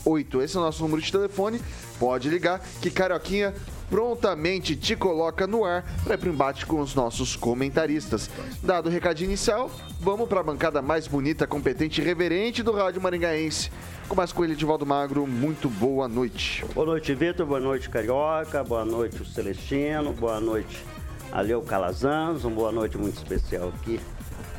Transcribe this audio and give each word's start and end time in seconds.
0008. 0.04 0.42
Esse 0.42 0.58
é 0.58 0.60
o 0.60 0.64
nosso 0.64 0.84
número 0.84 1.02
de 1.02 1.12
telefone. 1.12 1.60
Pode 2.00 2.30
ligar 2.30 2.60
que 2.82 2.92
Carioquinha 2.92 3.54
prontamente 3.90 4.76
te 4.76 4.96
coloca 4.96 5.48
no 5.48 5.66
ar 5.66 5.84
para 6.04 6.14
ir 6.14 6.18
para 6.18 6.30
embate 6.30 6.66
com 6.66 6.80
os 6.80 6.94
nossos 6.94 7.36
comentaristas. 7.36 8.30
Dado 8.62 8.88
o 8.88 8.92
recado 8.92 9.22
inicial, 9.22 9.72
vamos 10.00 10.30
para 10.30 10.40
a 10.40 10.44
bancada 10.44 10.82
mais 10.82 11.08
bonita, 11.08 11.48
competente 11.48 12.00
e 12.00 12.04
reverente 12.04 12.62
do 12.62 12.72
Rádio 12.72 13.02
Maringaense. 13.02 13.72
Começa 14.08 14.34
com 14.34 14.44
ele, 14.44 14.54
Edivaldo 14.54 14.86
Magro. 14.86 15.28
Muito 15.28 15.70
boa 15.70 16.08
noite. 16.08 16.66
Boa 16.74 16.86
noite, 16.86 17.14
Vitor. 17.14 17.46
Boa 17.46 17.60
noite, 17.60 17.90
Carioca. 17.90 18.64
Boa 18.64 18.86
noite, 18.86 19.22
o 19.22 19.26
Celestino. 19.26 20.14
Boa 20.14 20.40
noite, 20.40 20.84
Aleu 21.32 21.62
Calazans. 21.62 22.44
Uma 22.44 22.56
boa 22.56 22.72
noite 22.72 22.98
muito 22.98 23.18
especial 23.18 23.70
aqui 23.70 24.00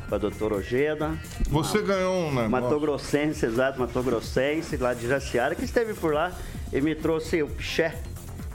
para 0.07 0.17
a 0.17 0.19
doutora 0.19 0.55
Ojeda. 0.55 1.17
Você 1.49 1.79
uma, 1.79 1.87
ganhou 1.87 2.15
um 2.15 2.29
negócio. 2.29 2.49
Mato 2.49 2.79
Grossense, 2.79 3.45
exato, 3.45 3.79
Mato 3.79 4.03
Grossense, 4.03 4.77
lá 4.77 4.93
de 4.93 5.07
Jaciara, 5.07 5.55
que 5.55 5.63
esteve 5.63 5.93
por 5.93 6.13
lá 6.13 6.31
e 6.71 6.81
me 6.81 6.95
trouxe 6.95 7.41
o 7.41 7.47
piché 7.47 7.93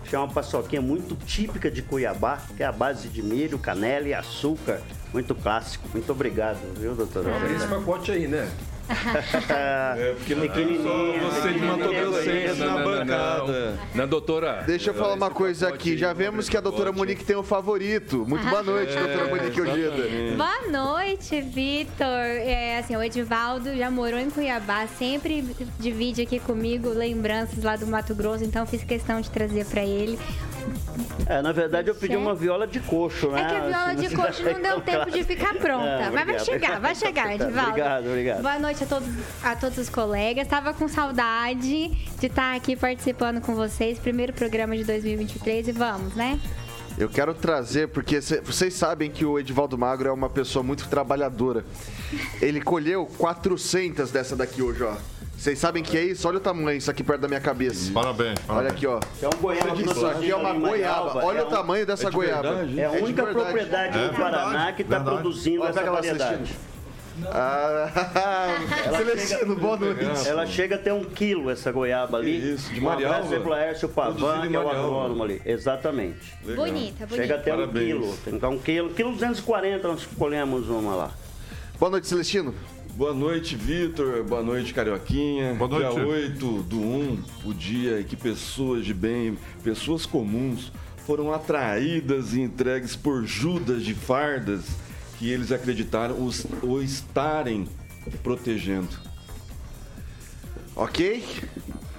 que 0.09 0.15
é 0.15 0.19
uma 0.19 0.29
paçoquinha 0.29 0.81
muito 0.81 1.17
típica 1.25 1.71
de 1.71 1.83
Cuiabá, 1.83 2.41
que 2.57 2.63
é 2.63 2.67
a 2.67 2.73
base 2.73 3.09
de 3.09 3.23
milho, 3.23 3.59
canela 3.59 4.07
e 4.07 4.15
açúcar. 4.15 4.81
Muito 5.13 5.35
clássico. 5.35 5.89
Muito 5.93 6.11
obrigado, 6.13 6.59
viu, 6.79 6.95
doutora? 6.95 7.37
Abre 7.37 7.55
esse 7.55 7.67
pacote 7.67 8.13
aí, 8.13 8.29
né? 8.29 8.49
é, 9.51 10.15
porque 10.17 10.35
pequenininha. 10.35 11.21
Você 11.21 11.53
de 11.53 11.59
Mato 11.59 11.89
Grossense 11.89 12.61
na 12.61 12.79
bancada. 12.79 13.79
Na 13.95 14.07
doutora. 14.07 14.63
Deixa 14.67 14.91
eu 14.91 14.95
falar 14.95 15.15
uma 15.15 15.31
coisa 15.31 15.69
aqui. 15.69 15.97
Já 15.97 16.13
vemos 16.13 16.49
que 16.49 16.57
a 16.57 16.61
doutora 16.61 16.93
Monique 16.93 17.25
tem 17.25 17.37
um 17.37 17.43
favorito. 17.43 18.25
Muito 18.27 18.47
boa 18.47 18.63
noite, 18.65 18.97
é, 18.97 19.01
doutora 19.01 19.29
Monique 19.29 19.61
Ojeda. 19.61 20.37
Boa 20.37 20.69
noite, 20.71 21.41
Vitor. 21.41 22.07
É, 22.07 22.79
assim, 22.79 22.97
o 22.97 23.03
Edivaldo 23.03 23.77
já 23.77 23.91
morou 23.91 24.19
em 24.19 24.31
Cuiabá, 24.31 24.87
sempre 24.87 25.45
divide 25.79 26.23
aqui 26.23 26.39
comigo 26.39 26.89
lembranças 26.91 27.63
lá 27.63 27.77
do 27.77 27.87
Mato 27.87 28.15
Grosso, 28.15 28.45
então 28.45 28.67
fiz 28.67 28.85
questão 28.85 29.21
de 29.21 29.31
trazer 29.31 29.65
para 29.67 29.83
ele 29.83 30.19
é, 31.27 31.43
na 31.43 31.53
verdade 31.53 31.89
eu 31.89 31.95
pedi 31.95 32.17
uma 32.17 32.35
viola 32.35 32.67
de 32.67 32.81
coxo, 32.81 33.31
né? 33.31 33.43
É 33.43 33.45
que 33.45 33.55
a 33.55 33.61
viola 33.61 33.93
assim, 33.93 34.09
de 34.09 34.17
coxo 34.17 34.43
não 34.45 34.61
deu 34.63 34.81
tempo 34.81 35.11
de 35.11 35.25
ficar 35.25 35.55
pronta. 35.55 35.87
É, 35.87 36.11
mas 36.11 36.27
vai 36.27 36.39
chegar, 36.39 36.81
vai 36.81 36.95
chegar, 36.95 37.35
Edivaldo. 37.35 37.71
Obrigado, 37.71 38.07
obrigado. 38.07 38.43
Boa 38.43 38.59
noite 38.59 38.76
a 38.85 38.87
todos, 38.87 39.09
a 39.43 39.57
todos 39.57 39.79
os 39.79 39.89
colegas. 39.89 40.47
Tava 40.47 40.75
com 40.75 40.89
saudade 40.89 41.89
de 41.89 42.27
estar 42.27 42.55
aqui 42.55 42.77
participando 42.77 43.41
com 43.41 43.55
vocês. 43.55 43.99
Primeiro 43.99 44.33
programa 44.33 44.77
de 44.77 44.85
2023 44.85 45.69
e 45.69 45.73
vamos, 45.73 46.15
né? 46.15 46.39
Eu 46.99 47.11
quero 47.11 47.35
trazer, 47.35 47.89
porque 47.89 48.21
vocês 48.21 48.73
sabem 48.73 49.11
que 49.11 49.25
o 49.25 49.39
Edivaldo 49.39 49.77
Magro 49.77 50.09
é 50.09 50.13
uma 50.13 50.31
pessoa 50.31 50.63
muito 50.63 50.89
trabalhadora. 50.89 51.65
Ele 52.41 52.61
colheu 52.61 53.07
400 53.19 54.11
dessa 54.11 54.35
daqui 54.35 54.63
hoje, 54.63 54.83
ó. 54.83 54.95
Vocês 55.37 55.59
sabem 55.59 55.83
que 55.83 55.99
é 55.99 56.03
isso? 56.03 56.27
Olha 56.27 56.39
o 56.39 56.41
tamanho 56.41 56.79
isso 56.79 56.91
aqui 56.91 57.05
perto 57.05 57.21
da 57.21 57.29
minha 57.29 57.41
cabeça. 57.41 57.93
Parabéns. 57.93 58.39
Olha 58.49 58.71
aqui, 58.71 58.87
ó. 58.87 58.99
É 59.21 59.29
um 59.29 59.39
goiaba. 59.39 59.83
Isso 59.83 60.07
aqui 60.07 60.31
é 60.31 60.37
uma 60.37 60.55
goiaba. 60.55 61.25
Olha 61.25 61.41
é 61.41 61.43
o 61.43 61.47
tamanho 61.47 61.85
dessa 61.85 62.09
é 62.09 62.11
goiaba. 62.11 62.49
É 62.75 62.85
a 62.87 62.93
única 62.93 63.23
é 63.23 63.27
propriedade 63.27 63.99
do 63.99 64.15
Paraná 64.15 64.73
que 64.73 64.83
está 64.83 64.99
produzindo 64.99 65.61
Olha, 65.61 65.71
essa 65.71 65.91
variedade. 65.91 66.57
Ah, 67.25 68.59
Celestino, 68.97 69.57
boa 69.57 69.77
noite. 69.77 70.29
Ela 70.29 70.47
chega 70.47 70.75
a 70.75 70.79
ter 70.79 70.93
um 70.93 71.05
quilo, 71.05 71.51
essa 71.51 71.73
goiaba 71.73 72.19
ali. 72.19 72.55
Isso, 72.55 72.73
de 72.73 72.81
Marialva. 72.81 73.23
Um 73.23 73.27
exemplo, 73.27 73.51
Laércio 73.51 73.89
Pavan, 73.89 74.49
que 74.49 74.55
é 74.57 74.61
o 74.61 74.69
agrônomo 74.69 75.23
ali. 75.23 75.41
Exatamente. 75.45 76.35
Legal. 76.45 76.67
Bonita, 76.67 77.07
bonita. 77.07 77.17
Chega 77.17 77.35
a 77.37 77.39
ter 77.39 77.51
Parabéns. 77.51 77.95
um 77.95 78.01
quilo. 78.01 78.17
Tem 78.25 78.39
que 78.39 78.47
um 78.47 78.59
quilo. 78.59 78.91
Quilo 78.91 79.13
240 79.13 79.89
nós 79.89 80.07
colhemos 80.07 80.69
uma 80.69 80.95
lá. 80.95 81.11
Boa 81.79 81.91
noite, 81.91 82.07
Celestino. 82.07 82.55
Boa 82.95 83.15
noite, 83.15 83.57
Vitor. 83.57 84.23
Boa 84.25 84.43
noite, 84.43 84.75
Carioquinha. 84.75 85.55
Boa 85.55 85.69
noite. 85.71 85.95
Dia 85.95 86.07
8 86.07 86.63
do 86.63 86.81
1, 86.81 87.23
o 87.45 87.55
dia 87.55 88.01
em 88.01 88.05
que 88.05 88.17
pessoas 88.17 88.85
de 88.85 88.95
bem, 88.95 89.39
pessoas 89.63 90.07
comuns, 90.07 90.73
foram 91.07 91.33
atraídas 91.33 92.35
e 92.35 92.41
entregues 92.41 92.97
por 92.97 93.25
Judas 93.25 93.85
de 93.85 93.95
fardas 93.95 94.86
que 95.19 95.31
eles 95.31 95.53
acreditaram 95.53 96.25
os, 96.25 96.47
o 96.63 96.81
estarem 96.81 97.69
protegendo. 98.23 98.89
Ok. 100.75 101.25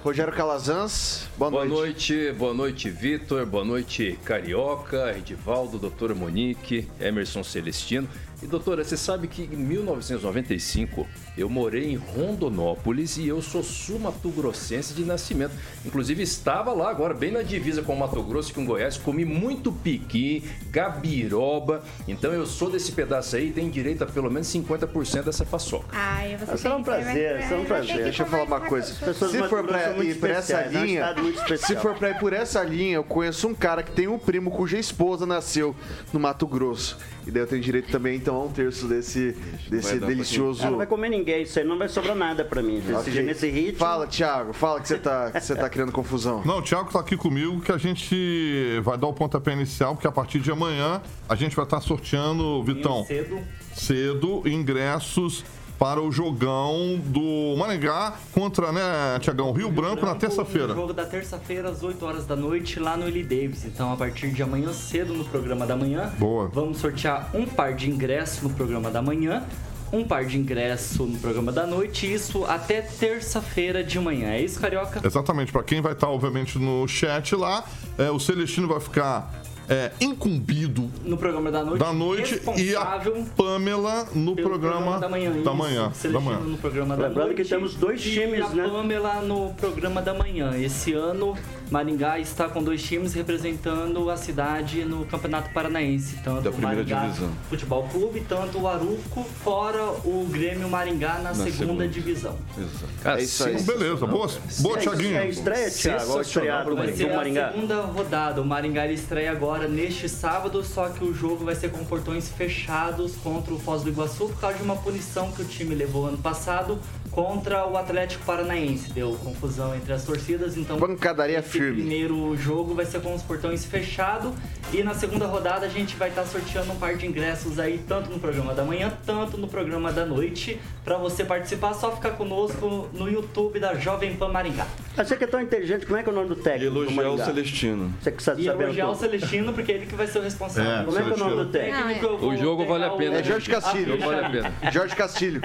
Rogério 0.02 0.32
Calazans, 0.32 1.28
boa, 1.36 1.50
boa 1.50 1.64
noite. 1.64 2.14
noite. 2.14 2.38
Boa 2.38 2.54
noite, 2.54 2.88
Vitor. 2.88 3.44
Boa 3.44 3.64
noite, 3.64 4.16
Carioca, 4.24 5.12
Edivaldo, 5.18 5.76
doutora 5.76 6.14
Monique, 6.14 6.88
Emerson 7.00 7.42
Celestino. 7.42 8.08
E 8.40 8.46
doutora, 8.46 8.84
você 8.84 8.96
sabe 8.96 9.26
que 9.26 9.42
em 9.42 9.56
1995 9.56 11.06
eu 11.38 11.48
morei 11.48 11.92
em 11.92 11.94
Rondonópolis 11.94 13.16
e 13.16 13.28
eu 13.28 13.40
sou 13.40 13.62
sul-mato-grossense 13.62 14.92
de 14.92 15.04
nascimento. 15.04 15.52
Inclusive 15.86 16.20
estava 16.22 16.72
lá 16.72 16.90
agora, 16.90 17.14
bem 17.14 17.30
na 17.30 17.42
divisa 17.42 17.80
com 17.80 17.94
o 17.94 17.98
Mato 17.98 18.20
Grosso 18.24 18.50
e 18.50 18.54
com 18.54 18.66
Goiás, 18.66 18.96
comi 18.98 19.24
muito 19.24 19.70
piqui, 19.70 20.42
gabiroba. 20.70 21.84
Então 22.08 22.32
eu 22.32 22.44
sou 22.44 22.68
desse 22.68 22.90
pedaço 22.90 23.36
aí 23.36 23.48
e 23.48 23.52
tenho 23.52 23.70
direito 23.70 24.02
a 24.02 24.06
pelo 24.06 24.28
menos 24.28 24.48
50% 24.48 25.22
dessa 25.22 25.44
paçoca. 25.46 25.88
Ai, 25.92 26.36
você 26.36 26.54
Isso 26.54 26.66
é 26.66 26.74
um 26.74 26.82
prazer, 26.82 27.40
isso 27.40 27.54
é 27.54 27.56
um 27.56 27.64
prazer. 27.64 27.96
Deixa 28.02 28.22
eu 28.24 28.26
falar 28.26 28.42
uma 28.42 28.60
coisa. 28.60 28.92
Se 29.14 29.48
for 29.48 29.64
pra 29.64 30.02
ir 30.02 30.18
por 30.18 30.30
essa 30.30 30.60
linha, 30.62 31.14
se 31.56 31.76
for 31.76 31.94
pra 31.94 32.10
ir 32.10 32.18
por 32.18 32.32
essa 32.32 32.64
linha, 32.64 32.96
eu 32.96 33.04
conheço 33.04 33.46
um 33.46 33.54
cara 33.54 33.82
que 33.84 33.92
tem 33.92 34.08
um 34.08 34.18
primo 34.18 34.50
cuja 34.50 34.76
esposa 34.76 35.24
nasceu 35.24 35.74
no 36.12 36.18
Mato 36.18 36.46
Grosso. 36.46 36.98
E 37.28 37.30
daí 37.30 37.42
eu 37.42 37.46
tenho 37.46 37.60
direito 37.60 37.90
também 37.90 38.16
então 38.16 38.34
a 38.36 38.44
um 38.44 38.50
terço 38.50 38.86
desse, 38.88 39.36
desse 39.68 39.98
delicioso. 39.98 40.66
Ah, 40.66 40.70
não 40.70 40.78
vai 40.78 40.86
comer 40.86 41.10
ninguém, 41.10 41.27
isso 41.36 41.58
aí 41.58 41.64
não 41.64 41.76
vai 41.78 41.88
sobrar 41.88 42.16
nada 42.16 42.44
pra 42.44 42.62
mim. 42.62 42.80
Desse, 42.80 43.10
Ok. 43.10 43.22
Nesse 43.22 43.50
ritmo. 43.50 43.78
Fala, 43.78 44.06
Thiago, 44.06 44.52
fala 44.52 44.80
que 44.80 44.88
você 44.88 44.98
tá, 44.98 45.30
que 45.34 45.40
você 45.40 45.54
tá 45.54 45.68
criando 45.68 45.92
confusão. 45.92 46.42
Não, 46.44 46.58
o 46.58 46.62
Thiago 46.62 46.90
tá 46.92 47.00
aqui 47.00 47.16
comigo 47.16 47.60
que 47.60 47.72
a 47.72 47.78
gente 47.78 48.80
vai 48.82 48.96
dar 48.96 49.06
o 49.08 49.12
pontapé 49.12 49.52
inicial, 49.52 49.94
porque 49.94 50.06
a 50.06 50.12
partir 50.12 50.38
de 50.40 50.50
amanhã 50.50 51.02
a 51.28 51.34
gente 51.34 51.54
vai 51.54 51.64
estar 51.64 51.80
sorteando, 51.80 52.62
Vitão, 52.62 53.04
Cedo. 53.04 53.38
cedo, 53.74 54.42
ingressos 54.46 55.44
para 55.78 56.00
o 56.02 56.10
jogão 56.10 57.00
do 57.04 57.54
Maringá 57.56 58.14
contra, 58.32 58.72
né, 58.72 58.80
Tiagão, 59.20 59.52
Rio 59.52 59.70
Branco 59.70 60.04
na 60.04 60.16
terça-feira. 60.16 60.74
Jogo 60.74 60.92
da 60.92 61.06
terça-feira 61.06 61.68
às 61.70 61.84
8 61.84 62.04
horas 62.04 62.26
da 62.26 62.34
noite 62.34 62.80
lá 62.80 62.96
no 62.96 63.04
Willie 63.04 63.22
Davis. 63.22 63.64
Então, 63.64 63.92
a 63.92 63.96
partir 63.96 64.30
de 64.32 64.42
amanhã 64.42 64.72
cedo 64.72 65.14
no 65.14 65.24
programa 65.24 65.64
da 65.66 65.76
manhã, 65.76 66.12
Boa. 66.18 66.48
vamos 66.48 66.78
sortear 66.78 67.30
um 67.32 67.46
par 67.46 67.74
de 67.74 67.88
ingressos 67.88 68.42
no 68.42 68.50
programa 68.50 68.90
da 68.90 69.00
manhã, 69.00 69.44
um 69.92 70.04
par 70.04 70.24
de 70.24 70.38
ingresso 70.38 71.04
no 71.04 71.18
programa 71.18 71.52
da 71.52 71.66
noite, 71.66 72.12
isso 72.12 72.44
até 72.44 72.80
terça-feira 72.80 73.82
de 73.82 73.98
manhã. 73.98 74.30
É 74.30 74.42
isso, 74.42 74.60
Carioca? 74.60 75.00
Exatamente, 75.04 75.52
para 75.52 75.62
quem 75.62 75.80
vai 75.80 75.92
estar, 75.92 76.08
obviamente, 76.08 76.58
no 76.58 76.86
chat 76.86 77.34
lá, 77.34 77.64
é, 77.96 78.10
o 78.10 78.18
Celestino 78.18 78.68
vai 78.68 78.80
ficar 78.80 79.42
é, 79.68 79.92
incumbido 80.00 80.90
No 81.04 81.16
programa 81.18 81.50
da 81.50 81.62
noite, 81.62 81.78
da 81.78 81.92
noite 81.92 82.42
e 82.56 82.74
a 82.74 82.96
responsável 82.96 83.26
Pamela 83.36 84.08
no 84.14 84.34
pelo 84.34 84.48
programa, 84.48 84.98
da 84.98 85.08
manhã. 85.08 85.30
Da 85.30 85.38
isso. 85.40 85.54
manhã. 85.54 85.88
Da 85.88 85.94
Celestino 85.94 86.20
manhã. 86.32 86.40
no 86.40 86.56
programa 86.56 86.96
da 86.96 87.08
Lembrando 87.08 87.26
noite. 87.26 87.42
que 87.42 87.48
temos 87.48 87.74
dois 87.74 88.00
e 88.00 88.10
times, 88.10 88.46
a 88.46 88.48
né? 88.48 88.68
Pamela 88.68 89.20
no 89.20 89.52
programa 89.54 90.00
da 90.00 90.14
manhã. 90.14 90.56
Esse 90.56 90.94
ano, 90.94 91.36
Maringá 91.70 92.18
está 92.18 92.48
com 92.48 92.62
dois 92.62 92.82
times 92.82 93.12
representando 93.14 94.08
a 94.10 94.16
cidade 94.16 94.84
no 94.84 95.04
Campeonato 95.06 95.50
Paranaense. 95.52 96.16
Tanto 96.24 96.42
Da 96.42 96.50
o 96.50 96.52
primeira 96.52 96.76
Maringá 96.82 97.00
divisão. 97.06 97.30
Futebol 97.48 97.88
Clube, 97.88 98.20
tanto 98.28 98.58
o 98.58 98.68
Aruco, 98.68 99.24
fora 99.44 99.82
o 100.04 100.26
Grêmio 100.30 100.68
Maringá 100.68 101.18
na, 101.18 101.34
segunda, 101.34 101.52
segunda. 101.56 101.88
divisão. 101.88 102.36
Exato. 102.56 102.92
Cara, 103.02 103.20
É 103.20 103.24
isso 103.24 103.44
aí. 103.44 103.60
Beleza, 103.62 104.06
boa, 104.06 104.30
boa 104.60 104.76
É, 104.78 104.80
Thiaguinho. 104.80 105.16
É 105.18 105.28
estreia, 105.28 105.70
Thiago. 105.70 106.20
Estreado 106.20 106.76
Vai 106.76 106.92
ser 106.92 107.10
a 107.12 107.16
Maringá. 107.16 107.52
segunda 107.52 107.80
rodada. 107.82 108.40
O 108.40 108.44
Maringá 108.44 108.84
ele 108.84 108.94
estreia 108.94 109.30
agora 109.30 109.68
neste 109.68 110.08
sábado, 110.08 110.62
só 110.64 110.88
que 110.88 111.04
o 111.04 111.12
jogo 111.12 111.44
vai 111.44 111.54
ser 111.54 111.70
com 111.70 111.84
portões 111.84 112.28
fechados 112.28 113.12
contra 113.22 113.52
o 113.52 113.58
Foz 113.58 113.82
do 113.82 113.90
Iguaçu 113.90 114.28
por 114.28 114.40
causa 114.40 114.56
de 114.58 114.62
uma 114.62 114.76
punição 114.76 115.30
que 115.32 115.42
o 115.42 115.44
time 115.44 115.74
levou 115.74 116.06
ano 116.06 116.18
passado 116.18 116.78
contra 117.18 117.66
o 117.66 117.76
Atlético 117.76 118.24
Paranaense. 118.24 118.92
Deu 118.92 119.10
confusão 119.16 119.74
entre 119.74 119.92
as 119.92 120.04
torcidas, 120.04 120.56
então 120.56 120.78
Pancadaria 120.78 121.42
firme. 121.42 121.78
primeiro 121.82 122.36
jogo 122.36 122.74
vai 122.74 122.86
ser 122.86 123.00
com 123.00 123.12
os 123.12 123.22
portões 123.22 123.64
fechados 123.64 124.32
e 124.72 124.84
na 124.84 124.94
segunda 124.94 125.26
rodada 125.26 125.66
a 125.66 125.68
gente 125.68 125.96
vai 125.96 126.10
estar 126.10 126.24
sorteando 126.24 126.70
um 126.72 126.76
par 126.76 126.94
de 126.94 127.06
ingressos 127.08 127.58
aí 127.58 127.80
tanto 127.88 128.08
no 128.08 128.20
programa 128.20 128.54
da 128.54 128.62
manhã, 128.62 128.92
tanto 129.04 129.36
no 129.36 129.48
programa 129.48 129.90
da 129.92 130.06
noite. 130.06 130.60
Pra 130.84 130.96
você 130.96 131.24
participar, 131.24 131.74
só 131.74 131.90
ficar 131.90 132.12
conosco 132.12 132.88
no 132.94 133.10
YouTube 133.10 133.58
da 133.58 133.74
Jovem 133.74 134.14
Pan 134.16 134.28
Maringá. 134.28 134.66
Ah, 134.96 135.04
Você 135.04 135.16
que 135.16 135.24
é 135.24 135.26
tão 135.26 135.40
inteligente, 135.40 135.84
como 135.84 135.98
é 135.98 136.02
que 136.02 136.08
é 136.08 136.12
o 136.12 136.14
nome 136.14 136.28
do 136.28 136.36
técnico? 136.36 136.64
elogiar 136.78 137.10
o? 137.10 137.18
Celestino. 137.18 137.92
Você 138.00 138.12
que 138.12 138.22
sabe 138.22 138.44
saber 138.44 138.64
elogiar 138.64 138.88
o. 138.88 138.94
Celestino, 138.94 139.52
porque 139.52 139.72
é 139.72 139.74
ele 139.74 139.86
que 139.86 139.94
vai 139.94 140.06
ser 140.06 140.20
o 140.20 140.22
responsável. 140.22 140.70
É, 140.72 140.84
Como 140.84 140.98
é 140.98 141.02
que 141.02 141.10
é 141.10 141.14
o 141.14 141.16
nome 141.18 141.36
do 141.36 141.46
técnico? 141.46 141.78
técnico, 141.88 142.06
eu 142.06 142.18
vou 142.18 142.30
O 142.30 142.36
jogo 142.36 142.64
vale 142.64 142.84
a 142.84 142.90
pena. 142.90 143.18
É 143.18 143.22
Jorge 143.22 143.50
Castilho. 143.50 143.98
Vale 143.98 144.24
a 144.24 144.30
pena. 144.30 144.52
Jorge 144.72 144.96
Castilho. 144.96 145.42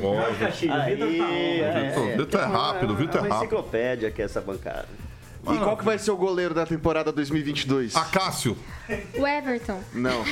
Jorge 0.00 0.38
Castilho, 0.38 0.74
Aí, 0.74 0.96
Vitor 1.12 1.28
é, 1.28 1.88
Vitor, 1.88 2.08
é. 2.08 2.16
Vitor 2.16 2.40
é 2.40 2.44
rápido, 2.44 2.96
Vitor 2.96 3.14
é 3.16 3.18
É 3.18 3.26
uma 3.26 3.34
rápido. 3.36 3.44
enciclopédia 3.54 4.10
que 4.10 4.22
é 4.22 4.24
essa 4.24 4.40
bancada. 4.40 4.88
E 5.44 5.58
qual 5.58 5.76
que 5.76 5.84
vai 5.84 5.98
ser 5.98 6.12
o 6.12 6.16
goleiro 6.16 6.54
da 6.54 6.64
temporada 6.64 7.10
2022? 7.10 7.96
Acácio. 7.96 8.56
O 9.18 9.26
Everton. 9.26 9.80
Não. 9.92 10.24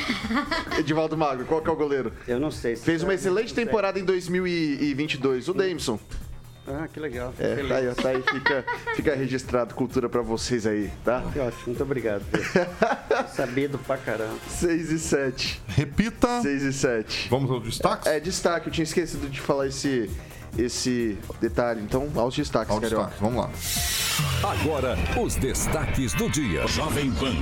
Edivaldo 0.79 1.17
Magro, 1.17 1.45
qual 1.47 1.61
que 1.61 1.69
é 1.69 1.73
o 1.73 1.77
goleiro? 1.77 2.13
Eu 2.29 2.39
não 2.39 2.51
sei. 2.53 2.77
se- 2.77 2.85
Fez 2.85 3.03
uma 3.03 3.13
excelente 3.15 3.53
temporada 3.53 3.99
em 3.99 4.05
2022, 4.05 5.49
o 5.49 5.55
Dameson. 5.55 5.99
Ah, 6.69 6.87
que 6.87 7.01
legal. 7.01 7.35
É, 7.41 7.57
tá 7.67 7.75
aí, 7.77 7.95
tá 7.97 8.09
aí, 8.11 8.23
fica, 8.23 8.65
fica 8.95 9.15
registrado 9.17 9.75
cultura 9.75 10.09
pra 10.09 10.23
vocês 10.23 10.65
aí, 10.65 10.89
tá? 11.05 11.25
Que 11.33 11.41
ótimo, 11.41 11.63
muito 11.67 11.83
obrigado. 11.83 12.23
Sabido 13.35 13.79
pra 13.79 13.97
caramba. 13.97 14.39
6 14.49 14.93
e 14.93 14.99
7. 15.01 15.61
Repita. 15.67 16.41
6 16.43 16.63
e 16.63 16.73
7. 16.73 17.29
Vamos 17.29 17.51
aos 17.51 17.65
destaques? 17.65 18.07
É, 18.07 18.21
destaque, 18.21 18.69
eu 18.69 18.73
tinha 18.73 18.85
esquecido 18.85 19.29
de 19.29 19.41
falar 19.41 19.67
esse, 19.67 20.09
esse 20.59 21.17
detalhe. 21.41 21.81
Então, 21.83 22.09
aos 22.17 22.35
destaques, 22.37 22.71
Aos 22.71 22.81
Carioca. 22.81 23.11
destaques, 23.11 23.21
vamos 23.21 23.45
lá. 23.45 23.51
Agora, 24.51 24.99
os 25.23 25.37
destaques 25.37 26.13
do 26.15 26.29
dia. 26.29 26.67
Jovem 26.67 27.13
Pan. 27.13 27.33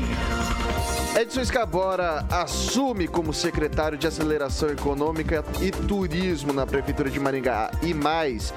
Edson 1.19 1.40
Escabora 1.40 2.25
assume 2.31 3.08
como 3.08 3.34
secretário 3.34 3.99
de 3.99 4.06
Aceleração 4.06 4.69
Econômica 4.69 5.44
e 5.60 5.72
Turismo 5.72 6.52
na 6.52 6.64
Prefeitura 6.64 7.10
de 7.10 7.19
Maringá. 7.19 7.72
E 7.82 7.93
mais, 7.93 8.55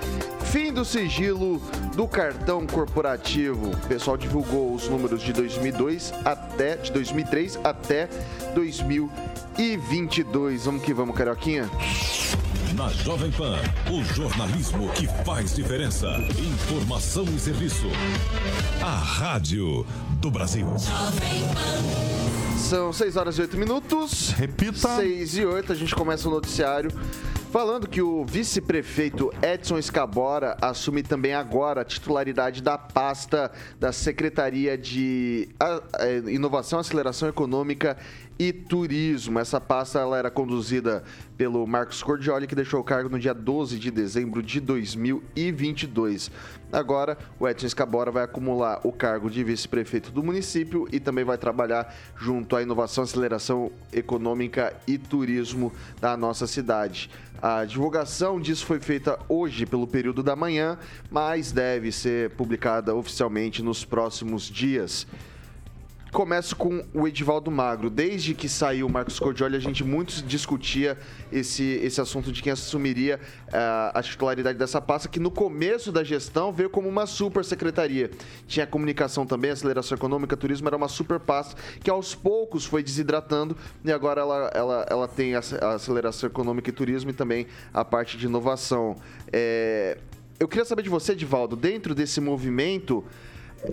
fim 0.52 0.72
do 0.72 0.86
sigilo 0.86 1.60
do 1.96 2.08
cartão 2.08 2.68
corporativo. 2.68 3.72
O 3.72 3.78
pessoal 3.88 4.16
divulgou 4.16 4.76
os 4.76 4.88
números 4.88 5.24
de 5.24 5.34
2002 5.34 6.14
até 6.24 6.76
de 6.76 6.92
2003 6.92 7.58
até 7.64 8.08
2022. 8.54 10.66
Vamos 10.66 10.84
que 10.84 10.94
vamos, 10.94 11.16
Carioquinha. 11.16 11.68
Na 12.82 12.90
Jovem 12.90 13.30
Pan, 13.30 13.60
o 13.92 14.04
jornalismo 14.16 14.90
que 14.94 15.06
faz 15.24 15.56
diferença. 15.56 16.08
Informação 16.40 17.26
e 17.26 17.40
serviço. 17.40 17.86
A 18.82 18.98
Rádio 18.98 19.86
do 20.20 20.32
Brasil. 20.32 20.66
São 22.58 22.92
6 22.92 23.18
horas 23.18 23.38
e 23.38 23.42
8 23.42 23.56
minutos. 23.56 24.32
Repita. 24.32 24.96
6 24.96 25.38
e 25.38 25.46
8, 25.46 25.72
a 25.72 25.76
gente 25.76 25.94
começa 25.94 26.28
o 26.28 26.32
noticiário 26.32 26.90
falando 27.52 27.86
que 27.86 28.02
o 28.02 28.26
vice-prefeito 28.26 29.30
Edson 29.44 29.78
Escabora 29.78 30.58
assume 30.62 31.04
também 31.04 31.34
agora 31.34 31.82
a 31.82 31.86
titularidade 31.86 32.64
da 32.64 32.78
pasta 32.78 33.52
da 33.78 33.92
Secretaria 33.92 34.78
de 34.78 35.50
Inovação, 36.28 36.80
Aceleração 36.80 37.28
Econômica 37.28 37.98
e 38.42 38.52
Turismo. 38.52 39.38
Essa 39.38 39.62
pasta 39.62 40.00
ela 40.00 40.18
era 40.18 40.32
conduzida 40.32 41.04
pelo 41.38 41.68
Marcos 41.68 42.02
Cordioli, 42.02 42.48
que 42.48 42.56
deixou 42.56 42.80
o 42.80 42.84
cargo 42.84 43.08
no 43.08 43.20
dia 43.20 43.36
12 43.36 43.78
de 43.78 43.92
dezembro 43.92 44.42
de 44.42 44.60
2022. 44.60 46.32
Agora, 46.74 47.20
o 47.40 47.48
Edson 47.48 47.68
Escabora 47.68 48.10
vai 48.10 48.24
acumular 48.24 48.82
o 48.84 48.92
cargo 48.92 49.30
de 49.30 49.44
vice-prefeito 49.44 50.10
do 50.12 50.24
município 50.24 50.88
e 50.92 51.00
também 51.00 51.24
vai 51.24 51.38
trabalhar 51.38 51.94
junto 52.18 52.56
à 52.56 52.64
inovação, 52.64 53.04
aceleração 53.04 53.72
econômica 53.94 54.76
e 54.88 54.98
turismo 54.98 55.72
da 56.00 56.18
nossa 56.18 56.48
cidade. 56.48 57.12
A 57.40 57.64
divulgação 57.64 58.42
disso 58.42 58.66
foi 58.66 58.80
feita 58.80 59.20
hoje 59.30 59.68
pelo 59.68 59.86
período 59.86 60.24
da 60.24 60.36
manhã, 60.36 60.80
mas 61.12 61.52
deve 61.52 61.92
ser 61.92 62.32
publicada 62.32 62.96
oficialmente 62.96 63.62
nos 63.62 63.86
próximos 63.86 64.50
dias. 64.50 65.06
Começo 66.12 66.58
com 66.58 66.84
o 66.94 67.08
Edivaldo 67.08 67.50
Magro. 67.50 67.90
Desde 67.90 68.34
que 68.34 68.50
saiu 68.50 68.86
o 68.86 68.90
Marcos 68.90 69.18
Cordioli, 69.18 69.56
a 69.56 69.60
gente 69.62 69.82
muito 69.82 70.22
discutia 70.24 70.98
esse, 71.32 71.64
esse 71.64 72.02
assunto 72.02 72.34
de 72.34 72.44
quem 72.44 72.52
assumiria 72.52 73.18
ah, 73.54 73.92
a 73.96 74.04
titularidade 74.04 74.58
dessa 74.58 74.82
pasta, 74.82 75.08
que 75.08 75.22
no 75.22 75.32
começo 75.32 75.90
da 75.90 76.04
gestão 76.04 76.52
veio 76.52 76.70
como 76.70 76.90
uma 76.90 77.06
super 77.06 77.46
secretaria. 77.46 78.12
Tinha 78.46 78.68
comunicação 78.68 79.26
também, 79.26 79.52
aceleração 79.52 79.96
econômica, 79.96 80.36
turismo, 80.36 80.68
era 80.68 80.76
uma 80.76 80.90
super 80.90 81.18
pasta 81.18 81.56
que 81.82 81.90
aos 81.90 82.14
poucos 82.14 82.66
foi 82.66 82.84
desidratando 82.84 83.56
e 83.82 83.90
agora 83.90 84.20
ela, 84.20 84.52
ela, 84.54 84.86
ela 84.90 85.08
tem 85.08 85.36
a 85.36 85.40
aceleração 85.40 86.28
econômica 86.28 86.70
e 86.70 86.74
turismo 86.74 87.12
e 87.12 87.14
também 87.14 87.48
a 87.74 87.86
parte 87.86 88.18
de 88.18 88.26
inovação. 88.26 88.98
É, 89.32 89.98
eu 90.42 90.48
queria 90.48 90.66
saber 90.66 90.82
de 90.82 90.90
você, 90.90 91.12
Edivaldo, 91.14 91.56
dentro 91.56 91.96
desse 91.96 92.20
movimento, 92.20 93.06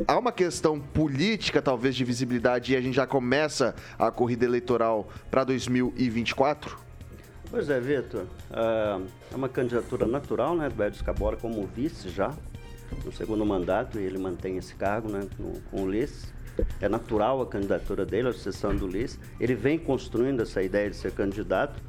há 0.06 0.18
uma 0.18 0.32
questão 0.32 0.78
política, 0.80 1.60
talvez, 1.62 1.94
de 1.96 2.04
visibilidade 2.04 2.72
e 2.72 2.76
a 2.76 2.80
gente 2.80 2.94
já 2.94 3.06
começa 3.06 3.74
a 3.98 4.10
corrida 4.10 4.44
eleitoral 4.44 5.08
para 5.30 5.44
2024? 5.44 6.76
Pois 7.50 7.70
é, 7.70 7.80
Vitor. 7.80 8.26
ah, 8.50 9.00
É 9.32 9.36
uma 9.36 9.48
candidatura 9.48 10.06
natural, 10.06 10.54
né, 10.56 10.68
do 10.68 10.82
Edson 10.84 11.04
Cabora 11.04 11.36
como 11.36 11.66
vice 11.66 12.08
já, 12.10 12.32
no 13.04 13.12
segundo 13.12 13.44
mandato, 13.44 13.98
e 13.98 14.02
ele 14.02 14.18
mantém 14.18 14.56
esse 14.56 14.74
cargo, 14.74 15.08
né, 15.08 15.20
no- 15.38 15.60
com 15.70 15.82
o 15.82 15.84
Ulisses. 15.84 16.32
É 16.80 16.88
natural 16.88 17.40
a 17.40 17.46
candidatura 17.46 18.04
dele, 18.04 18.28
a 18.28 18.32
sucessão 18.32 18.74
do 18.74 18.86
Ulisses. 18.86 19.18
Ele 19.38 19.54
vem 19.54 19.78
construindo 19.78 20.42
essa 20.42 20.62
ideia 20.62 20.90
de 20.90 20.96
ser 20.96 21.12
candidato 21.12 21.80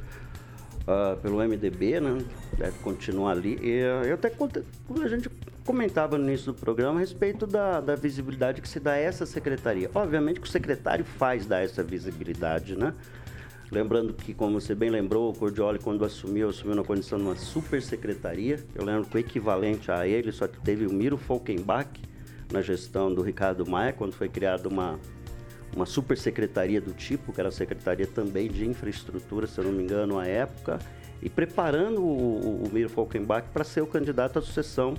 ah, 0.88 1.18
pelo 1.22 1.38
MDB, 1.38 2.00
né? 2.00 2.24
Deve 2.58 2.78
continuar 2.80 3.32
ali. 3.32 3.60
E 3.62 3.82
ah, 3.82 4.06
eu 4.06 4.16
até 4.16 4.32
a 5.04 5.08
gente 5.08 5.30
comentava 5.66 6.18
no 6.18 6.28
início 6.28 6.52
do 6.52 6.60
programa 6.60 6.98
a 6.98 7.00
respeito 7.00 7.46
da, 7.46 7.80
da 7.80 7.96
visibilidade 7.96 8.62
que 8.62 8.68
se 8.68 8.80
dá 8.80 8.94
a 8.94 8.98
essa 8.98 9.26
secretaria. 9.26 9.90
Obviamente 9.94 10.40
que 10.40 10.48
o 10.48 10.52
secretário 10.52 11.06
faz 11.06 11.46
dar 11.46 11.64
essa 11.64 11.84
visibilidade, 11.84 12.76
né? 12.76 12.94
Lembrando 13.72 14.14
que, 14.14 14.34
como 14.34 14.60
você 14.60 14.74
bem 14.74 14.90
lembrou, 14.90 15.30
o 15.30 15.34
Cordioli, 15.34 15.78
quando 15.78 16.04
assumiu, 16.04 16.50
assumiu 16.50 16.76
na 16.76 16.84
condição 16.84 17.20
de 17.20 17.26
uma 17.26 17.36
super 17.36 17.84
secretaria. 17.84 18.64
Eu 18.74 18.84
lembro 18.84 19.08
que 19.08 19.18
o 19.18 19.20
equivalente 19.20 19.92
a 19.92 20.08
ele 20.08 20.32
só 20.32 20.48
teve 20.48 20.88
o 20.88 20.92
Miro 20.92 21.18
Falkenbach 21.18 21.88
na 22.52 22.64
gestão 22.64 23.14
do 23.14 23.22
Ricardo 23.22 23.70
Maia, 23.70 23.94
quando 23.94 24.14
foi 24.14 24.28
criada 24.28 24.68
uma, 24.68 25.00
uma 25.76 25.86
super 25.86 26.18
secretaria 26.18 26.82
do 26.82 26.94
tipo, 26.94 27.32
que 27.32 27.40
era 27.40 27.50
a 27.50 27.52
secretaria 27.52 28.08
também 28.08 28.50
de 28.50 28.66
infraestrutura, 28.66 29.48
se 29.48 29.58
eu 29.58 29.64
não 29.64 29.72
me 29.72 29.84
engano, 29.84 30.18
à 30.18 30.26
época, 30.26 30.80
e 31.22 31.30
preparando 31.30 32.02
o, 32.02 32.64
o 32.64 32.70
Miro 32.72 32.90
Falkenbach 32.90 33.48
para 33.54 33.64
ser 33.64 33.82
o 33.82 33.88
candidato 33.88 34.40
à 34.40 34.42
sucessão 34.42 34.96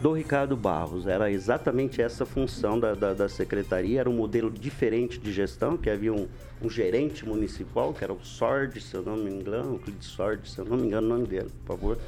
do 0.00 0.12
Ricardo 0.12 0.56
Barros. 0.56 1.06
Era 1.06 1.30
exatamente 1.30 2.00
essa 2.00 2.24
função 2.24 2.78
da, 2.78 2.94
da, 2.94 3.14
da, 3.14 3.28
secretaria, 3.28 4.00
era 4.00 4.10
um 4.10 4.14
modelo 4.14 4.50
diferente 4.50 5.18
de 5.18 5.32
gestão, 5.32 5.76
que 5.76 5.90
havia 5.90 6.12
um, 6.12 6.28
um 6.62 6.70
gerente 6.70 7.26
municipal, 7.26 7.92
que 7.92 8.04
era 8.04 8.12
o 8.12 8.24
Sord, 8.24 8.80
se 8.80 8.94
eu 8.94 9.02
não 9.02 9.16
me 9.16 9.30
engano, 9.30 9.74
o 9.74 9.78
Clide 9.78 10.04
Sord, 10.04 10.48
se 10.48 10.58
eu 10.58 10.64
não 10.64 10.76
me 10.76 10.86
engano 10.86 11.06
o 11.06 11.10
nome 11.10 11.26
dele, 11.26 11.50
por 11.64 11.76
favor, 11.76 11.98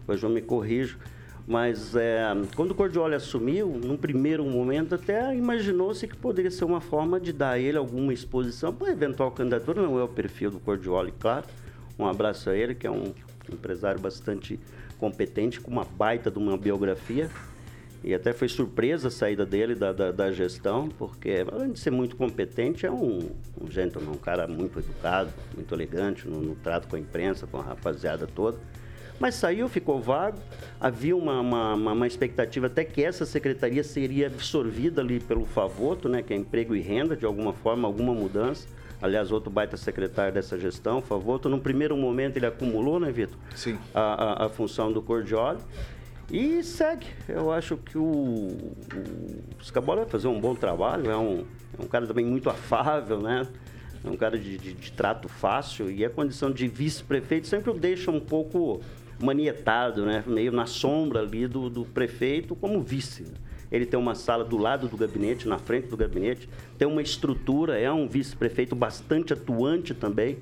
depois 0.00 0.22
eu 0.22 0.28
me 0.28 0.42
corrijo. 0.42 0.98
Mas 1.48 1.96
é, 1.96 2.20
quando 2.54 2.72
o 2.72 2.74
Cordioli 2.74 3.14
assumiu, 3.14 3.68
num 3.82 3.96
primeiro 3.96 4.44
momento 4.44 4.94
até 4.94 5.34
imaginou-se 5.34 6.06
que 6.06 6.14
poderia 6.14 6.50
ser 6.50 6.66
uma 6.66 6.78
forma 6.78 7.18
de 7.18 7.32
dar 7.32 7.52
a 7.52 7.58
ele 7.58 7.78
alguma 7.78 8.12
exposição 8.12 8.70
para 8.70 8.92
eventual 8.92 9.30
candidatura, 9.30 9.80
não 9.80 9.98
é 9.98 10.04
o 10.04 10.08
perfil 10.08 10.50
do 10.50 10.60
Cordioli, 10.60 11.10
claro. 11.18 11.46
Um 11.98 12.04
abraço 12.04 12.50
a 12.50 12.54
ele, 12.54 12.74
que 12.74 12.86
é 12.86 12.90
um 12.90 13.14
empresário 13.50 13.98
bastante 13.98 14.60
competente, 14.98 15.58
com 15.58 15.70
uma 15.70 15.86
baita 15.86 16.30
de 16.30 16.38
uma 16.38 16.58
biografia. 16.58 17.30
E 18.04 18.12
até 18.12 18.34
foi 18.34 18.48
surpresa 18.48 19.08
a 19.08 19.10
saída 19.10 19.46
dele 19.46 19.74
da, 19.74 19.90
da, 19.90 20.12
da 20.12 20.30
gestão, 20.30 20.90
porque 20.98 21.46
além 21.50 21.72
de 21.72 21.80
ser 21.80 21.90
muito 21.90 22.14
competente, 22.14 22.84
é 22.84 22.90
um, 22.90 23.30
um 23.58 23.70
gentleman, 23.70 24.12
um 24.12 24.18
cara 24.18 24.46
muito 24.46 24.78
educado, 24.78 25.32
muito 25.54 25.74
elegante 25.74 26.28
no, 26.28 26.42
no 26.42 26.54
trato 26.56 26.88
com 26.88 26.96
a 26.96 26.98
imprensa, 26.98 27.46
com 27.46 27.56
a 27.56 27.62
rapaziada 27.62 28.26
toda. 28.26 28.58
Mas 29.20 29.34
saiu, 29.34 29.68
ficou 29.68 30.00
vago. 30.00 30.38
Havia 30.80 31.16
uma, 31.16 31.40
uma, 31.40 31.74
uma, 31.74 32.06
expectativa 32.06 32.66
até 32.66 32.84
que 32.84 33.02
essa 33.02 33.26
secretaria 33.26 33.82
seria 33.82 34.28
absorvida 34.28 35.00
ali 35.00 35.18
pelo 35.18 35.44
Favoto, 35.44 36.08
né, 36.08 36.22
que 36.22 36.32
é 36.32 36.36
emprego 36.36 36.74
e 36.74 36.80
renda, 36.80 37.16
de 37.16 37.26
alguma 37.26 37.52
forma, 37.52 37.88
alguma 37.88 38.14
mudança. 38.14 38.68
Aliás, 39.00 39.30
outro 39.30 39.50
baita 39.50 39.76
secretário 39.76 40.32
dessa 40.32 40.58
gestão, 40.58 41.00
Favoto, 41.00 41.48
no 41.48 41.60
primeiro 41.60 41.96
momento 41.96 42.36
ele 42.36 42.46
acumulou, 42.46 42.98
né, 42.98 43.10
Vitor? 43.10 43.38
Sim. 43.54 43.78
A, 43.94 44.00
a, 44.00 44.46
a, 44.46 44.48
função 44.48 44.92
do 44.92 45.00
Cordioli. 45.00 45.58
E 46.30 46.62
segue. 46.62 47.06
Eu 47.28 47.50
acho 47.50 47.76
que 47.76 47.96
o, 47.96 48.02
o 48.02 49.64
Scabola 49.64 50.02
vai 50.02 50.10
fazer 50.10 50.28
um 50.28 50.38
bom 50.38 50.54
trabalho. 50.54 51.10
É 51.10 51.16
um, 51.16 51.44
é 51.78 51.82
um 51.82 51.86
cara 51.86 52.06
também 52.06 52.24
muito 52.24 52.50
afável, 52.50 53.20
né? 53.20 53.46
É 54.04 54.10
um 54.10 54.16
cara 54.16 54.38
de, 54.38 54.58
de, 54.58 54.74
de 54.74 54.92
trato 54.92 55.28
fácil. 55.28 55.90
E 55.90 56.04
a 56.04 56.10
condição 56.10 56.50
de 56.50 56.68
vice-prefeito 56.68 57.46
sempre 57.46 57.70
o 57.70 57.74
deixa 57.74 58.10
um 58.10 58.20
pouco 58.20 58.80
manietado, 59.20 60.04
né? 60.04 60.22
Meio 60.26 60.52
na 60.52 60.66
sombra 60.66 61.20
ali 61.20 61.46
do, 61.46 61.68
do 61.68 61.84
prefeito 61.84 62.54
como 62.54 62.82
vice. 62.82 63.26
Ele 63.70 63.84
tem 63.84 63.98
uma 63.98 64.14
sala 64.14 64.44
do 64.44 64.56
lado 64.56 64.88
do 64.88 64.96
gabinete, 64.96 65.46
na 65.46 65.58
frente 65.58 65.88
do 65.88 65.96
gabinete, 65.96 66.48
tem 66.78 66.88
uma 66.88 67.02
estrutura, 67.02 67.78
é 67.78 67.92
um 67.92 68.08
vice-prefeito 68.08 68.74
bastante 68.74 69.32
atuante 69.32 69.92
também. 69.92 70.38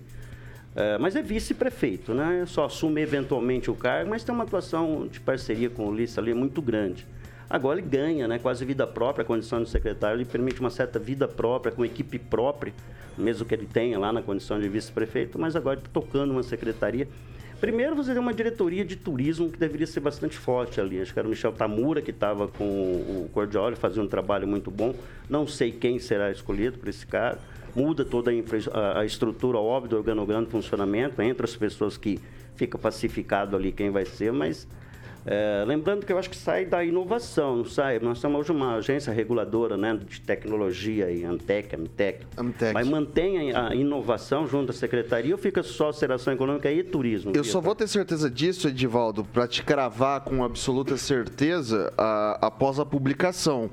É, 0.77 0.99
mas 0.99 1.17
é 1.17 1.23
vice-prefeito, 1.23 2.13
né? 2.15 2.45
Só 2.47 2.67
assume 2.67 3.01
eventualmente 3.01 3.71
o 3.71 3.75
cargo, 3.75 4.11
mas 4.11 4.23
tem 4.23 4.35
uma 4.35 4.45
atuação 4.45 5.09
de 5.11 5.19
parceria 5.19 5.71
com 5.71 5.87
o 5.87 5.89
Ulisses 5.89 6.19
ali 6.19 6.35
muito 6.35 6.61
grande. 6.61 7.07
Agora 7.49 7.79
ele 7.79 7.89
ganha, 7.89 8.29
né? 8.29 8.39
Quase 8.39 8.65
vida 8.65 8.87
própria, 8.87 9.23
a 9.23 9.27
condição 9.27 9.63
de 9.63 9.71
secretário, 9.71 10.19
ele 10.19 10.25
permite 10.25 10.61
uma 10.61 10.71
certa 10.71 10.99
vida 10.99 11.27
própria, 11.27 11.73
com 11.73 11.85
equipe 11.85 12.19
própria, 12.19 12.75
mesmo 13.17 13.47
que 13.47 13.55
ele 13.55 13.67
tenha 13.67 13.99
lá 13.99 14.13
na 14.13 14.21
condição 14.21 14.61
de 14.61 14.69
vice-prefeito, 14.69 15.39
mas 15.39 15.57
agora 15.57 15.79
está 15.79 15.89
tocando 15.93 16.33
uma 16.33 16.43
secretaria 16.43 17.09
Primeiro, 17.61 17.97
você 17.97 18.13
tem 18.13 18.21
uma 18.21 18.35
diretoria 18.35 18.85
de 18.85 18.97
turismo 18.97 19.51
que 19.51 19.59
deveria 19.59 19.87
ser 19.87 20.01
bastante 20.01 20.37
forte 20.37 20.79
ali. 20.79 21.01
Acho 21.01 21.13
que 21.13 21.19
era 21.19 21.27
o 21.27 21.31
Michel 21.31 21.53
Tamura, 21.53 22.03
que 22.03 22.11
estava 22.11 22.49
com 22.49 22.65
o 22.65 23.31
Cordioli, 23.33 23.75
fazendo 23.77 24.05
um 24.05 24.09
trabalho 24.09 24.47
muito 24.47 24.71
bom. 24.71 24.95
Não 25.29 25.47
sei 25.47 25.73
quem 25.73 25.99
será 25.99 26.31
escolhido 26.31 26.79
para 26.79 26.91
esse 26.91 27.07
cara. 27.07 27.39
Muda 27.75 28.05
toda 28.05 28.31
a, 28.31 28.35
infra, 28.35 28.59
a, 28.73 29.01
a 29.01 29.05
estrutura, 29.07 29.59
óbvio, 29.59 29.91
do 29.91 29.97
organograma 29.97 30.45
de 30.45 30.51
funcionamento, 30.51 31.21
entre 31.23 31.45
as 31.45 31.57
pessoas 31.57 31.97
que 31.97 32.21
fica 32.57 32.77
pacificado 32.77 33.57
ali 33.57 33.73
quem 33.73 33.91
vai 33.91 34.05
ser, 34.05 34.33
mas 34.33 34.67
é, 35.27 35.65
lembrando 35.67 36.07
que 36.07 36.13
eu 36.13 36.19
acho 36.19 36.31
que 36.31 36.37
sai 36.37 36.65
da 36.65 36.85
inovação, 36.85 37.57
não 37.57 37.65
sai. 37.65 37.99
Nós 37.99 38.21
temos 38.21 38.39
hoje 38.39 38.53
uma 38.53 38.77
agência 38.77 39.13
reguladora 39.13 39.77
né, 39.77 39.99
de 40.09 40.21
tecnologia, 40.21 41.07
aí, 41.07 41.25
Antec, 41.25 41.75
Amtec. 41.75 42.25
Amtec. 42.37 42.73
Mas 42.73 42.87
mantém 42.87 43.53
a 43.53 43.75
inovação 43.75 44.47
junto 44.47 44.71
à 44.71 44.73
secretaria 44.73 45.35
ou 45.35 45.39
fica 45.39 45.65
só 45.65 45.89
aceleração 45.89 46.33
econômica 46.33 46.71
e 46.71 46.85
turismo? 46.85 47.33
Eu 47.35 47.43
só 47.43 47.61
vou 47.61 47.75
ter 47.75 47.89
certeza 47.89 48.31
disso, 48.31 48.69
Edivaldo, 48.69 49.25
para 49.25 49.49
te 49.49 49.65
cravar 49.65 50.21
com 50.21 50.45
absoluta 50.45 50.97
certeza 50.97 51.93
a, 51.99 52.47
após 52.47 52.79
a 52.79 52.87
publicação 52.87 53.69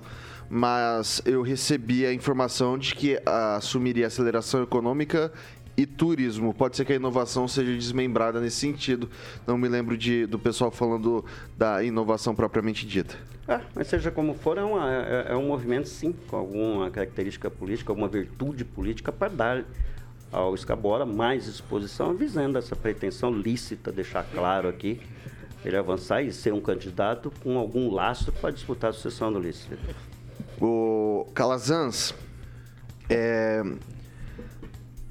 mas 0.56 1.20
eu 1.26 1.42
recebi 1.42 2.06
a 2.06 2.14
informação 2.14 2.78
de 2.78 2.94
que 2.94 3.20
assumiria 3.26 4.06
aceleração 4.06 4.62
econômica 4.62 5.32
e 5.76 5.86
turismo. 5.86 6.54
Pode 6.54 6.78
ser 6.78 6.86
que 6.86 6.94
a 6.94 6.96
inovação 6.96 7.48
seja 7.48 7.74
desmembrada 7.74 8.40
nesse 8.40 8.58
sentido. 8.58 9.10
Não 9.46 9.58
me 9.58 9.68
lembro 9.68 9.98
de, 9.98 10.26
do 10.26 10.38
pessoal 10.38 10.72
falando 10.72 11.26
da 11.58 11.84
inovação 11.84 12.36
propriamente 12.36 12.86
dita. 12.86 13.16
É, 13.48 13.60
mas 13.76 13.88
seja 13.88 14.10
como 14.10 14.34
for, 14.34 14.58
é, 14.58 14.64
uma, 14.64 14.92
é, 14.92 15.26
é 15.30 15.36
um 15.36 15.48
movimento, 15.48 15.90
sim, 15.90 16.14
com 16.28 16.38
alguma 16.38 16.90
característica 16.90 17.50
política, 17.50 17.92
alguma 17.92 18.08
virtude 18.08 18.64
política 18.64 19.12
para 19.12 19.28
dar 19.28 19.66
ao 20.32 20.56
Escabora 20.56 21.06
mais 21.06 21.48
exposição, 21.48 22.14
visando 22.16 22.58
essa 22.58 22.76
pretensão 22.76 23.32
lícita, 23.32 23.92
deixar 23.92 24.24
claro 24.24 24.68
aqui, 24.68 25.00
ele 25.64 25.78
avançar 25.78 26.24
e 26.24 26.34
ser 26.34 26.54
um 26.54 26.60
candidato 26.60 27.32
com 27.44 27.58
algum 27.58 27.94
lastro 27.94 28.32
para 28.34 28.50
disputar 28.50 28.90
a 28.90 28.94
sucessão 28.94 29.32
do 29.32 29.40
Ulisses. 29.40 29.68
O 30.60 31.28
Calazans, 31.34 32.16
é, 33.10 33.62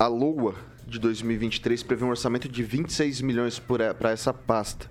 a 0.03 0.09
Lua 0.09 0.57
de 0.85 0.99
2023 0.99 1.81
prevê 1.85 2.05
um 2.05 2.09
orçamento 2.09 2.49
de 2.49 2.61
26 2.65 3.21
milhões 3.21 3.61
para 3.61 4.11
essa 4.11 4.35
pasta. 4.35 4.91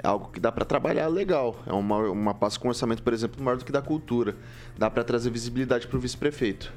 É 0.00 0.06
algo 0.06 0.30
que 0.30 0.38
dá 0.38 0.52
para 0.52 0.64
trabalhar 0.64 1.08
legal. 1.08 1.60
É 1.66 1.72
uma, 1.72 1.98
uma 2.08 2.34
pasta 2.34 2.60
com 2.60 2.68
orçamento, 2.68 3.02
por 3.02 3.12
exemplo, 3.12 3.42
maior 3.42 3.56
do 3.56 3.64
que 3.64 3.72
da 3.72 3.82
cultura. 3.82 4.36
Dá 4.78 4.88
para 4.88 5.02
trazer 5.02 5.30
visibilidade 5.30 5.88
para 5.88 5.96
o 5.96 6.00
vice-prefeito. 6.00 6.72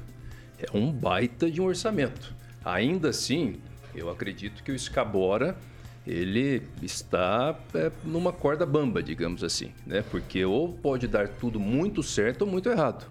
É 0.58 0.76
um 0.76 0.90
baita 0.90 1.48
de 1.48 1.60
um 1.60 1.66
orçamento. 1.66 2.34
Ainda 2.64 3.10
assim, 3.10 3.60
eu 3.94 4.10
acredito 4.10 4.64
que 4.64 4.72
o 4.72 4.74
Escabora 4.74 5.56
ele 6.04 6.64
está 6.82 7.56
é, 7.74 7.92
numa 8.02 8.32
corda 8.32 8.66
bamba, 8.66 9.00
digamos 9.00 9.44
assim, 9.44 9.72
né? 9.86 10.02
Porque 10.10 10.44
ou 10.44 10.72
pode 10.72 11.06
dar 11.06 11.28
tudo 11.28 11.60
muito 11.60 12.02
certo 12.02 12.42
ou 12.42 12.48
muito 12.48 12.68
errado. 12.68 13.08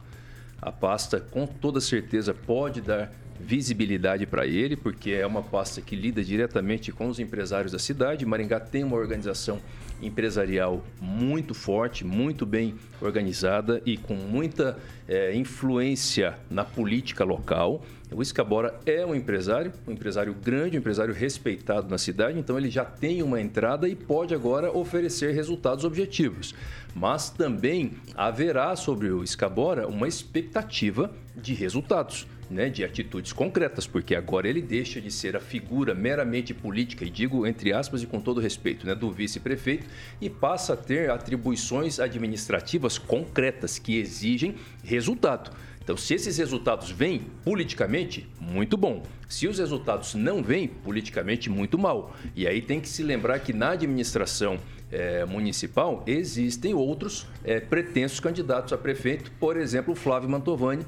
A 0.62 0.74
pasta, 0.74 1.22
com 1.22 1.46
toda 1.48 1.80
certeza, 1.80 2.34
pode 2.34 2.82
dar 2.82 3.14
visibilidade 3.40 4.26
para 4.26 4.46
ele, 4.46 4.76
porque 4.76 5.12
é 5.12 5.26
uma 5.26 5.42
pasta 5.42 5.82
que 5.82 5.96
lida 5.96 6.24
diretamente 6.24 6.92
com 6.92 7.08
os 7.08 7.20
empresários 7.20 7.72
da 7.72 7.80
cidade. 7.80 8.26
Maringá 8.26 8.60
tem 8.60 8.84
uma 8.84 8.96
organização 8.96 9.60
empresarial 10.02 10.84
muito 11.02 11.54
forte, 11.54 12.06
muito 12.06 12.46
bem 12.46 12.76
organizada 13.02 13.82
e 13.86 13.98
com 13.98 14.16
muita 14.16 14.78
é, 15.08 15.36
influência 15.36 16.38
na 16.50 16.64
política 16.64 17.24
local. 17.24 17.84
O 18.10 18.22
Escabora 18.22 18.80
é 18.86 19.06
um 19.06 19.14
empresário, 19.14 19.74
um 19.86 19.92
empresário 19.92 20.34
grande, 20.34 20.78
um 20.78 20.80
empresário 20.80 21.14
respeitado 21.14 21.90
na 21.90 21.98
cidade, 21.98 22.40
então 22.40 22.58
ele 22.58 22.70
já 22.70 22.86
tem 22.86 23.22
uma 23.22 23.42
entrada 23.42 23.88
e 23.88 23.96
pode 23.96 24.34
agora 24.34 24.72
oferecer 24.72 25.34
resultados 25.34 25.84
objetivos. 25.84 26.56
Mas 26.96 27.30
também 27.30 27.92
haverá 28.16 28.76
sobre 28.78 29.12
o 29.12 29.24
Escabora 29.24 29.88
uma 29.88 30.08
expectativa 30.08 31.14
de 31.36 31.54
resultados 31.54 32.26
né, 32.50 32.70
de 32.70 32.84
atitudes 32.84 33.34
concretas, 33.34 33.86
porque 33.86 34.16
agora 34.16 34.48
ele 34.48 34.62
deixa 34.62 35.02
de 35.02 35.12
ser 35.12 35.36
a 35.36 35.40
figura 35.40 35.94
meramente 35.94 36.54
política, 36.54 37.04
e 37.04 37.10
digo 37.10 37.46
entre 37.46 37.74
aspas 37.74 38.02
e 38.02 38.08
com 38.08 38.22
todo 38.22 38.40
respeito, 38.40 38.86
né, 38.88 38.96
do 38.96 39.12
vice-prefeito, 39.12 39.86
e 40.22 40.30
passa 40.30 40.74
a 40.74 40.78
ter 40.78 41.10
atribuições 41.10 42.00
administrativas 42.00 42.98
concretas 42.98 43.78
que 43.78 43.98
exigem 43.98 44.56
resultado. 44.84 45.52
Então, 45.88 45.96
se 45.96 46.14
esses 46.14 46.38
resultados 46.38 46.92
vêm 46.92 47.28
politicamente, 47.46 48.30
muito 48.42 48.76
bom. 48.76 49.04
Se 49.30 49.48
os 49.48 49.58
resultados 49.58 50.16
não 50.16 50.44
vêm 50.44 50.68
politicamente, 50.68 51.50
muito 51.50 51.78
mal. 51.78 52.14
E 52.36 52.46
aí 52.46 52.62
tem 52.62 52.82
que 52.82 52.90
se 52.90 53.02
lembrar 53.02 53.40
que 53.40 53.54
na 53.54 53.70
administração 53.70 54.60
é, 54.92 55.24
municipal 55.24 56.04
existem 56.06 56.74
outros 56.74 57.26
é, 57.42 57.62
pretensos 57.62 58.20
candidatos 58.20 58.74
a 58.74 58.78
prefeito, 58.78 59.32
por 59.40 59.56
exemplo, 59.56 59.96
Flávio 59.96 60.28
Mantovani, 60.28 60.86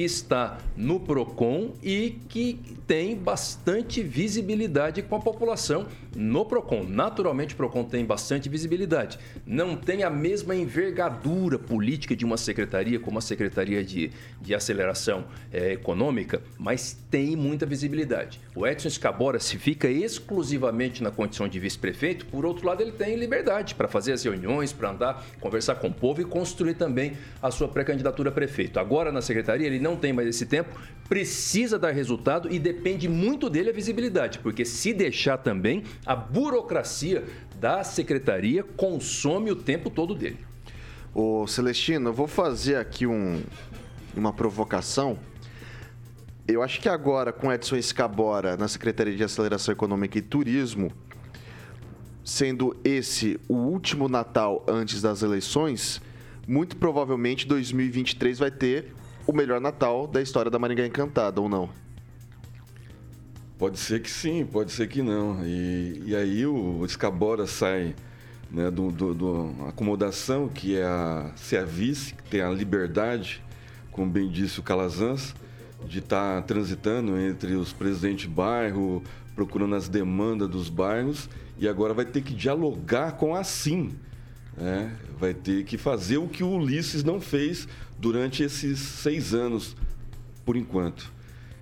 que 0.00 0.04
está 0.04 0.56
no 0.74 0.98
PROCON 0.98 1.72
e 1.82 2.18
que 2.26 2.58
tem 2.86 3.14
bastante 3.14 4.02
visibilidade 4.02 5.02
com 5.02 5.14
a 5.14 5.20
população 5.20 5.86
no 6.16 6.42
PROCON. 6.46 6.84
Naturalmente, 6.84 7.52
o 7.52 7.56
PROCON 7.58 7.84
tem 7.84 8.02
bastante 8.02 8.48
visibilidade. 8.48 9.18
Não 9.44 9.76
tem 9.76 10.02
a 10.02 10.08
mesma 10.08 10.56
envergadura 10.56 11.58
política 11.58 12.16
de 12.16 12.24
uma 12.24 12.38
secretaria 12.38 12.98
como 12.98 13.18
a 13.18 13.20
Secretaria 13.20 13.84
de, 13.84 14.10
de 14.40 14.54
Aceleração 14.54 15.26
é, 15.52 15.72
Econômica, 15.72 16.42
mas 16.58 16.96
tem 17.10 17.36
muita 17.36 17.66
visibilidade. 17.66 18.40
O 18.54 18.66
Edson 18.66 18.90
Scabora, 18.90 19.38
se 19.38 19.56
fica 19.58 19.88
exclusivamente 19.88 21.02
na 21.02 21.10
condição 21.10 21.48
de 21.48 21.58
vice-prefeito, 21.58 22.26
por 22.26 22.44
outro 22.44 22.66
lado, 22.66 22.82
ele 22.82 22.92
tem 22.92 23.16
liberdade 23.16 23.74
para 23.74 23.86
fazer 23.86 24.12
as 24.12 24.24
reuniões, 24.24 24.72
para 24.72 24.90
andar, 24.90 25.24
conversar 25.40 25.76
com 25.76 25.88
o 25.88 25.92
povo 25.92 26.20
e 26.20 26.24
construir 26.24 26.74
também 26.74 27.16
a 27.40 27.50
sua 27.50 27.68
pré-candidatura 27.68 28.30
a 28.30 28.32
prefeito. 28.32 28.80
Agora, 28.80 29.12
na 29.12 29.22
secretaria, 29.22 29.66
ele 29.66 29.80
ele 29.80 29.82
não 29.82 29.96
tem 29.96 30.12
mais 30.12 30.28
esse 30.28 30.44
tempo, 30.44 30.78
precisa 31.08 31.78
dar 31.78 31.90
resultado 31.90 32.52
e 32.52 32.58
depende 32.58 33.08
muito 33.08 33.48
dele 33.48 33.70
a 33.70 33.72
visibilidade, 33.72 34.38
porque 34.38 34.64
se 34.64 34.92
deixar 34.92 35.38
também, 35.38 35.82
a 36.04 36.14
burocracia 36.14 37.24
da 37.58 37.82
secretaria 37.82 38.62
consome 38.62 39.50
o 39.50 39.56
tempo 39.56 39.88
todo 39.90 40.14
dele. 40.14 40.38
Ô 41.14 41.46
Celestino, 41.46 42.10
eu 42.10 42.12
vou 42.12 42.26
fazer 42.28 42.76
aqui 42.76 43.06
um, 43.06 43.42
uma 44.14 44.32
provocação. 44.32 45.18
Eu 46.52 46.64
acho 46.64 46.80
que 46.80 46.88
agora, 46.88 47.32
com 47.32 47.52
Edson 47.52 47.76
Escabora 47.76 48.56
na 48.56 48.66
Secretaria 48.66 49.14
de 49.16 49.22
Aceleração 49.22 49.72
Econômica 49.72 50.18
e 50.18 50.22
Turismo, 50.22 50.90
sendo 52.24 52.76
esse 52.82 53.38
o 53.48 53.54
último 53.54 54.08
Natal 54.08 54.64
antes 54.66 55.00
das 55.00 55.22
eleições, 55.22 56.02
muito 56.48 56.76
provavelmente 56.76 57.46
2023 57.46 58.40
vai 58.40 58.50
ter 58.50 58.92
o 59.28 59.32
melhor 59.32 59.60
Natal 59.60 60.08
da 60.08 60.20
história 60.20 60.50
da 60.50 60.58
Maringá 60.58 60.84
Encantada, 60.84 61.40
ou 61.40 61.48
não? 61.48 61.70
Pode 63.56 63.78
ser 63.78 64.02
que 64.02 64.10
sim, 64.10 64.44
pode 64.44 64.72
ser 64.72 64.88
que 64.88 65.02
não. 65.02 65.44
E, 65.44 66.02
e 66.06 66.16
aí 66.16 66.44
o 66.46 66.84
Escabora 66.84 67.46
sai 67.46 67.94
né, 68.50 68.72
do, 68.72 68.90
do, 68.90 69.14
do, 69.14 69.54
acomodação, 69.68 70.48
que 70.48 70.76
é 70.76 70.84
a 70.84 71.30
ser 71.36 71.58
a 71.58 71.64
vice, 71.64 72.12
que 72.12 72.24
tem 72.24 72.40
a 72.40 72.50
liberdade, 72.50 73.40
como 73.92 74.10
bem 74.10 74.28
disse 74.28 74.58
o 74.58 74.64
Calazans, 74.64 75.32
de 75.86 75.98
estar 75.98 76.36
tá 76.36 76.42
transitando 76.42 77.18
entre 77.18 77.54
os 77.54 77.72
presidentes 77.72 78.28
de 78.28 78.28
bairro, 78.28 79.02
procurando 79.34 79.74
as 79.74 79.88
demandas 79.88 80.48
dos 80.48 80.68
bairros, 80.68 81.28
e 81.58 81.68
agora 81.68 81.94
vai 81.94 82.04
ter 82.04 82.22
que 82.22 82.34
dialogar 82.34 83.12
com 83.12 83.34
a 83.34 83.44
SIM. 83.44 83.92
Né? 84.56 84.94
Vai 85.18 85.34
ter 85.34 85.64
que 85.64 85.78
fazer 85.78 86.18
o 86.18 86.28
que 86.28 86.42
o 86.42 86.50
Ulisses 86.50 87.04
não 87.04 87.20
fez 87.20 87.68
durante 87.98 88.42
esses 88.42 88.78
seis 88.78 89.34
anos, 89.34 89.76
por 90.44 90.56
enquanto. 90.56 91.12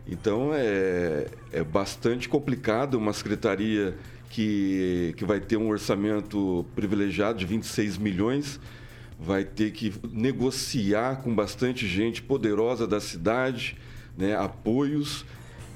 Então 0.06 0.50
é, 0.54 1.26
é 1.52 1.62
bastante 1.62 2.28
complicado 2.28 2.94
uma 2.94 3.12
secretaria 3.12 3.94
que, 4.30 5.14
que 5.16 5.24
vai 5.24 5.40
ter 5.40 5.56
um 5.56 5.68
orçamento 5.68 6.64
privilegiado 6.74 7.38
de 7.38 7.46
26 7.46 7.98
milhões, 7.98 8.60
vai 9.18 9.44
ter 9.44 9.72
que 9.72 9.92
negociar 10.12 11.22
com 11.22 11.34
bastante 11.34 11.86
gente 11.86 12.22
poderosa 12.22 12.86
da 12.86 13.00
cidade, 13.00 13.76
né, 14.18 14.36
apoios, 14.36 15.24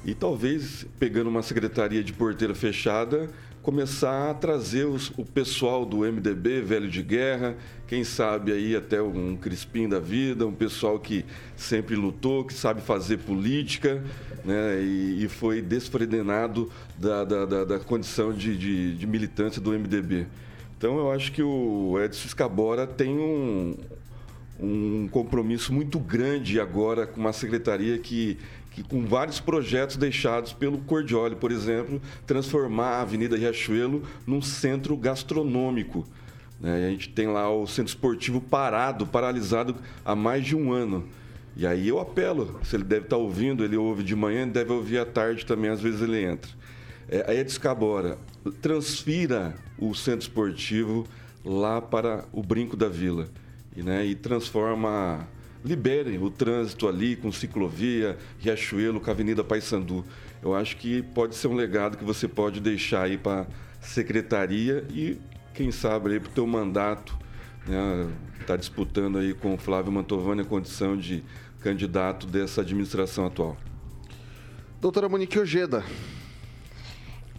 e 0.04 0.14
talvez, 0.14 0.84
pegando 0.98 1.30
uma 1.30 1.42
secretaria 1.42 2.02
de 2.02 2.12
porteira 2.12 2.54
fechada, 2.56 3.30
começar 3.62 4.30
a 4.30 4.34
trazer 4.34 4.84
os, 4.84 5.10
o 5.16 5.24
pessoal 5.24 5.86
do 5.86 5.98
MDB, 5.98 6.60
velho 6.60 6.90
de 6.90 7.00
guerra, 7.00 7.56
quem 7.86 8.02
sabe 8.02 8.50
aí 8.50 8.74
até 8.74 9.00
um 9.00 9.36
Crispim 9.36 9.88
da 9.88 10.00
vida, 10.00 10.44
um 10.44 10.52
pessoal 10.52 10.98
que 10.98 11.24
sempre 11.56 11.94
lutou, 11.94 12.44
que 12.44 12.52
sabe 12.52 12.80
fazer 12.80 13.18
política, 13.18 14.02
né, 14.44 14.82
e, 14.82 15.24
e 15.24 15.28
foi 15.28 15.62
desfredenado 15.62 16.68
da, 16.98 17.24
da, 17.24 17.46
da, 17.46 17.64
da 17.64 17.78
condição 17.78 18.32
de, 18.32 18.56
de, 18.56 18.96
de, 18.96 19.06
militância 19.06 19.62
do 19.62 19.70
MDB. 19.70 20.26
Então 20.76 20.98
eu 20.98 21.12
acho 21.12 21.30
que 21.30 21.44
o 21.44 21.96
Edson 22.02 22.26
Escabora 22.26 22.88
tem 22.88 23.16
um, 23.16 23.76
um 24.62 25.08
compromisso 25.08 25.72
muito 25.72 25.98
grande 25.98 26.60
agora 26.60 27.06
com 27.06 27.20
uma 27.20 27.32
secretaria 27.32 27.98
que 27.98 28.38
que 28.70 28.82
com 28.82 29.04
vários 29.04 29.38
projetos 29.38 29.96
deixados 29.96 30.54
pelo 30.54 30.78
Cordioli, 30.78 31.36
por 31.36 31.52
exemplo, 31.52 32.00
transformar 32.26 32.92
a 32.92 33.00
Avenida 33.02 33.36
Riachuelo 33.36 34.02
num 34.26 34.40
centro 34.40 34.96
gastronômico. 34.96 36.06
Né? 36.58 36.86
A 36.86 36.90
gente 36.90 37.10
tem 37.10 37.26
lá 37.26 37.54
o 37.54 37.66
centro 37.66 37.90
esportivo 37.90 38.40
parado, 38.40 39.06
paralisado 39.06 39.76
há 40.02 40.16
mais 40.16 40.46
de 40.46 40.56
um 40.56 40.72
ano. 40.72 41.06
E 41.54 41.66
aí 41.66 41.86
eu 41.86 42.00
apelo, 42.00 42.58
se 42.64 42.74
ele 42.74 42.84
deve 42.84 43.04
estar 43.04 43.18
ouvindo, 43.18 43.62
ele 43.62 43.76
ouve 43.76 44.02
de 44.02 44.16
manhã, 44.16 44.48
deve 44.48 44.72
ouvir 44.72 44.96
à 44.96 45.04
tarde 45.04 45.44
também, 45.44 45.70
às 45.70 45.82
vezes 45.82 46.00
ele 46.00 46.24
entra. 46.24 46.50
É, 47.10 47.30
a 47.30 47.34
Edis 47.34 47.58
Cabora, 47.58 48.16
transfira 48.62 49.54
o 49.78 49.94
centro 49.94 50.22
esportivo 50.22 51.06
lá 51.44 51.78
para 51.82 52.24
o 52.32 52.42
Brinco 52.42 52.74
da 52.74 52.88
Vila 52.88 53.28
e, 53.76 53.82
né, 53.82 54.04
e 54.04 54.14
transforma 54.14 55.26
libere 55.64 56.18
o 56.18 56.28
trânsito 56.28 56.88
ali 56.88 57.14
com 57.14 57.30
ciclovia, 57.30 58.18
Riachuelo, 58.38 59.00
com 59.00 59.10
a 59.10 59.12
Avenida 59.12 59.44
Paissandu. 59.44 60.04
Eu 60.42 60.54
acho 60.54 60.76
que 60.76 61.02
pode 61.02 61.36
ser 61.36 61.48
um 61.48 61.54
legado 61.54 61.96
que 61.96 62.04
você 62.04 62.26
pode 62.26 62.60
deixar 62.60 63.02
aí 63.02 63.16
para 63.16 63.42
a 63.42 63.46
secretaria 63.80 64.84
e, 64.90 65.18
quem 65.54 65.70
sabe, 65.70 66.12
aí 66.12 66.20
para 66.20 66.30
o 66.30 66.32
teu 66.32 66.46
mandato, 66.46 67.16
né, 67.66 68.10
tá 68.46 68.56
disputando 68.56 69.18
aí 69.18 69.34
com 69.34 69.54
o 69.54 69.58
Flávio 69.58 69.92
Mantovani 69.92 70.42
a 70.42 70.44
condição 70.44 70.96
de 70.96 71.22
candidato 71.60 72.26
dessa 72.26 72.60
administração 72.60 73.26
atual. 73.26 73.56
Doutora 74.80 75.08
Monique 75.08 75.38
Ojeda. 75.38 75.84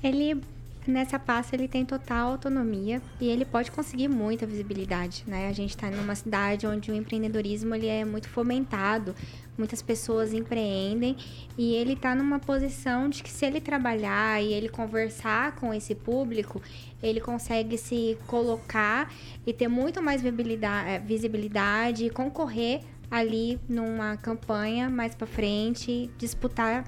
Ele 0.01 0.41
nessa 0.85 1.17
pasta 1.17 1.55
ele 1.55 1.67
tem 1.67 1.85
total 1.85 2.31
autonomia 2.31 3.01
e 3.19 3.27
ele 3.27 3.45
pode 3.45 3.71
conseguir 3.71 4.07
muita 4.07 4.45
visibilidade, 4.45 5.23
né? 5.27 5.47
A 5.47 5.53
gente 5.53 5.71
está 5.71 5.89
numa 5.89 6.15
cidade 6.15 6.67
onde 6.67 6.91
o 6.91 6.95
empreendedorismo 6.95 7.73
ele 7.75 7.87
é 7.87 8.03
muito 8.03 8.27
fomentado, 8.29 9.15
muitas 9.57 9.81
pessoas 9.81 10.33
empreendem 10.33 11.15
e 11.57 11.73
ele 11.73 11.93
está 11.93 12.15
numa 12.15 12.39
posição 12.39 13.09
de 13.09 13.23
que 13.23 13.31
se 13.31 13.45
ele 13.45 13.61
trabalhar 13.61 14.41
e 14.41 14.53
ele 14.53 14.69
conversar 14.69 15.55
com 15.55 15.73
esse 15.73 15.95
público, 15.95 16.61
ele 17.01 17.21
consegue 17.21 17.77
se 17.77 18.17
colocar 18.27 19.13
e 19.45 19.53
ter 19.53 19.67
muito 19.67 20.01
mais 20.01 20.21
visibilidade, 20.21 20.89
eh, 20.89 20.99
visibilidade 20.99 22.05
e 22.05 22.09
concorrer 22.09 22.81
ali 23.09 23.59
numa 23.69 24.17
campanha 24.17 24.89
mais 24.89 25.13
para 25.13 25.27
frente, 25.27 26.09
disputar 26.17 26.83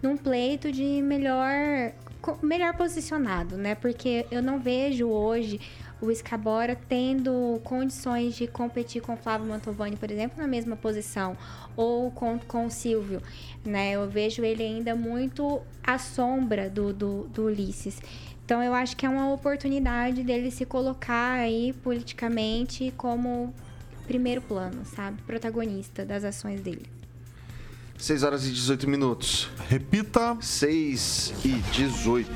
num 0.00 0.16
pleito 0.16 0.70
de 0.70 1.02
melhor 1.02 1.92
melhor 2.42 2.74
posicionado, 2.76 3.56
né? 3.56 3.74
Porque 3.74 4.26
eu 4.30 4.42
não 4.42 4.58
vejo 4.58 5.06
hoje 5.06 5.60
o 6.00 6.10
Escabora 6.10 6.76
tendo 6.88 7.60
condições 7.64 8.34
de 8.34 8.46
competir 8.46 9.00
com 9.00 9.14
o 9.14 9.16
Flávio 9.16 9.46
Mantovani, 9.46 9.96
por 9.96 10.10
exemplo, 10.10 10.40
na 10.40 10.46
mesma 10.46 10.76
posição, 10.76 11.36
ou 11.76 12.10
com, 12.10 12.38
com 12.38 12.66
o 12.66 12.70
Silvio, 12.70 13.22
né? 13.64 13.92
Eu 13.92 14.08
vejo 14.08 14.44
ele 14.44 14.62
ainda 14.62 14.94
muito 14.94 15.62
à 15.82 15.98
sombra 15.98 16.68
do, 16.68 16.92
do, 16.92 17.28
do 17.28 17.44
Ulisses. 17.46 18.00
Então 18.44 18.62
eu 18.62 18.74
acho 18.74 18.96
que 18.96 19.06
é 19.06 19.08
uma 19.08 19.32
oportunidade 19.32 20.22
dele 20.22 20.50
se 20.50 20.66
colocar 20.66 21.32
aí 21.32 21.72
politicamente 21.82 22.92
como 22.96 23.54
primeiro 24.06 24.42
plano, 24.42 24.84
sabe? 24.84 25.22
Protagonista 25.22 26.04
das 26.04 26.24
ações 26.24 26.60
dele. 26.60 27.03
6 27.98 28.22
horas 28.22 28.46
e 28.46 28.50
18 28.50 28.88
minutos. 28.88 29.50
Repita. 29.68 30.36
6 30.40 31.34
e 31.44 31.48
18. 31.72 32.30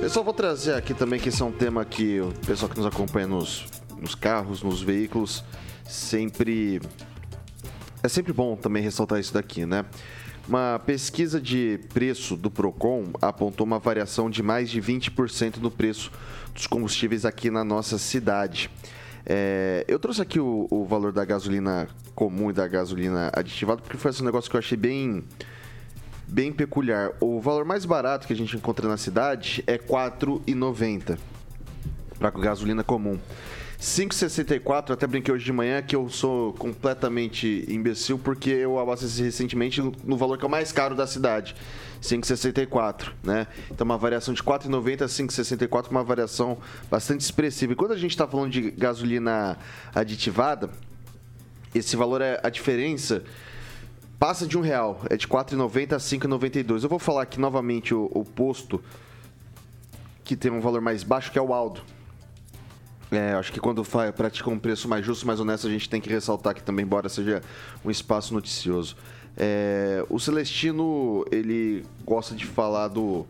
Pessoal, 0.00 0.24
vou 0.24 0.34
trazer 0.34 0.74
aqui 0.74 0.94
também 0.94 1.20
que 1.20 1.28
esse 1.28 1.40
é 1.40 1.44
um 1.44 1.52
tema 1.52 1.84
que 1.84 2.20
o 2.20 2.32
pessoal 2.46 2.68
que 2.68 2.76
nos 2.76 2.86
acompanha 2.86 3.26
nos, 3.26 3.66
nos 4.00 4.14
carros, 4.14 4.62
nos 4.62 4.82
veículos, 4.82 5.44
sempre. 5.84 6.80
É 8.02 8.08
sempre 8.08 8.32
bom 8.32 8.56
também 8.56 8.82
ressaltar 8.82 9.20
isso 9.20 9.32
daqui, 9.32 9.64
né? 9.64 9.84
Uma 10.48 10.80
pesquisa 10.84 11.40
de 11.40 11.78
preço 11.94 12.36
do 12.36 12.50
Procon 12.50 13.10
apontou 13.20 13.64
uma 13.64 13.78
variação 13.78 14.28
de 14.28 14.42
mais 14.42 14.68
de 14.68 14.82
20% 14.82 15.58
no 15.58 15.70
preço 15.70 16.10
dos 16.52 16.66
combustíveis 16.66 17.24
aqui 17.24 17.48
na 17.48 17.62
nossa 17.62 17.96
cidade. 17.96 18.68
É, 19.24 19.84
eu 19.86 19.98
trouxe 19.98 20.20
aqui 20.20 20.40
o, 20.40 20.66
o, 20.70 20.84
valor 20.84 21.12
da 21.12 21.24
gasolina 21.24 21.88
comum 22.14 22.50
e 22.50 22.52
da 22.52 22.66
gasolina 22.66 23.30
aditivada, 23.32 23.80
porque 23.80 23.96
foi 23.96 24.10
esse 24.10 24.24
negócio 24.24 24.50
que 24.50 24.56
eu 24.56 24.58
achei 24.58 24.76
bem, 24.76 25.24
bem 26.26 26.52
peculiar. 26.52 27.12
O 27.20 27.40
valor 27.40 27.64
mais 27.64 27.84
barato 27.84 28.26
que 28.26 28.32
a 28.32 28.36
gente 28.36 28.56
encontra 28.56 28.88
na 28.88 28.96
cidade 28.96 29.62
é 29.66 29.74
R$ 29.74 29.78
4,90 29.78 31.18
para 32.18 32.30
gasolina 32.30 32.82
comum. 32.82 33.18
5,64, 33.80 34.92
até 34.92 35.08
brinquei 35.08 35.34
hoje 35.34 35.44
de 35.44 35.52
manhã 35.52 35.82
que 35.82 35.96
eu 35.96 36.08
sou 36.08 36.52
completamente 36.52 37.64
imbecil 37.68 38.16
porque 38.16 38.48
eu 38.48 38.78
abasteci 38.78 39.24
recentemente 39.24 39.82
no 40.04 40.16
valor 40.16 40.38
que 40.38 40.44
é 40.44 40.46
o 40.46 40.50
mais 40.50 40.70
caro 40.70 40.94
da 40.94 41.04
cidade. 41.04 41.56
5,64, 42.02 43.12
né? 43.22 43.46
Então 43.70 43.84
uma 43.84 43.96
variação 43.96 44.34
de 44.34 44.42
4,90 44.42 45.02
a 45.02 45.06
5,64, 45.06 45.90
uma 45.90 46.02
variação 46.02 46.58
bastante 46.90 47.20
expressiva. 47.20 47.72
E 47.72 47.76
quando 47.76 47.92
a 47.92 47.96
gente 47.96 48.10
está 48.10 48.26
falando 48.26 48.50
de 48.50 48.72
gasolina 48.72 49.56
aditivada, 49.94 50.68
esse 51.74 51.96
valor 51.96 52.20
é 52.20 52.40
a 52.42 52.50
diferença 52.50 53.22
passa 54.18 54.46
de 54.46 54.56
um 54.56 54.60
real, 54.60 55.00
é 55.10 55.16
de 55.16 55.26
4,90 55.26 55.94
a 55.94 55.96
5,92. 55.96 56.84
Eu 56.84 56.88
vou 56.88 57.00
falar 57.00 57.22
aqui 57.22 57.40
novamente 57.40 57.92
o, 57.92 58.08
o 58.12 58.24
posto 58.24 58.80
que 60.22 60.36
tem 60.36 60.50
um 60.50 60.60
valor 60.60 60.80
mais 60.80 61.02
baixo, 61.02 61.32
que 61.32 61.38
é 61.38 61.42
o 61.42 61.52
Aldo. 61.52 61.80
É, 63.10 63.32
acho 63.32 63.52
que 63.52 63.58
quando 63.58 63.84
pratica 64.14 64.48
um 64.48 64.58
preço 64.58 64.88
mais 64.88 65.04
justo, 65.04 65.26
mais 65.26 65.40
honesto, 65.40 65.66
a 65.66 65.70
gente 65.70 65.88
tem 65.90 66.00
que 66.00 66.08
ressaltar 66.08 66.54
que 66.54 66.62
também, 66.62 66.84
embora 66.84 67.08
seja 67.08 67.42
um 67.84 67.90
espaço 67.90 68.32
noticioso. 68.32 68.96
É, 69.36 70.04
o 70.10 70.18
Celestino, 70.18 71.24
ele 71.30 71.84
gosta 72.04 72.34
de 72.34 72.44
falar 72.44 72.88
do, 72.88 73.26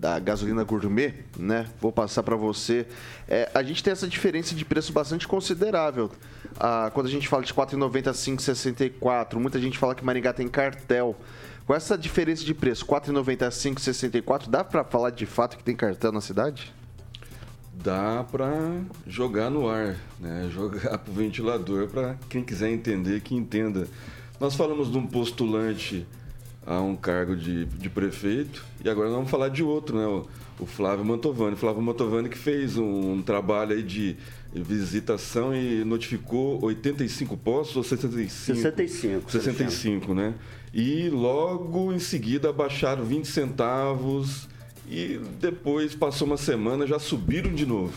da 0.00 0.18
gasolina 0.18 0.64
gourmet, 0.64 1.14
né? 1.38 1.66
Vou 1.80 1.92
passar 1.92 2.22
para 2.22 2.36
você. 2.36 2.86
É, 3.28 3.50
a 3.54 3.62
gente 3.62 3.82
tem 3.82 3.92
essa 3.92 4.08
diferença 4.08 4.54
de 4.54 4.64
preço 4.64 4.92
bastante 4.92 5.28
considerável. 5.28 6.10
Ah, 6.58 6.90
quando 6.94 7.06
a 7.06 7.10
gente 7.10 7.28
fala 7.28 7.42
de 7.42 7.52
4,90 7.52 8.08
a 8.08 8.12
5,64, 8.12 9.36
muita 9.36 9.60
gente 9.60 9.78
fala 9.78 9.94
que 9.94 10.04
Maringá 10.04 10.32
tem 10.32 10.48
cartel. 10.48 11.14
Com 11.66 11.74
essa 11.74 11.96
diferença 11.96 12.44
de 12.44 12.54
preço, 12.54 12.84
4,90 12.86 13.42
a 13.46 13.50
5,64, 13.50 14.48
dá 14.48 14.64
para 14.64 14.82
falar 14.82 15.10
de 15.10 15.26
fato 15.26 15.56
que 15.56 15.62
tem 15.62 15.76
cartel 15.76 16.10
na 16.10 16.20
cidade? 16.20 16.72
Dá 17.72 18.24
para 18.30 18.80
jogar 19.06 19.50
no 19.50 19.68
ar, 19.68 19.96
né? 20.18 20.48
Jogar 20.52 20.96
pro 20.98 21.12
ventilador 21.12 21.88
para 21.88 22.16
quem 22.28 22.42
quiser 22.42 22.70
entender 22.70 23.20
que 23.20 23.34
entenda. 23.34 23.86
Nós 24.40 24.56
falamos 24.56 24.90
de 24.90 24.96
um 24.96 25.06
postulante 25.06 26.06
a 26.66 26.80
um 26.80 26.96
cargo 26.96 27.36
de, 27.36 27.66
de 27.66 27.90
prefeito. 27.90 28.64
E 28.82 28.88
agora 28.88 29.08
nós 29.08 29.16
vamos 29.16 29.30
falar 29.30 29.50
de 29.50 29.62
outro, 29.62 29.98
né? 29.98 30.06
O, 30.06 30.26
o 30.60 30.66
Flávio 30.66 31.04
Mantovani. 31.04 31.52
O 31.52 31.56
Flávio 31.58 31.82
Mantovani 31.82 32.30
que 32.30 32.38
fez 32.38 32.78
um, 32.78 33.12
um, 33.12 33.22
trabalho 33.22 33.76
aí 33.76 33.82
de 33.82 34.16
visitação 34.54 35.54
e 35.54 35.84
notificou 35.84 36.58
85 36.64 37.36
postos 37.36 37.76
ou 37.76 37.84
65? 37.84 38.58
65. 38.58 39.30
65, 39.30 40.14
né? 40.14 40.34
E 40.72 41.10
logo 41.10 41.92
em 41.92 41.98
seguida 41.98 42.48
abaixaram 42.48 43.04
20 43.04 43.26
centavos 43.26 44.48
e 44.88 45.20
depois 45.38 45.94
passou 45.94 46.26
uma 46.26 46.38
semana 46.38 46.86
já 46.86 46.98
subiram 46.98 47.52
de 47.52 47.66
novo. 47.66 47.92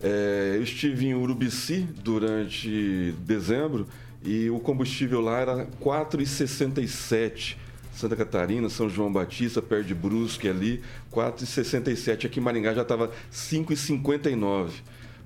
É, 0.00 0.52
eu 0.56 0.62
estive 0.62 1.06
em 1.06 1.14
Urubici 1.14 1.88
durante 2.02 3.12
dezembro 3.26 3.88
e 4.24 4.48
o 4.50 4.58
combustível 4.58 5.20
lá 5.20 5.38
era 5.38 5.66
4,67 5.82 7.56
Santa 7.94 8.16
Catarina, 8.16 8.68
São 8.68 8.88
João 8.88 9.12
Batista, 9.12 9.62
perto 9.62 9.86
de 9.86 9.94
Brusque 9.94 10.48
ali, 10.48 10.82
4,67. 11.12 12.26
Aqui 12.26 12.40
em 12.40 12.42
Maringá 12.42 12.74
já 12.74 12.82
estava 12.82 13.12
5,59. 13.32 14.70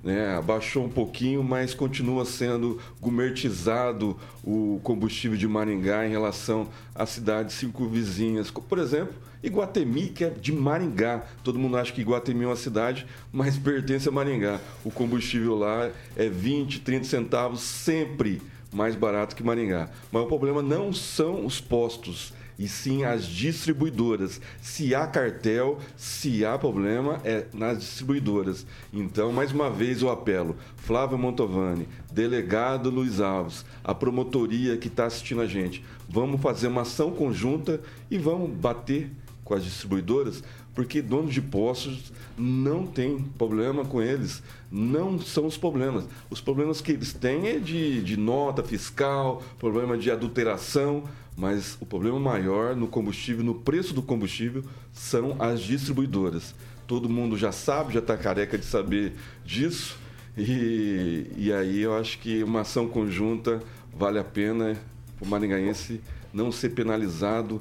Né, 0.00 0.36
abaixou 0.36 0.84
um 0.84 0.88
pouquinho, 0.88 1.42
mas 1.42 1.74
continua 1.74 2.24
sendo 2.24 2.78
gourmetizado 3.00 4.16
o 4.44 4.78
combustível 4.84 5.36
de 5.36 5.48
Maringá 5.48 6.06
em 6.06 6.10
relação 6.10 6.68
às 6.94 7.08
cidades 7.08 7.56
cinco 7.56 7.88
vizinhas. 7.88 8.48
Por 8.48 8.78
exemplo, 8.78 9.14
Iguatemi, 9.42 10.08
que 10.10 10.22
é 10.22 10.30
de 10.30 10.52
Maringá. 10.52 11.24
Todo 11.42 11.58
mundo 11.58 11.76
acha 11.76 11.92
que 11.92 12.00
Iguatemi 12.00 12.44
é 12.44 12.46
uma 12.46 12.54
cidade, 12.54 13.06
mas 13.32 13.58
pertence 13.58 14.08
a 14.08 14.12
Maringá. 14.12 14.60
O 14.84 14.90
combustível 14.90 15.56
lá 15.56 15.90
é 16.16 16.28
20, 16.28 16.80
30 16.80 17.04
centavos, 17.04 17.60
sempre 17.60 18.40
mais 18.72 18.94
barato 18.94 19.34
que 19.34 19.42
Maringá. 19.42 19.88
Mas 20.12 20.22
o 20.22 20.26
problema 20.26 20.62
não 20.62 20.92
são 20.92 21.44
os 21.46 21.60
postos, 21.60 22.32
e 22.58 22.66
sim 22.66 23.04
as 23.04 23.24
distribuidoras. 23.26 24.40
Se 24.60 24.94
há 24.94 25.06
cartel, 25.06 25.78
se 25.96 26.44
há 26.44 26.58
problema, 26.58 27.20
é 27.24 27.46
nas 27.54 27.78
distribuidoras. 27.78 28.66
Então, 28.92 29.32
mais 29.32 29.52
uma 29.52 29.70
vez, 29.70 30.02
eu 30.02 30.10
apelo. 30.10 30.56
Flávio 30.76 31.16
Montovani, 31.16 31.86
delegado 32.12 32.90
Luiz 32.90 33.20
Alves, 33.20 33.64
a 33.84 33.94
promotoria 33.94 34.76
que 34.76 34.88
está 34.88 35.06
assistindo 35.06 35.40
a 35.40 35.46
gente, 35.46 35.84
vamos 36.08 36.40
fazer 36.40 36.66
uma 36.66 36.82
ação 36.82 37.12
conjunta 37.12 37.80
e 38.10 38.18
vamos 38.18 38.50
bater 38.50 39.10
com 39.44 39.54
as 39.54 39.64
distribuidoras, 39.64 40.42
porque 40.74 41.00
donos 41.00 41.32
de 41.32 41.40
postos 41.40 42.12
não 42.36 42.86
tem 42.86 43.18
problema 43.18 43.84
com 43.84 44.02
eles. 44.02 44.42
Não 44.70 45.18
são 45.18 45.46
os 45.46 45.56
problemas. 45.56 46.04
Os 46.30 46.40
problemas 46.40 46.80
que 46.80 46.92
eles 46.92 47.12
têm 47.12 47.48
é 47.48 47.58
de, 47.58 48.02
de 48.02 48.16
nota 48.16 48.62
fiscal, 48.62 49.42
problema 49.58 49.96
de 49.96 50.10
adulteração, 50.10 51.04
mas 51.36 51.78
o 51.80 51.86
problema 51.86 52.18
maior 52.18 52.76
no 52.76 52.86
combustível, 52.86 53.44
no 53.44 53.54
preço 53.54 53.94
do 53.94 54.02
combustível, 54.02 54.64
são 54.92 55.36
as 55.38 55.60
distribuidoras. 55.60 56.54
Todo 56.86 57.08
mundo 57.08 57.36
já 57.36 57.52
sabe, 57.52 57.94
já 57.94 58.00
está 58.00 58.16
careca 58.16 58.58
de 58.58 58.64
saber 58.64 59.14
disso. 59.44 59.98
E, 60.36 61.26
e 61.36 61.52
aí 61.52 61.80
eu 61.80 61.96
acho 61.96 62.18
que 62.18 62.42
uma 62.42 62.60
ação 62.60 62.88
conjunta 62.88 63.62
vale 63.92 64.18
a 64.18 64.24
pena 64.24 64.76
o 65.20 65.26
maringaense 65.26 66.00
não 66.32 66.52
ser 66.52 66.70
penalizado 66.70 67.60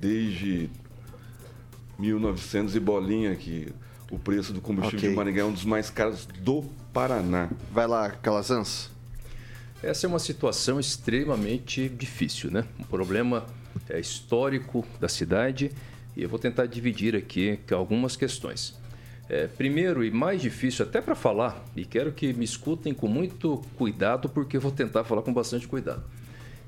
desde 0.00 0.70
1900 1.98 2.76
e 2.76 2.80
bolinha 2.80 3.34
que 3.34 3.68
o 4.10 4.18
preço 4.18 4.52
do 4.52 4.60
combustível 4.60 4.98
okay. 4.98 5.10
de 5.10 5.16
Maringá 5.16 5.42
é 5.42 5.44
um 5.44 5.52
dos 5.52 5.64
mais 5.64 5.90
caros 5.90 6.26
do 6.26 6.62
Paraná. 6.92 7.48
Vai 7.72 7.86
lá, 7.86 8.10
Calazans. 8.10 8.90
Essa 9.82 10.06
é 10.06 10.08
uma 10.08 10.18
situação 10.18 10.80
extremamente 10.80 11.88
difícil, 11.88 12.50
né? 12.50 12.64
Um 12.78 12.84
problema 12.84 13.44
é, 13.88 14.00
histórico 14.00 14.84
da 15.00 15.08
cidade 15.08 15.70
e 16.16 16.22
eu 16.22 16.28
vou 16.28 16.38
tentar 16.38 16.66
dividir 16.66 17.14
aqui 17.14 17.58
algumas 17.72 18.16
questões. 18.16 18.78
É, 19.28 19.46
primeiro 19.46 20.04
e 20.04 20.10
mais 20.10 20.40
difícil 20.40 20.84
até 20.84 21.00
para 21.00 21.14
falar, 21.14 21.64
e 21.74 21.84
quero 21.84 22.12
que 22.12 22.32
me 22.32 22.44
escutem 22.44 22.92
com 22.92 23.08
muito 23.08 23.62
cuidado, 23.76 24.28
porque 24.28 24.58
eu 24.58 24.60
vou 24.60 24.70
tentar 24.70 25.02
falar 25.04 25.22
com 25.22 25.32
bastante 25.32 25.66
cuidado. 25.66 26.04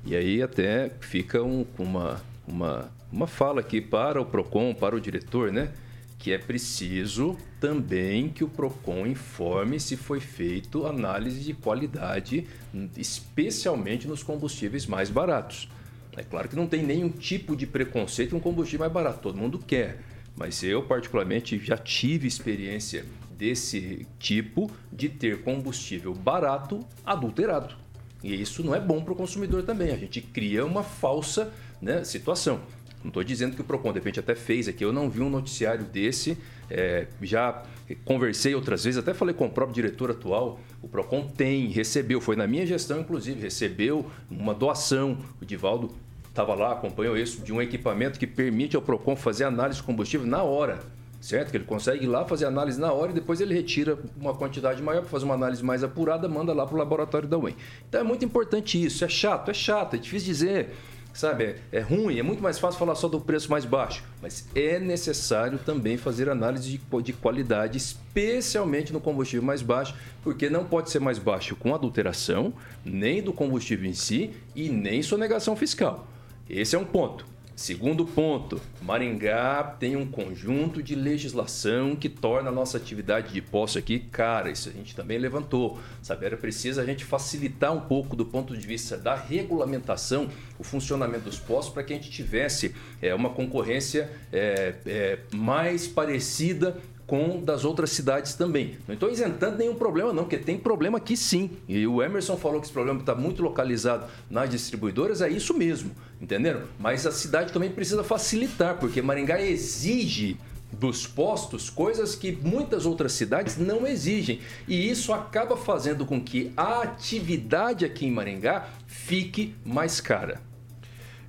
E 0.03 0.15
aí 0.15 0.41
até 0.41 0.91
fica 0.99 1.41
um, 1.43 1.65
uma, 1.77 2.21
uma, 2.47 2.89
uma 3.11 3.27
fala 3.27 3.61
aqui 3.61 3.79
para 3.79 4.19
o 4.19 4.25
PROCON, 4.25 4.73
para 4.73 4.95
o 4.95 4.99
diretor, 4.99 5.51
né? 5.51 5.71
Que 6.17 6.31
é 6.31 6.37
preciso 6.37 7.37
também 7.59 8.29
que 8.29 8.43
o 8.43 8.49
PROCON 8.49 9.05
informe 9.05 9.79
se 9.79 9.95
foi 9.95 10.19
feito 10.19 10.85
análise 10.85 11.41
de 11.41 11.53
qualidade, 11.53 12.47
especialmente 12.95 14.07
nos 14.07 14.23
combustíveis 14.23 14.85
mais 14.85 15.09
baratos. 15.09 15.69
É 16.15 16.23
claro 16.23 16.49
que 16.49 16.55
não 16.55 16.67
tem 16.67 16.83
nenhum 16.83 17.09
tipo 17.09 17.55
de 17.55 17.67
preconceito 17.67 18.31
com 18.31 18.39
combustível 18.39 18.81
mais 18.81 18.91
barato, 18.91 19.19
todo 19.21 19.37
mundo 19.37 19.59
quer. 19.59 20.01
Mas 20.35 20.63
eu, 20.63 20.83
particularmente, 20.83 21.57
já 21.59 21.77
tive 21.77 22.27
experiência 22.27 23.05
desse 23.37 24.07
tipo 24.19 24.69
de 24.91 25.09
ter 25.09 25.43
combustível 25.43 26.13
barato 26.13 26.85
adulterado. 27.05 27.75
E 28.23 28.41
isso 28.41 28.63
não 28.63 28.73
é 28.73 28.79
bom 28.79 29.03
para 29.03 29.13
o 29.13 29.15
consumidor 29.15 29.63
também. 29.63 29.91
A 29.91 29.97
gente 29.97 30.21
cria 30.21 30.65
uma 30.65 30.83
falsa 30.83 31.53
né, 31.81 32.03
situação. 32.03 32.61
Não 33.07 33.09
estou 33.09 33.23
dizendo 33.23 33.55
que 33.55 33.61
o 33.61 33.63
PROCON, 33.63 33.93
de 33.93 33.99
repente, 33.99 34.19
até 34.19 34.35
fez 34.35 34.67
aqui. 34.67 34.83
Eu 34.83 34.91
não 34.91 35.09
vi 35.09 35.21
um 35.21 35.29
noticiário 35.29 35.85
desse. 35.85 36.37
É, 36.69 37.07
já 37.21 37.63
conversei 38.03 38.53
outras 38.53 38.83
vezes, 38.83 38.97
até 38.97 39.13
falei 39.13 39.33
com 39.33 39.45
o 39.45 39.49
próprio 39.49 39.73
diretor 39.73 40.11
atual. 40.11 40.59
O 40.81 40.89
PROCON 40.89 41.25
tem, 41.25 41.67
recebeu, 41.67 42.19
foi 42.19 42.35
na 42.35 42.45
minha 42.45 42.65
gestão, 42.65 42.99
inclusive, 42.99 43.39
recebeu 43.39 44.05
uma 44.29 44.53
doação. 44.53 45.17
O 45.41 45.45
Divaldo 45.45 45.95
estava 46.27 46.53
lá, 46.53 46.73
acompanhou 46.73 47.17
isso, 47.17 47.41
de 47.41 47.53
um 47.53 47.61
equipamento 47.61 48.19
que 48.19 48.27
permite 48.27 48.75
ao 48.75 48.81
PROCON 48.81 49.15
fazer 49.15 49.45
análise 49.45 49.79
de 49.79 49.85
combustível 49.85 50.27
na 50.27 50.43
hora. 50.43 50.79
Certo? 51.21 51.49
Que 51.49 51.57
ele 51.57 51.63
consegue 51.63 52.03
ir 52.03 52.07
lá 52.07 52.25
fazer 52.25 52.45
análise 52.45 52.77
na 52.79 52.91
hora 52.91 53.11
e 53.11 53.13
depois 53.15 53.39
ele 53.39 53.53
retira 53.53 53.97
uma 54.19 54.35
quantidade 54.35 54.83
maior 54.83 54.99
para 54.99 55.09
fazer 55.09 55.23
uma 55.23 55.33
análise 55.33 55.63
mais 55.63 55.81
apurada, 55.81 56.27
manda 56.27 56.53
lá 56.53 56.65
para 56.65 56.75
o 56.75 56.77
laboratório 56.77 57.27
da 57.27 57.37
UEM. 57.37 57.55
Então 57.87 58.01
é 58.01 58.03
muito 58.03 58.23
importante 58.25 58.83
isso. 58.83 59.03
É 59.03 59.07
chato, 59.07 59.49
é 59.49 59.53
chato, 59.53 59.95
é 59.95 59.97
difícil 59.97 60.27
dizer 60.27 60.75
sabe, 61.17 61.55
é, 61.71 61.79
ruim, 61.79 62.19
é 62.19 62.21
muito 62.21 62.43
mais 62.43 62.59
fácil 62.59 62.77
falar 62.77 62.93
só 62.93 63.07
do 63.07 63.19
preço 63.19 63.49
mais 63.49 63.65
baixo, 63.65 64.03
mas 64.21 64.47
é 64.53 64.79
necessário 64.79 65.57
também 65.57 65.97
fazer 65.97 66.29
análise 66.29 66.69
de, 66.69 67.01
de 67.01 67.13
qualidade, 67.13 67.75
especialmente 67.75 68.93
no 68.93 69.01
combustível 69.01 69.43
mais 69.43 69.63
baixo, 69.63 69.95
porque 70.23 70.47
não 70.47 70.63
pode 70.63 70.91
ser 70.91 70.99
mais 70.99 71.17
baixo 71.17 71.55
com 71.55 71.73
adulteração, 71.73 72.53
nem 72.85 73.21
do 73.21 73.33
combustível 73.33 73.89
em 73.89 73.93
si 73.93 74.31
e 74.55 74.69
nem 74.69 75.01
sonegação 75.01 75.55
fiscal. 75.55 76.07
Esse 76.47 76.75
é 76.75 76.79
um 76.79 76.85
ponto. 76.85 77.25
Segundo 77.57 78.05
ponto, 78.05 78.61
Maringá 78.83 79.63
tem 79.79 79.95
um 79.95 80.05
conjunto 80.05 80.83
de 80.83 80.93
legislação 80.93 81.95
que 81.95 82.07
torna 82.07 82.49
a 82.49 82.53
nossa 82.53 82.77
atividade 82.77 83.33
de 83.33 83.41
posse 83.41 83.79
aqui 83.79 83.97
cara. 83.97 84.51
Isso 84.51 84.69
a 84.69 84.71
gente 84.71 84.95
também 84.95 85.17
levantou. 85.17 85.79
Sabe, 86.03 86.27
era 86.27 86.37
preciso 86.37 86.79
a 86.79 86.85
gente 86.85 87.03
facilitar 87.03 87.73
um 87.73 87.81
pouco 87.81 88.15
do 88.15 88.27
ponto 88.27 88.55
de 88.55 88.67
vista 88.67 88.95
da 88.95 89.15
regulamentação 89.15 90.29
o 90.59 90.63
funcionamento 90.63 91.23
dos 91.23 91.39
postos 91.39 91.73
para 91.73 91.81
que 91.81 91.93
a 91.93 91.95
gente 91.95 92.11
tivesse 92.11 92.75
é, 93.01 93.15
uma 93.15 93.31
concorrência 93.31 94.07
é, 94.31 94.75
é, 94.85 95.19
mais 95.33 95.87
parecida 95.87 96.77
com 97.07 97.41
das 97.41 97.63
outras 97.63 97.91
cidades 97.91 98.35
também. 98.35 98.77
Não 98.85 98.93
estou 98.93 99.09
isentando 99.09 99.57
nenhum 99.57 99.75
problema, 99.75 100.11
não, 100.11 100.23
porque 100.23 100.37
tem 100.37 100.57
problema 100.59 100.97
aqui 100.97 101.15
sim. 101.15 101.49
E 101.67 101.87
o 101.87 102.03
Emerson 102.03 102.35
falou 102.35 102.59
que 102.59 102.67
esse 102.67 102.73
problema 102.73 102.99
está 102.99 103.15
muito 103.15 103.41
localizado 103.41 104.05
nas 104.29 104.49
distribuidoras, 104.49 105.21
é 105.21 105.29
isso 105.29 105.53
mesmo, 105.53 105.91
entenderam? 106.21 106.63
Mas 106.77 107.07
a 107.07 107.11
cidade 107.11 107.53
também 107.53 107.71
precisa 107.71 108.03
facilitar, 108.03 108.77
porque 108.77 109.01
Maringá 109.01 109.41
exige 109.41 110.37
dos 110.69 111.07
postos 111.07 111.69
coisas 111.69 112.13
que 112.13 112.33
muitas 112.43 112.85
outras 112.85 113.13
cidades 113.13 113.57
não 113.57 113.87
exigem. 113.87 114.41
E 114.67 114.89
isso 114.89 115.13
acaba 115.13 115.55
fazendo 115.55 116.05
com 116.05 116.21
que 116.21 116.51
a 116.57 116.81
atividade 116.81 117.85
aqui 117.85 118.05
em 118.05 118.11
Maringá 118.11 118.67
fique 118.85 119.55
mais 119.65 120.01
cara. 120.01 120.41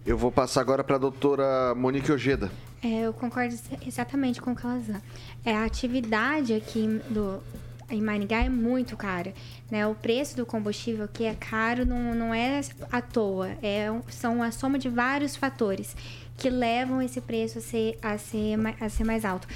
Eu 0.05 0.19
vou 0.19 0.33
passar 0.33 0.61
agora 0.61 0.83
para 0.83 0.97
a 0.97 0.99
doutora 0.99 1.73
Monique 1.77 2.11
Ojeda. 2.11 2.51
É, 2.83 3.01
eu 3.01 3.13
concordo 3.13 3.55
exatamente 3.87 4.41
com 4.41 4.53
o 4.53 4.55
Calazan. 4.55 5.03
É, 5.45 5.55
a 5.55 5.65
atividade 5.65 6.55
aqui 6.55 6.87
do, 7.11 7.43
em 7.91 8.01
Maringá 8.01 8.45
é 8.45 8.49
muito 8.49 8.97
cara. 8.97 9.35
Né? 9.71 9.87
O 9.87 9.95
preço 9.95 10.37
do 10.37 10.47
combustível 10.47 11.09
que 11.09 11.25
é 11.25 11.35
caro 11.35 11.85
não, 11.85 12.15
não 12.15 12.35
é 12.35 12.61
à 12.93 13.01
toa, 13.01 13.49
é, 13.63 13.89
são 14.09 14.43
a 14.43 14.51
soma 14.51 14.79
de 14.79 14.89
vários 14.89 15.35
fatores 15.35 15.97
que 16.37 16.49
levam 16.49 17.03
esse 17.03 17.21
preço 17.21 17.59
a 17.59 17.61
ser, 17.61 17.99
a 18.01 18.17
ser, 18.17 18.57
a 18.81 18.89
ser 18.89 19.05
mais 19.05 19.25
alto. 19.25 19.49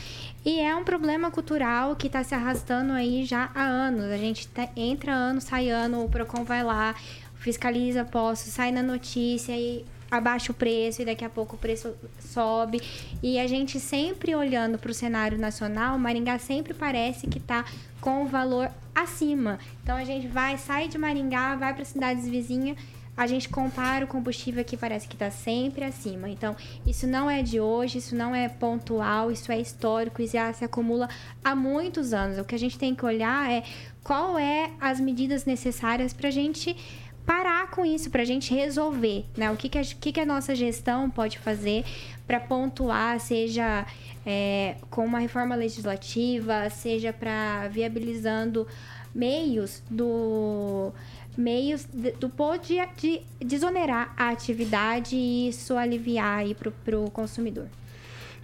E 0.45 0.59
é 0.59 0.75
um 0.75 0.83
problema 0.83 1.31
cultural 1.31 1.95
que 1.95 2.09
está 2.09 2.25
se 2.25 2.35
arrastando 2.35 2.93
aí 2.93 3.25
já 3.25 3.51
há 3.55 3.63
anos. 3.63 4.07
A 4.07 4.17
gente 4.17 4.49
tá, 4.49 4.69
entra 4.75 5.13
ano, 5.13 5.41
sai 5.41 5.69
ano, 5.69 6.05
o 6.05 6.09
PROCON 6.09 6.43
vai 6.43 6.65
lá, 6.65 6.97
fiscaliza 7.37 8.05
posto, 8.05 8.49
sai 8.49 8.73
na 8.73 8.83
notícia 8.83 9.57
e 9.57 9.85
abaixa 10.12 10.53
o 10.53 10.55
preço 10.55 11.01
e 11.01 11.05
daqui 11.07 11.25
a 11.25 11.31
pouco 11.31 11.57
o 11.57 11.59
preço 11.59 11.94
sobe. 12.20 12.83
E 13.22 13.40
a 13.40 13.46
gente 13.46 13.81
sempre 13.81 14.35
olhando 14.35 14.79
para 14.79 14.90
o 14.90 14.94
cenário 14.94 15.38
nacional, 15.38 15.98
Maringá 15.98 16.38
sempre 16.38 16.75
parece 16.75 17.27
que 17.27 17.38
está 17.38 17.64
com 18.01 18.22
o 18.25 18.27
valor 18.27 18.70
acima. 18.94 19.59
Então 19.83 19.96
a 19.96 20.05
gente 20.05 20.29
vai, 20.29 20.59
sai 20.59 20.88
de 20.88 20.98
Maringá, 20.98 21.57
vai 21.57 21.72
para 21.72 21.85
cidades 21.85 22.29
vizinhas, 22.29 22.77
a 23.16 23.27
gente 23.27 23.48
compara 23.48 24.05
o 24.05 24.09
combustível 24.09 24.64
que 24.64 24.77
parece 24.77 25.07
que 25.07 25.14
está 25.14 25.31
sempre 25.31 25.85
acima. 25.85 26.31
Então, 26.31 26.57
isso 26.87 27.07
não 27.07 27.29
é 27.29 27.42
de 27.42 27.61
hoje, 27.61 27.98
isso 27.98 28.16
não 28.16 28.35
é 28.35 28.48
pontual, 28.48 29.31
isso 29.31 29.53
é 29.53 29.61
histórico, 29.61 30.22
isso 30.22 30.33
já 30.33 30.51
se 30.53 30.64
acumula 30.64 31.09
há 31.44 31.55
muitos 31.55 32.14
anos. 32.14 32.38
O 32.38 32.44
que 32.44 32.55
a 32.55 32.59
gente 32.59 32.79
tem 32.79 32.94
que 32.94 33.05
olhar 33.05 33.51
é 33.51 33.64
qual 34.03 34.38
é 34.38 34.70
as 34.81 34.98
medidas 34.98 35.44
necessárias 35.44 36.14
para 36.14 36.29
a 36.29 36.31
gente 36.33 36.75
parar 37.25 37.71
com 37.71 37.85
isso, 37.85 38.11
para 38.11 38.23
a 38.23 38.25
gente 38.25 38.55
resolver, 38.55 39.25
né? 39.37 39.51
O 39.51 39.57
que, 39.57 39.69
que, 39.69 39.79
a, 39.79 39.83
que, 39.83 40.13
que 40.13 40.21
a 40.21 40.27
nossa 40.27 40.55
gestão 40.55 41.09
pode 41.09 41.39
fazer 41.39 41.85
para 42.27 42.41
pontuar, 42.41 43.21
seja 43.21 43.87
é, 44.27 44.77
com 44.91 45.05
uma 45.05 45.19
reforma 45.19 45.55
legislativa, 45.55 46.69
seja 46.71 47.13
para 47.13 47.69
viabilizando 47.69 48.67
meios 49.15 49.83
do 49.91 50.93
meios 51.37 51.85
de, 51.85 52.13
do 52.13 52.29
pode 52.29 52.77
de 52.97 53.23
desonerar 53.41 54.13
a 54.17 54.29
atividade 54.29 55.17
e 55.17 55.49
isso 55.49 55.77
aliviar 55.77 56.39
aí 56.39 56.55
para 56.55 56.99
o 56.99 57.11
consumidor. 57.11 57.67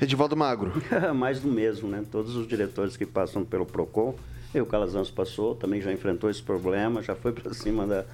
Edivaldo 0.01 0.37
Magro. 0.37 0.73
Mais 1.15 1.41
do 1.41 1.49
mesmo, 1.49 1.89
né? 1.89 2.05
Todos 2.11 2.35
os 2.37 2.47
diretores 2.47 2.97
que 2.97 3.05
passam 3.05 3.45
pelo 3.45 3.67
PROCON, 3.67 4.15
e 4.55 4.61
o 4.61 4.67
Calazans 4.67 5.11
passou, 5.11 5.55
também 5.55 5.81
já 5.81 5.93
enfrentou 5.93 6.31
esse 6.31 6.43
problema, 6.43 7.03
já 7.03 7.15
foi 7.15 7.33
para 7.33 7.53
cima 7.53 7.87
da, 7.87 8.05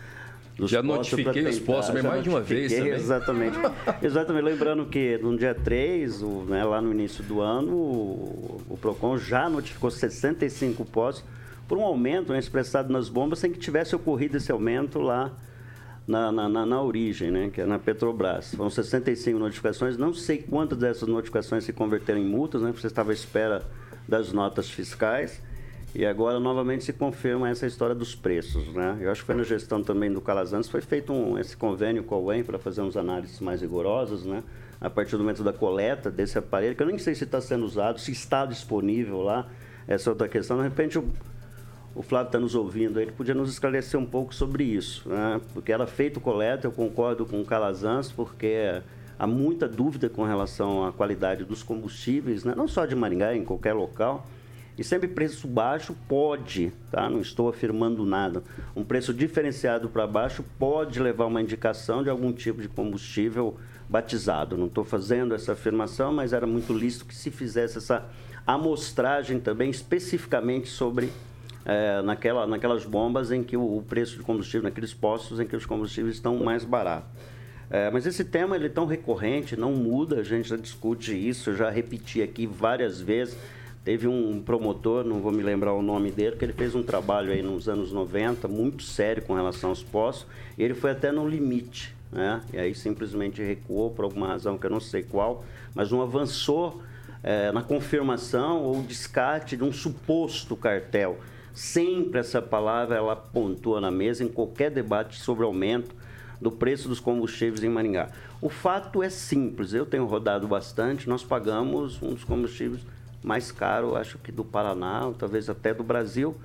já 0.61 0.83
notifiquei 0.83 1.47
os 1.47 1.59
postos 1.59 2.01
mais 2.03 2.23
de 2.23 2.29
uma 2.29 2.41
vez 2.41 2.73
também. 2.73 2.93
Exatamente. 2.93 3.59
exatamente. 4.03 4.45
Lembrando 4.45 4.87
que 4.87 5.19
no 5.19 5.37
dia 5.37 5.55
3, 5.55 6.23
o, 6.23 6.45
né, 6.45 6.65
lá 6.65 6.81
no 6.81 6.93
início 6.93 7.25
do 7.25 7.41
ano, 7.41 7.73
o, 7.73 8.63
o 8.71 8.79
PROCON 8.81 9.19
já 9.19 9.49
notificou 9.49 9.91
65 9.91 10.85
postos 10.85 11.25
por 11.67 11.79
um 11.79 11.83
aumento 11.83 12.33
né, 12.33 12.39
expressado 12.39 12.93
nas 12.93 13.09
bombas 13.09 13.41
sem 13.41 13.51
que 13.51 13.59
tivesse 13.59 13.97
ocorrido 13.97 14.37
esse 14.37 14.53
aumento 14.53 15.01
lá 15.01 15.33
na, 16.07 16.31
na, 16.31 16.49
na, 16.49 16.67
na, 16.67 16.83
origem, 16.83 17.31
né, 17.31 17.51
que 17.53 17.61
é 17.61 17.67
na 17.67 17.79
Petrobras. 17.79 18.55
Foram 18.55 18.71
65 18.71 19.39
notificações, 19.39 19.97
não 19.97 20.13
sei 20.13 20.39
quantas 20.39 20.79
dessas 20.79 21.09
notificações 21.09 21.65
se 21.65 21.73
converteram 21.73 22.21
em 22.21 22.27
multas, 22.27 22.63
né, 22.63 22.69
porque 22.69 22.83
você 22.83 22.87
estava 22.87 23.11
à 23.11 23.15
espera 23.15 23.63
das 24.07 24.33
notas 24.33 24.69
fiscais. 24.71 25.41
E 25.95 26.05
agora 26.05 26.41
novamente 26.41 26.83
se 26.83 26.93
confirma 26.93 27.49
essa 27.49 27.67
história 27.67 27.95
dos 27.95 28.17
preços, 28.17 28.67
né? 28.75 28.99
Eu 29.01 29.13
acho 29.13 29.21
que 29.21 29.27
foi 29.27 29.37
na 29.37 29.45
gestão 29.45 29.81
também 29.81 30.13
do 30.13 30.21
Calazans 30.21 30.69
foi 30.69 30.81
feito 30.81 31.13
um, 31.13 31.39
esse 31.39 31.57
convênio 31.57 32.03
com 32.03 32.17
a 32.17 32.19
UEM 32.19 32.43
para 32.43 32.59
fazer 32.59 32.81
uns 32.83 32.97
análises 32.97 33.39
mais 33.39 33.61
rigorosas, 33.61 34.25
né? 34.25 34.43
A 34.81 34.91
partir 34.91 35.13
do 35.13 35.19
momento 35.19 35.45
da 35.45 35.53
coleta 35.53 36.11
desse 36.11 36.37
aparelho, 36.37 36.75
que 36.75 36.83
eu 36.83 36.87
nem 36.89 36.99
sei 36.99 37.15
se 37.15 37.23
está 37.23 37.41
sendo 37.41 37.65
usado, 37.65 38.01
se 38.01 38.11
está 38.11 38.45
disponível 38.45 39.23
lá, 39.23 39.47
essa 39.87 40.11
outra 40.11 40.27
questão. 40.27 40.57
De 40.57 40.65
repente 40.65 40.99
o, 40.99 41.09
o 41.95 42.03
Flávio 42.03 42.27
está 42.27 42.41
nos 42.41 42.57
ouvindo, 42.57 42.99
ele 43.01 43.13
podia 43.13 43.35
nos 43.35 43.51
esclarecer 43.51 43.99
um 43.99 44.07
pouco 44.07 44.35
sobre 44.35 44.65
isso, 44.65 45.09
né? 45.09 45.41
Porque 45.53 45.71
era 45.71 45.87
feito 45.87 46.21
coleta, 46.21 46.67
eu 46.67 46.73
concordo 46.73 47.25
com 47.25 47.41
o 47.41 47.45
Calazans, 47.45 48.11
porque 48.11 48.83
há 49.17 49.29
muita 49.29 49.69
dúvida 49.69 50.09
com 50.09 50.25
relação 50.25 50.85
à 50.85 50.93
qualidade 50.93 51.45
dos 51.45 51.63
combustíveis, 51.63 52.43
né? 52.43 52.53
não 52.57 52.67
só 52.67 52.85
de 52.85 52.97
Maringá, 52.97 53.37
em 53.37 53.45
qualquer 53.45 53.75
local. 53.75 54.27
E 54.77 54.83
sempre 54.83 55.07
preço 55.07 55.47
baixo 55.47 55.95
pode, 56.09 56.73
tá? 56.91 57.09
Não 57.09 57.21
estou 57.21 57.49
afirmando 57.49 58.05
nada. 58.05 58.43
Um 58.75 58.83
preço 58.83 59.15
diferenciado 59.15 59.89
para 59.89 60.07
baixo 60.07 60.45
pode 60.59 60.99
levar 60.99 61.27
uma 61.27 61.41
indicação 61.41 62.03
de 62.03 62.11
algum 62.11 62.33
tipo 62.33 62.61
de 62.61 62.69
combustível 62.69 63.57
batizado. 63.89 64.57
Não 64.57 64.67
estou 64.67 64.85
fazendo 64.85 65.35
essa 65.35 65.53
afirmação, 65.53 66.13
mas 66.13 66.33
era 66.33 66.47
muito 66.47 66.73
lícito 66.73 67.05
que 67.05 67.15
se 67.15 67.31
fizesse 67.31 67.79
essa 67.79 68.05
amostragem 68.47 69.39
também 69.39 69.71
especificamente 69.71 70.69
sobre 70.69 71.11
é, 71.65 72.03
naquela, 72.03 72.47
naquelas 72.47 72.85
bombas 72.85 73.31
em 73.31 73.43
que 73.43 73.57
o, 73.57 73.79
o, 73.79 73.83
preço 73.83 74.17
de 74.17 74.23
combustível, 74.23 74.65
naqueles 74.65 74.93
postos 74.93 75.41
em 75.41 75.47
que 75.47 75.57
os 75.57 75.65
combustíveis 75.65 76.17
estão 76.17 76.37
mais 76.37 76.65
baratos. 76.65 77.09
É, 77.71 77.91
mas 77.91 78.07
esse 78.07 78.25
tema 78.25 78.57
ele 78.57 78.67
é 78.67 78.71
tão 78.71 78.87
recorrente, 78.87 79.57
não 79.57 79.73
muda, 79.73 80.21
a 80.21 80.23
gente 80.23 80.49
já 80.49 80.57
discute 80.57 81.17
isso, 81.17 81.51
eu 81.51 81.57
já 81.57 81.71
repeti 81.71 82.23
aqui 82.23 82.47
várias 82.47 83.01
vezes. 83.01 83.39
Teve 83.85 84.09
um 84.09 84.41
promotor, 84.41 85.05
não 85.05 85.21
vou 85.21 85.31
me 85.31 85.43
lembrar 85.43 85.75
o 85.75 85.83
nome 85.83 86.11
dele, 86.11 86.37
que 86.37 86.45
ele 86.45 86.55
fez 86.55 86.75
um 86.75 86.83
trabalho 86.83 87.31
aí 87.31 87.43
nos 87.43 87.69
anos 87.69 87.93
90, 87.93 88.49
muito 88.49 88.83
sério 88.83 89.23
com 89.23 89.35
relação 89.35 89.69
aos 89.69 89.83
postos, 89.83 90.27
e 90.57 90.63
ele 90.63 90.73
foi 90.73 90.93
até 90.93 91.13
no 91.13 91.29
limite, 91.29 91.95
né? 92.11 92.41
E 92.51 92.57
aí 92.57 92.75
simplesmente 92.75 93.43
recuou 93.43 93.91
por 93.91 94.07
alguma 94.07 94.29
razão 94.29 94.57
que 94.57 94.65
eu 94.65 94.71
não 94.71 94.81
sei 94.81 95.03
qual, 95.03 95.45
mas 95.75 95.91
não 95.91 96.01
avançou 96.01 96.81
é, 97.23 97.53
na 97.53 97.63
confirmação 97.63 98.63
ou 98.63 98.83
descarte 98.83 99.55
de 99.55 99.63
um 99.63 99.73
suposto 99.73 100.57
cartel. 100.57 101.19
Sempre 101.53 102.21
essa 102.21 102.41
palavra 102.41 102.97
ela 102.97 103.15
pontua 103.15 103.83
na 103.83 103.91
mesa 103.91 104.25
em 104.25 104.29
qualquer 104.29 104.71
debate 104.71 105.21
sobre 105.21 105.45
aumento 105.45 105.95
do 106.41 106.51
preço 106.51 106.89
dos 106.89 107.01
combustíveis 107.01 107.63
em 107.63 107.69
Maringá. 107.69 108.09
O 108.41 108.49
fato 108.49 109.03
é 109.03 109.11
simples, 109.11 109.75
eu 109.75 109.85
tenho 109.85 110.07
rodado 110.07 110.49
bastante, 110.49 111.07
nós 111.07 111.23
pagamos 111.23 112.03
um 112.03 112.15
dos 112.15 112.25
combustíveis 112.25 112.81
mais 113.25 113.51
caro, 113.51 113.97
acho 113.97 114.19
que 114.19 114.31
do 114.31 114.45
Paraná, 114.45 115.11
talvez 115.19 115.49
até 115.49 115.73
do 115.73 115.83
Brasil. 115.83 116.37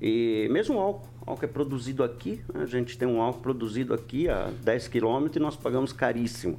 E 0.00 0.48
mesmo 0.50 0.76
o 0.76 0.80
álcool, 0.80 1.08
o 1.26 1.30
álcool 1.30 1.44
é 1.44 1.48
produzido 1.48 2.02
aqui, 2.02 2.42
né? 2.52 2.62
a 2.62 2.66
gente 2.66 2.96
tem 2.96 3.06
um 3.06 3.20
álcool 3.20 3.42
produzido 3.42 3.92
aqui 3.92 4.28
a 4.28 4.50
10 4.64 4.88
quilômetros 4.88 5.36
e 5.36 5.40
nós 5.40 5.54
pagamos 5.54 5.92
caríssimo. 5.92 6.58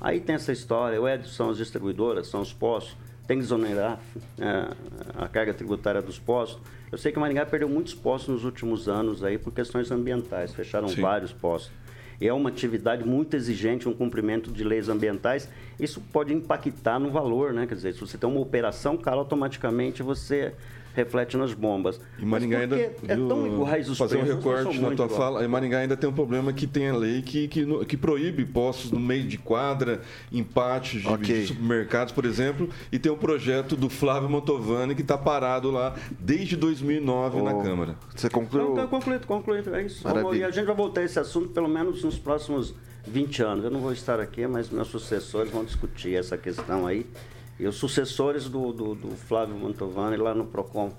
Aí 0.00 0.20
tem 0.20 0.34
essa 0.34 0.50
história, 0.50 1.00
o 1.00 1.08
Edson 1.08 1.28
são 1.28 1.50
as 1.50 1.56
distribuidoras, 1.56 2.26
são 2.26 2.40
os 2.40 2.52
postos, 2.52 2.96
tem 3.24 3.38
que 3.38 3.44
exonerar 3.44 4.00
é, 4.38 4.74
a 5.16 5.28
carga 5.28 5.54
tributária 5.54 6.02
dos 6.02 6.18
postos. 6.18 6.60
Eu 6.90 6.98
sei 6.98 7.12
que 7.12 7.18
Maringá 7.20 7.46
perdeu 7.46 7.68
muitos 7.68 7.94
postos 7.94 8.34
nos 8.34 8.44
últimos 8.44 8.88
anos 8.88 9.22
aí 9.22 9.38
por 9.38 9.54
questões 9.54 9.90
ambientais, 9.92 10.52
fecharam 10.52 10.88
Sim. 10.88 11.00
vários 11.00 11.32
postos 11.32 11.72
é 12.26 12.32
uma 12.32 12.48
atividade 12.48 13.04
muito 13.04 13.34
exigente, 13.34 13.88
um 13.88 13.94
cumprimento 13.94 14.50
de 14.50 14.62
leis 14.64 14.88
ambientais. 14.88 15.48
Isso 15.78 16.00
pode 16.12 16.32
impactar 16.32 16.98
no 16.98 17.10
valor, 17.10 17.52
né? 17.52 17.66
Quer 17.66 17.74
dizer, 17.74 17.94
se 17.94 18.00
você 18.00 18.16
tem 18.18 18.28
uma 18.28 18.40
operação, 18.40 18.96
cara, 18.96 19.16
automaticamente 19.16 20.02
você 20.02 20.54
reflete 20.94 21.36
nas 21.36 21.54
bombas. 21.54 22.00
E 22.18 22.24
Maringá 22.24 22.58
ainda. 22.58 22.76
É 22.76 23.16
tão 23.16 23.46
iguais 23.46 23.88
os 23.88 23.98
Fazer 23.98 24.18
preços, 24.18 24.34
um 24.34 24.36
recorte 24.36 24.80
na 24.80 24.90
tua 24.90 25.06
igual. 25.06 25.20
fala. 25.20 25.44
Em 25.44 25.48
Maringá 25.48 25.78
ainda 25.78 25.96
tem 25.96 26.08
um 26.08 26.12
problema 26.12 26.52
que 26.52 26.66
tem 26.66 26.88
a 26.88 26.96
lei 26.96 27.22
que, 27.22 27.48
que, 27.48 27.84
que 27.84 27.96
proíbe 27.96 28.44
postos 28.44 28.90
no 28.90 29.00
meio 29.00 29.24
de 29.24 29.38
quadra, 29.38 30.02
empates 30.30 31.02
de, 31.02 31.08
okay. 31.08 31.40
de 31.40 31.46
supermercados, 31.48 32.12
por 32.12 32.24
exemplo, 32.24 32.68
e 32.90 32.98
tem 32.98 33.10
um 33.10 33.16
projeto 33.16 33.76
do 33.76 33.88
Flávio 33.88 34.28
Montovani 34.28 34.94
que 34.94 35.02
está 35.02 35.16
parado 35.16 35.70
lá 35.70 35.94
desde 36.18 36.56
2009 36.56 37.38
oh, 37.38 37.44
na 37.44 37.62
Câmara. 37.62 37.96
Você 38.14 38.28
concluiu? 38.28 38.72
Então, 38.72 38.86
concluído, 38.88 39.26
concluído. 39.26 39.74
É 39.74 39.82
isso. 39.82 40.02
Vamos, 40.02 40.36
e 40.36 40.44
a 40.44 40.50
gente 40.50 40.66
vai 40.66 40.76
voltar 40.76 41.00
a 41.00 41.04
esse 41.04 41.18
assunto 41.18 41.48
pelo 41.48 41.68
menos 41.68 42.02
nos 42.02 42.18
próximos 42.18 42.74
20 43.06 43.42
anos. 43.42 43.64
Eu 43.64 43.70
não 43.70 43.80
vou 43.80 43.92
estar 43.92 44.20
aqui, 44.20 44.46
mas 44.46 44.70
meus 44.70 44.88
sucessores 44.88 45.50
vão 45.50 45.64
discutir 45.64 46.14
essa 46.14 46.36
questão 46.36 46.86
aí 46.86 47.06
e 47.58 47.66
os 47.66 47.76
sucessores 47.76 48.48
do, 48.48 48.72
do, 48.72 48.94
do 48.94 49.16
Flávio 49.16 49.56
Mantovani 49.56 50.16
lá 50.16 50.34
no 50.34 50.46
PROCON. 50.46 50.92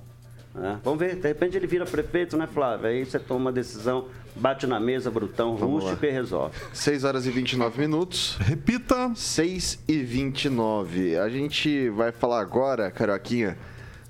Né? 0.54 0.80
Vamos 0.84 1.00
ver, 1.00 1.16
de 1.16 1.28
repente 1.28 1.58
ele 1.58 1.66
vira 1.66 1.86
prefeito, 1.86 2.38
né, 2.38 2.48
Flávio? 2.48 2.88
Aí 2.88 3.04
você 3.04 3.18
toma 3.18 3.40
uma 3.40 3.52
decisão, 3.52 4.06
bate 4.36 4.68
na 4.68 4.80
mesa, 4.80 5.10
brutão, 5.10 5.56
rústico 5.56 6.06
e 6.06 6.12
resolve. 6.12 6.56
6 6.72 7.04
horas 7.04 7.26
e 7.26 7.32
29 7.32 7.80
minutos. 7.80 8.38
Repita. 8.40 9.12
6 9.16 9.80
e 9.88 9.98
29. 10.04 11.18
A 11.18 11.28
gente 11.28 11.90
vai 11.90 12.12
falar 12.12 12.40
agora, 12.40 12.92
Carioquinha, 12.92 13.58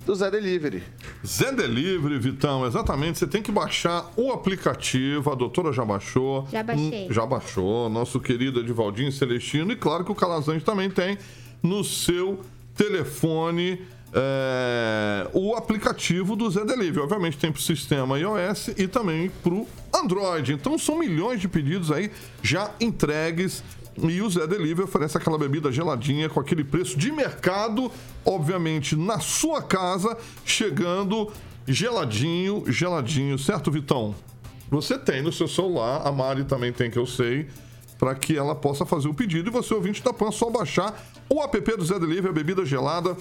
do 0.05 0.13
Zé 0.13 0.29
Delivery. 0.29 0.83
Zé 1.25 1.53
Delivery, 1.53 2.19
Vitão, 2.19 2.65
exatamente. 2.67 3.19
Você 3.19 3.27
tem 3.27 3.41
que 3.41 3.51
baixar 3.51 4.11
o 4.17 4.33
aplicativo. 4.33 5.31
A 5.31 5.35
doutora 5.35 5.71
já 5.71 5.85
baixou. 5.85 6.45
Já 6.51 6.61
baixei. 6.61 7.07
Hum, 7.07 7.13
já 7.13 7.25
baixou. 7.25 7.89
Nosso 7.89 8.19
querido 8.19 8.59
Edivaldinho 8.59 9.13
Celestino. 9.13 9.71
E 9.71 9.77
claro 9.77 10.03
que 10.03 10.11
o 10.11 10.15
Calazante 10.15 10.65
também 10.65 10.89
tem 10.89 11.17
no 11.63 11.83
seu 11.83 12.41
telefone 12.75 13.79
é, 14.13 15.27
o 15.33 15.55
aplicativo 15.55 16.35
do 16.35 16.49
Zé 16.49 16.63
Delivery. 16.63 16.99
Obviamente 16.99 17.37
tem 17.37 17.51
para 17.51 17.59
o 17.59 17.61
sistema 17.61 18.19
iOS 18.19 18.69
e 18.77 18.87
também 18.87 19.31
para 19.41 19.53
o 19.53 19.67
Android. 19.93 20.53
Então 20.53 20.77
são 20.77 20.99
milhões 20.99 21.41
de 21.41 21.47
pedidos 21.47 21.91
aí 21.91 22.11
já 22.41 22.71
entregues. 22.79 23.63
E 23.97 24.21
o 24.21 24.29
Zé 24.29 24.47
Delivery 24.47 24.83
oferece 24.83 25.17
aquela 25.17 25.37
bebida 25.37 25.71
geladinha 25.71 26.27
com 26.27 26.39
aquele 26.39 26.63
preço 26.63 26.97
de 26.97 27.11
mercado, 27.11 27.91
obviamente 28.25 28.95
na 28.95 29.19
sua 29.19 29.61
casa, 29.61 30.17
chegando 30.45 31.31
geladinho, 31.67 32.63
geladinho, 32.67 33.37
certo, 33.37 33.71
Vitão? 33.71 34.15
Você 34.69 34.97
tem 34.97 35.21
no 35.21 35.31
seu 35.31 35.47
celular, 35.47 36.01
a 36.07 36.11
Mari 36.11 36.43
também 36.43 36.73
tem, 36.73 36.89
que 36.89 36.97
eu 36.97 37.05
sei, 37.05 37.47
para 38.03 38.15
que 38.15 38.37
ela 38.37 38.53
possa 38.53 38.85
fazer 38.85 39.07
o 39.07 39.13
pedido. 39.13 39.49
E 39.49 39.49
você, 39.49 39.73
ouvinte 39.73 40.03
da 40.03 40.11
PAN, 40.11 40.29
só 40.29 40.49
baixar 40.49 40.93
o 41.29 41.41
app 41.41 41.77
do 41.77 41.85
Zé 41.85 41.97
Delivery, 41.97 42.27
a 42.27 42.33
bebida 42.33 42.65
gelada, 42.65 43.15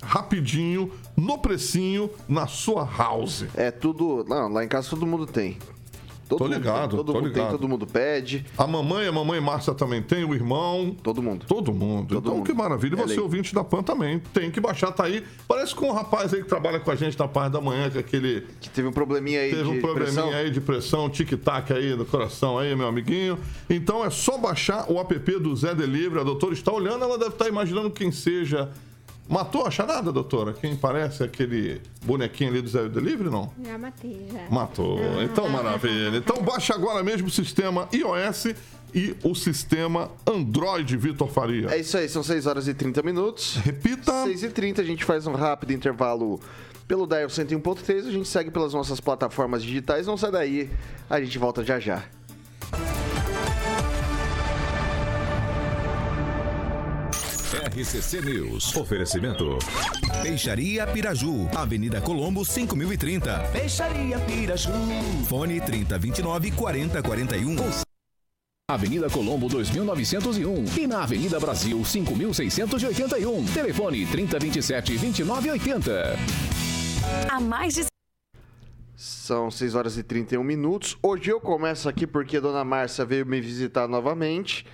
rapidinho, 0.00 0.92
no 1.16 1.36
precinho, 1.36 2.08
na 2.28 2.46
sua 2.46 2.84
house. 2.84 3.44
É 3.56 3.72
tudo. 3.72 4.24
Não, 4.28 4.46
lá 4.46 4.64
em 4.64 4.68
casa 4.68 4.88
todo 4.88 5.04
mundo 5.04 5.26
tem. 5.26 5.58
Todo 6.30 6.38
Tô 6.38 6.44
mundo 6.44 6.54
ligado, 6.58 6.88
tem, 6.90 6.96
todo 6.98 7.06
tô 7.06 7.12
mundo 7.18 7.26
ligado. 7.28 7.42
tem, 7.48 7.50
todo 7.58 7.68
mundo 7.68 7.86
pede. 7.88 8.46
A 8.56 8.64
mamãe, 8.66 9.06
a 9.08 9.12
mamãe 9.12 9.40
Márcia 9.40 9.74
também 9.74 10.00
tem, 10.00 10.24
o 10.24 10.32
irmão. 10.32 10.94
Todo 11.02 11.20
mundo. 11.20 11.44
Todo 11.46 11.72
mundo. 11.74 12.06
Todo 12.14 12.18
então, 12.20 12.36
mundo. 12.36 12.46
que 12.46 12.52
maravilha. 12.54 12.94
E 12.94 12.98
É 13.00 13.02
você, 13.02 13.14
lei. 13.14 13.22
ouvinte 13.22 13.52
da 13.52 13.64
PAN, 13.64 13.82
também 13.82 14.20
tem 14.32 14.48
que 14.48 14.60
baixar, 14.60 14.92
tá 14.92 15.04
aí. 15.04 15.24
Parece 15.48 15.74
com 15.74 15.88
um 15.88 15.92
rapaz 15.92 16.32
aí 16.32 16.40
que 16.42 16.48
trabalha 16.48 16.78
com 16.78 16.88
a 16.90 16.94
gente 16.94 17.18
na 17.18 17.26
parte 17.26 17.52
da 17.52 17.60
manhã, 17.60 17.90
que 17.90 17.96
é 17.98 18.00
aquele. 18.00 18.46
Que 18.60 18.70
teve 18.70 18.86
um 18.86 18.92
probleminha 18.92 19.40
aí 19.40 19.50
Teve 19.50 19.64
de 19.64 19.68
um 19.70 19.80
probleminha 19.80 20.22
pressão. 20.22 20.38
aí 20.38 20.50
de 20.50 20.60
pressão, 20.60 21.10
tic-tac 21.10 21.72
aí 21.72 21.96
no 21.96 22.04
coração 22.06 22.56
aí, 22.58 22.76
meu 22.76 22.86
amiguinho. 22.86 23.36
Então 23.68 24.04
é 24.04 24.10
só 24.10 24.38
baixar 24.38 24.88
o 24.88 25.00
app 25.00 25.38
do 25.40 25.54
Zé 25.56 25.74
Delivery. 25.74 26.20
A 26.20 26.24
doutora 26.24 26.54
está 26.54 26.72
olhando, 26.72 27.04
ela 27.04 27.18
deve 27.18 27.32
estar 27.32 27.48
imaginando 27.48 27.90
quem 27.90 28.12
seja. 28.12 28.70
Matou 29.30 29.64
a 29.64 29.70
charada, 29.70 30.10
doutora? 30.10 30.52
Quem 30.52 30.74
parece 30.74 31.22
aquele 31.22 31.80
bonequinho 32.04 32.50
ali 32.50 32.60
do 32.60 32.68
Zé 32.68 32.88
Delivery, 32.88 33.30
não? 33.30 33.52
Já 33.64 33.78
matei, 33.78 34.26
já. 34.28 34.50
Matou. 34.50 34.98
Então, 35.22 35.48
maravilha. 35.48 36.16
Então, 36.16 36.42
baixa 36.42 36.74
agora 36.74 37.00
mesmo 37.04 37.28
o 37.28 37.30
sistema 37.30 37.88
iOS 37.92 38.46
e 38.92 39.16
o 39.22 39.32
sistema 39.36 40.10
Android, 40.26 40.96
Vitor 40.96 41.28
Faria. 41.28 41.68
É 41.70 41.78
isso 41.78 41.96
aí, 41.96 42.08
são 42.08 42.24
6 42.24 42.44
horas 42.46 42.66
e 42.66 42.74
30 42.74 43.02
minutos. 43.04 43.54
Repita. 43.54 44.24
6 44.24 44.42
e 44.42 44.48
30 44.48 44.82
a 44.82 44.84
gente 44.84 45.04
faz 45.04 45.28
um 45.28 45.34
rápido 45.34 45.72
intervalo 45.72 46.40
pelo 46.88 47.06
Dial 47.06 47.28
101.3. 47.28 48.08
A 48.08 48.10
gente 48.10 48.26
segue 48.26 48.50
pelas 48.50 48.74
nossas 48.74 48.98
plataformas 48.98 49.62
digitais. 49.62 50.08
Não 50.08 50.16
sai 50.16 50.32
daí, 50.32 50.70
a 51.08 51.20
gente 51.20 51.38
volta 51.38 51.62
já 51.62 51.78
já. 51.78 52.02
RCC 57.70 58.20
News. 58.22 58.76
Oferecimento. 58.76 59.56
Peixaria 60.22 60.84
Piraju, 60.88 61.48
Avenida 61.54 62.00
Colombo 62.00 62.44
5030. 62.44 63.38
Peixaria 63.52 64.18
Piraju. 64.18 64.72
Fone 65.28 65.60
3029 65.60 66.50
4041. 66.50 67.56
Avenida 68.68 69.08
Colombo 69.08 69.48
2901 69.48 70.80
e 70.80 70.86
na 70.88 71.04
Avenida 71.04 71.38
Brasil 71.38 71.84
5681. 71.84 73.44
Telefone 73.54 74.04
3027 74.04 74.98
2980. 74.98 76.16
Há 77.28 77.40
mais 77.40 77.74
de 77.74 77.86
São 78.96 79.48
6 79.48 79.76
horas 79.76 79.96
e 79.96 80.02
31 80.02 80.42
minutos. 80.42 80.98
Hoje 81.00 81.30
eu 81.30 81.40
começo 81.40 81.88
aqui 81.88 82.04
porque 82.04 82.38
a 82.38 82.40
dona 82.40 82.64
Márcia 82.64 83.04
veio 83.04 83.24
me 83.24 83.40
visitar 83.40 83.86
novamente. 83.86 84.66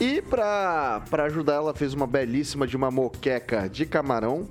E 0.00 0.20
pra, 0.22 1.02
pra 1.08 1.24
ajudar, 1.24 1.54
ela 1.54 1.74
fez 1.74 1.94
uma 1.94 2.06
belíssima 2.06 2.66
de 2.66 2.76
uma 2.76 2.90
moqueca 2.90 3.68
de 3.68 3.86
camarão. 3.86 4.48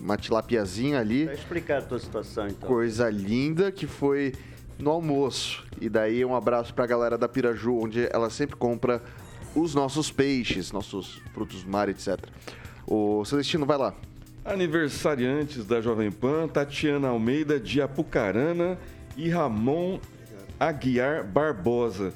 Uma 0.00 0.16
tilapiazinha 0.16 1.00
ali. 1.00 1.24
Vai 1.24 1.34
explicar 1.34 1.78
a 1.78 1.82
tua 1.82 1.98
situação, 1.98 2.46
então. 2.46 2.68
Coisa 2.68 3.08
linda 3.10 3.72
que 3.72 3.86
foi 3.86 4.34
no 4.78 4.90
almoço. 4.90 5.64
E 5.80 5.88
daí 5.88 6.24
um 6.24 6.34
abraço 6.34 6.72
pra 6.74 6.86
galera 6.86 7.18
da 7.18 7.28
Piraju, 7.28 7.80
onde 7.80 8.08
ela 8.12 8.30
sempre 8.30 8.56
compra 8.56 9.02
os 9.54 9.74
nossos 9.74 10.10
peixes, 10.10 10.70
nossos 10.70 11.20
frutos 11.32 11.64
do 11.64 11.70
mar, 11.70 11.88
etc. 11.88 12.18
O 12.86 13.24
Celestino, 13.24 13.66
vai 13.66 13.78
lá. 13.78 13.94
Aniversariantes 14.44 15.64
da 15.64 15.80
Jovem 15.80 16.12
Pan, 16.12 16.46
Tatiana 16.46 17.08
Almeida 17.08 17.58
de 17.58 17.80
Apucarana 17.82 18.78
e 19.16 19.28
Ramon 19.28 19.98
Aguiar 20.60 21.24
Barbosa. 21.24 22.12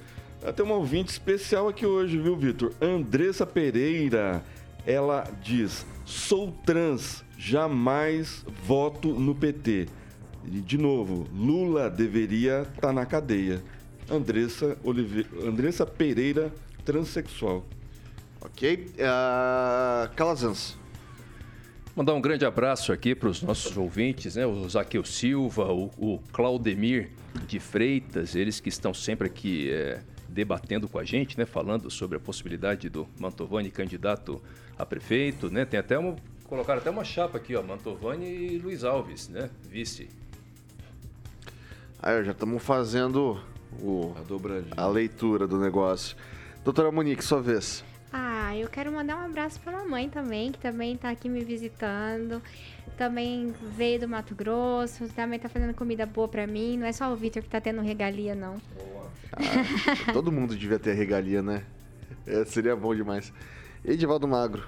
Tem 0.57 0.65
uma 0.65 0.77
ouvinte 0.77 1.11
especial 1.11 1.69
aqui 1.69 1.85
hoje, 1.85 2.19
viu, 2.19 2.35
Vitor? 2.35 2.73
Andressa 2.81 3.45
Pereira. 3.45 4.43
Ela 4.87 5.25
diz: 5.43 5.85
sou 6.07 6.51
trans, 6.65 7.23
jamais 7.37 8.45
voto 8.65 9.09
no 9.09 9.35
PT. 9.35 9.87
E, 10.47 10.61
de 10.63 10.79
novo, 10.79 11.29
Lula 11.35 11.91
deveria 11.91 12.67
estar 12.75 12.91
na 12.91 13.05
cadeia. 13.05 13.63
Andressa, 14.11 14.79
Olive... 14.83 15.27
Andressa 15.47 15.85
Pereira, 15.85 16.51
transexual. 16.87 17.65
Ok? 18.41 18.93
Uh, 18.95 20.15
Calazans. 20.17 20.79
Mandar 21.95 22.15
um 22.15 22.21
grande 22.21 22.47
abraço 22.47 22.93
aqui 22.93 23.15
para 23.15 23.29
os 23.29 23.43
nossos 23.43 23.77
ouvintes, 23.77 24.37
né? 24.37 24.47
O 24.47 24.67
Zaqueu 24.67 25.05
Silva, 25.05 25.71
o, 25.71 25.91
o 25.99 26.19
Claudemir 26.33 27.11
de 27.47 27.61
Freitas, 27.61 28.35
eles 28.35 28.59
que 28.59 28.71
estão 28.71 28.95
sempre 28.95 29.27
aqui 29.27 29.71
é, 29.71 30.01
debatendo 30.31 30.89
com 30.89 30.99
a 30.99 31.05
gente, 31.05 31.39
né? 31.39 31.45
Falando 31.45 31.91
sobre 31.91 32.17
a 32.17 32.21
possibilidade 32.21 32.89
do 32.89 33.07
Mantovani 33.19 33.71
candidato 33.71 34.41
a 34.79 34.87
prefeito, 34.87 35.51
né? 35.51 35.65
Tem 35.65 35.79
até 35.79 35.99
uma, 35.99 36.17
colocaram 36.45 36.81
até 36.81 36.91
uma 36.91 37.05
chapa 37.05 37.39
aqui, 37.39 37.55
ó, 37.55 37.63
Mantovani 37.63 38.27
e 38.27 38.59
Luiz 38.59 38.85
Alves, 38.85 39.29
né? 39.29 39.51
Vice. 39.69 40.09
Aí, 42.03 42.25
já 42.25 42.33
estamos 42.33 42.63
fazendo 42.63 43.39
o, 43.81 44.15
a, 44.77 44.83
a 44.85 44.89
leitura 44.89 45.47
do 45.47 45.59
negócio. 45.59 46.17
Doutora 46.65 46.91
Monique, 46.91 47.23
sua 47.23 47.43
vez. 47.43 47.85
Ah, 48.13 48.57
eu 48.57 48.69
quero 48.69 48.91
mandar 48.91 49.17
um 49.17 49.25
abraço 49.25 49.61
pra 49.61 49.73
mamãe 49.73 50.09
também, 50.09 50.51
que 50.51 50.59
também 50.59 50.97
tá 50.97 51.11
aqui 51.11 51.29
me 51.29 51.45
visitando. 51.45 52.43
Também 52.97 53.55
veio 53.77 54.01
do 54.01 54.09
Mato 54.09 54.35
Grosso, 54.35 55.09
também 55.15 55.39
tá 55.39 55.49
fazendo 55.49 55.73
comida 55.75 56.05
boa 56.05 56.29
pra 56.29 56.47
mim. 56.47 56.77
Não 56.77 56.87
é 56.87 56.93
só 56.93 57.11
o 57.13 57.17
Vitor 57.17 57.43
que 57.43 57.49
tá 57.49 57.61
tendo 57.61 57.81
regalia, 57.81 58.35
não. 58.35 58.57
Ah, 59.33 60.13
todo 60.13 60.33
mundo 60.33 60.57
devia 60.57 60.79
ter 60.79 60.93
regalia, 60.95 61.41
né? 61.41 61.65
É, 62.27 62.45
seria 62.45 62.75
bom 62.77 62.95
demais. 62.95 63.33
Edivaldo 63.85 64.27
Magro. 64.27 64.63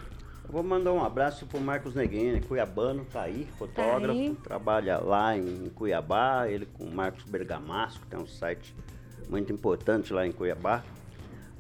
Eu 0.45 0.53
vou 0.53 0.63
mandar 0.63 0.93
um 0.93 1.03
abraço 1.05 1.47
pro 1.47 1.61
Marcos 1.61 1.95
Neguini, 1.95 2.41
cuiabano, 2.41 3.05
tá 3.05 3.23
aí, 3.23 3.47
fotógrafo, 3.59 4.07
Tá 4.07 4.13
aí. 4.13 4.37
trabalha 4.45 4.99
lá 4.99 5.37
em 5.37 5.71
Cuiabá, 5.75 6.47
ele 6.49 6.67
com 6.67 6.85
o 6.85 6.95
Marcos 6.95 7.25
Bergamasco, 7.25 8.05
tem 8.07 8.19
um 8.19 8.27
site 8.27 8.75
muito 9.29 9.53
importante 9.53 10.13
lá 10.13 10.27
em 10.27 10.33
Cuiabá. 10.33 10.83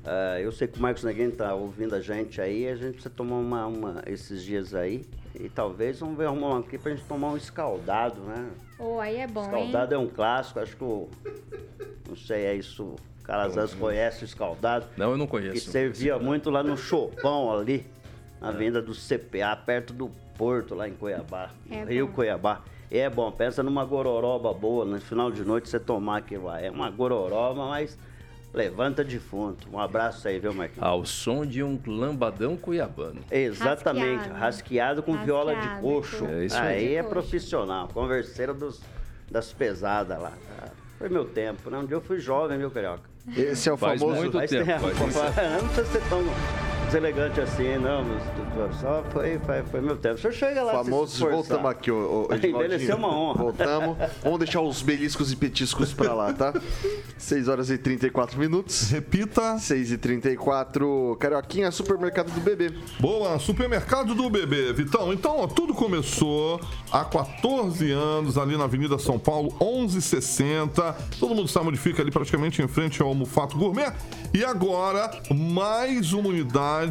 Ah, 0.04 0.40
eu 0.40 0.50
sei 0.50 0.66
que 0.68 0.78
o 0.78 0.82
Marcos 0.82 1.04
Neguini 1.04 1.32
tá 1.32 1.54
ouvindo 1.54 1.94
a 1.94 2.00
gente 2.00 2.40
aí, 2.40 2.68
a 2.68 2.74
gente 2.74 2.94
precisa 2.94 3.10
tomar 3.14 3.36
uma, 3.36 3.66
uma 3.66 4.02
esses 4.06 4.42
dias 4.42 4.74
aí. 4.74 5.04
E 5.34 5.48
talvez 5.48 5.98
vamos 6.00 6.16
ver 6.18 6.26
arrumar 6.26 6.56
um 6.56 6.58
aqui 6.58 6.76
pra 6.76 6.90
gente 6.94 7.04
tomar 7.04 7.28
um 7.28 7.36
escaldado, 7.36 8.20
né? 8.20 8.50
Oh, 8.78 8.98
aí 8.98 9.16
é 9.16 9.26
bom, 9.26 9.42
Escaldado 9.42 9.94
hein? 9.94 10.00
é 10.00 10.04
um 10.04 10.08
clássico, 10.08 10.60
acho 10.60 10.76
que 10.76 10.84
o. 10.84 11.08
Não 12.08 12.16
sei, 12.16 12.44
é 12.44 12.54
isso. 12.54 12.84
O 12.84 13.24
Calazans 13.24 13.72
conhece 13.72 14.24
o 14.24 14.26
escaldado. 14.26 14.86
Não, 14.96 15.12
eu 15.12 15.16
não 15.16 15.26
conheço. 15.26 15.52
Que 15.52 15.60
servia 15.60 16.18
muito 16.18 16.50
lá 16.50 16.62
no 16.62 16.76
Chopão 16.76 17.50
ali, 17.56 17.86
na 18.40 18.50
venda 18.50 18.82
do 18.82 18.92
CPA, 18.92 19.56
perto 19.56 19.94
do 19.94 20.10
Porto, 20.36 20.74
lá 20.74 20.88
em 20.88 20.92
Cuiabá, 20.94 21.50
no 21.66 21.76
É 21.76 21.84
Rio 21.84 22.08
bom. 22.08 22.14
Cuiabá. 22.14 22.62
É 22.90 23.08
bom, 23.08 23.30
pensa 23.32 23.62
numa 23.62 23.86
gororoba 23.86 24.52
boa, 24.52 24.84
no 24.84 25.00
final 25.00 25.30
de 25.30 25.42
noite 25.44 25.68
você 25.70 25.80
tomar 25.80 26.18
aquilo 26.18 26.44
lá. 26.44 26.60
É 26.60 26.70
uma 26.70 26.90
gororoba, 26.90 27.66
mas 27.68 27.96
levanta 28.52 29.02
defunto. 29.04 29.68
Um 29.72 29.78
abraço 29.78 30.28
aí, 30.28 30.38
viu, 30.38 30.52
Marquinhos? 30.52 30.82
Ao 30.86 31.04
som 31.04 31.44
de 31.46 31.62
um 31.62 31.78
lambadão 31.86 32.56
cuiabano. 32.56 33.20
Exatamente, 33.30 34.16
Rasqueado. 34.28 34.38
rasqueado, 34.40 35.02
com 35.02 35.16
viola 35.24 35.52
de 35.54 35.60
Rasqueado, 35.60 35.82
coxo. 35.82 36.26
É 36.26 36.44
isso 36.44 36.56
aí. 36.56 36.88
aí. 36.88 36.94
é 36.96 37.02
profissional, 37.02 37.88
converseiro 37.88 38.54
dos, 38.54 38.80
das 39.30 39.52
pesadas 39.52 40.20
lá. 40.20 40.32
Foi 40.98 41.08
meu 41.08 41.24
tempo, 41.24 41.68
né? 41.70 41.78
Um 41.78 41.86
dia 41.86 41.96
eu 41.96 42.00
fui 42.00 42.18
jovem, 42.20 42.58
viu, 42.58 42.70
Carioca? 42.70 43.10
Esse 43.36 43.68
é 43.68 43.72
o 43.72 43.76
Faz 43.76 44.00
famoso. 44.00 44.20
muito 44.20 44.36
Mas 44.36 44.50
tempo, 44.50 44.66
tem- 44.66 44.78
faz 44.78 44.98
muito 44.98 45.14
não 45.62 45.68
precisa 45.68 45.84
ser 45.86 46.08
tão 46.08 46.22
deselegante 46.92 47.40
assim, 47.40 47.78
não, 47.78 48.05
mas 48.05 48.76
só 48.76 49.02
foi, 49.11 49.38
foi, 49.38 49.62
foi 49.62 49.81
meu 49.81 49.96
tempo. 49.96 50.16
O 50.16 50.18
senhor 50.18 50.33
chega 50.35 50.62
lá 50.62 50.72
Famosos, 50.85 51.18
voltamos 51.18 51.70
aqui, 51.70 51.90
ô, 51.90 52.28
ô. 52.31 52.35
Envelheceu 52.35 52.96
uma 52.96 53.09
honra. 53.09 53.44
Voltamos. 53.44 53.96
Vamos 54.22 54.38
deixar 54.38 54.61
os 54.61 54.83
beliscos 54.83 55.33
e 55.33 55.37
petiscos 55.37 55.94
pra 55.94 56.12
lá, 56.12 56.35
tá? 56.35 56.52
6 57.16 57.48
horas 57.48 57.70
e 57.70 57.78
34 57.78 58.38
minutos. 58.38 58.90
Repita. 58.90 59.57
6 59.59 59.92
e 59.92 59.96
34 59.96 61.16
Carioquinha, 61.18 61.70
supermercado 61.70 62.31
do 62.31 62.40
bebê. 62.40 62.74
Boa, 63.00 63.38
supermercado 63.38 64.14
do 64.14 64.28
bebê, 64.28 64.74
Vitão. 64.74 65.14
Então, 65.14 65.38
ó, 65.38 65.46
tudo 65.46 65.72
começou 65.72 66.61
há 66.90 67.07
14 67.07 67.90
anos 67.90 68.37
ali 68.37 68.55
na 68.55 68.64
Avenida 68.64 68.98
São 68.98 69.18
Paulo, 69.18 69.50
1160. 69.61 70.94
Todo 71.18 71.35
mundo 71.35 71.48
sabe 71.48 71.68
onde 71.68 71.78
fica 71.78 72.02
ali 72.02 72.11
praticamente 72.11 72.61
em 72.61 72.68
frente 72.68 73.00
ao 73.00 73.14
Mufato 73.14 73.57
Gourmet. 73.57 73.92
E 74.35 74.44
agora, 74.44 75.11
mais 75.31 76.12
uma 76.12 76.28
unidade 76.28 76.82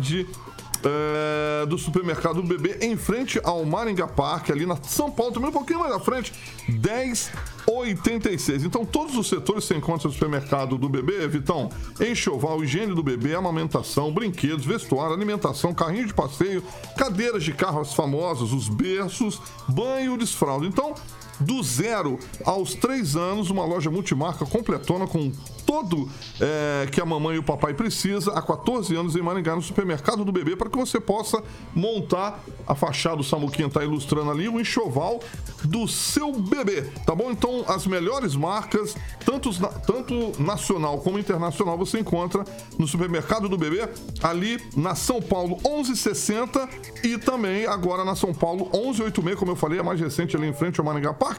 é, 0.84 1.66
do 1.66 1.78
supermercado 1.78 2.42
do 2.42 2.48
bebê 2.48 2.78
em 2.82 2.98
frente 2.98 3.40
ao 3.44 3.64
Maringá 3.66 4.08
Park, 4.08 4.50
ali 4.50 4.66
na 4.66 4.76
São 4.84 5.12
Paulo, 5.12 5.32
também 5.32 5.50
um 5.50 5.54
pouquinho 5.54 5.80
mais 5.80 5.94
à 5.94 6.00
frente, 6.00 6.34
10 6.68 7.32
86. 7.68 8.64
Então, 8.64 8.86
todos 8.86 9.16
os 9.16 9.30
setores 9.30 9.66
você 9.66 9.76
encontra 9.76 10.08
no 10.08 10.14
supermercado 10.14 10.78
do 10.78 10.90
bebê, 10.90 11.28
Vitão. 11.28 11.70
Enxoval, 12.00 12.64
higiene 12.64 12.94
do 12.94 13.04
bebê, 13.04 13.36
amamentação, 13.36 14.12
brinquedos, 14.12 14.66
vestuário, 14.66 15.14
alimentação, 15.14 15.74
carrinho 15.74 16.08
de 16.08 16.14
passeio, 16.14 16.64
cadeiras 16.98 17.44
de 17.44 17.54
carros 17.54 17.94
famosas, 17.94 18.52
os 18.52 18.68
berços, 18.68 19.40
banho 19.68 20.18
desfraldo. 20.18 20.66
Então, 20.66 20.96
do 21.42 21.62
zero 21.64 22.20
aos 22.46 22.74
três 22.74 23.16
anos, 23.16 23.50
uma 23.50 23.66
loja 23.66 23.90
multimarca 23.90 24.46
completona 24.46 25.08
com 25.08 25.32
todo 25.66 26.10
é, 26.40 26.88
que 26.92 27.00
a 27.00 27.06
mamãe 27.06 27.36
e 27.36 27.40
o 27.40 27.44
papai 27.44 27.74
precisa 27.74 28.34
há 28.34 28.42
14 28.42 28.94
anos 28.96 29.16
em 29.16 29.22
Maringá, 29.22 29.56
no 29.56 29.62
supermercado 29.62 30.26
do 30.26 30.32
bebê, 30.32 30.56
para 30.56 30.70
que 30.70 30.78
você 30.78 31.00
possa 31.00 31.42
montar 31.74 32.44
a 32.68 32.76
fachada 32.76 33.18
do 33.18 33.24
Samuquinha 33.24 33.68
está 33.68 33.84
ilustrando 33.84 34.30
ali, 34.32 34.50
o 34.50 34.60
enxoval 34.60 35.22
do 35.64 35.88
seu 35.88 36.34
bebê, 36.34 36.82
tá 37.06 37.16
bom? 37.16 37.32
Então, 37.32 37.64
as 37.68 37.88
melhores 37.88 38.36
marcas, 38.36 38.96
tanto, 39.26 39.50
tanto 39.86 40.42
nacional 40.42 40.98
como 41.00 41.18
internacional, 41.18 41.78
você 41.78 42.00
encontra 42.00 42.44
no 42.78 42.86
supermercado 42.86 43.48
do 43.48 43.58
bebê, 43.58 43.88
ali 44.22 44.62
na 44.76 44.94
São 44.94 45.22
Paulo 45.22 45.58
1160 45.64 46.68
e 47.04 47.18
também 47.18 47.66
agora 47.66 48.04
na 48.04 48.16
São 48.16 48.34
Paulo 48.34 48.70
1186, 48.74 49.40
como 49.40 49.52
eu 49.52 49.56
falei, 49.56 49.80
a 49.80 49.84
mais 49.84 50.02
recente 50.02 50.36
ali 50.36 50.48
em 50.48 50.54
frente 50.54 50.80
ao 50.80 50.86
Maringá 50.86 51.14
Park. 51.14 51.31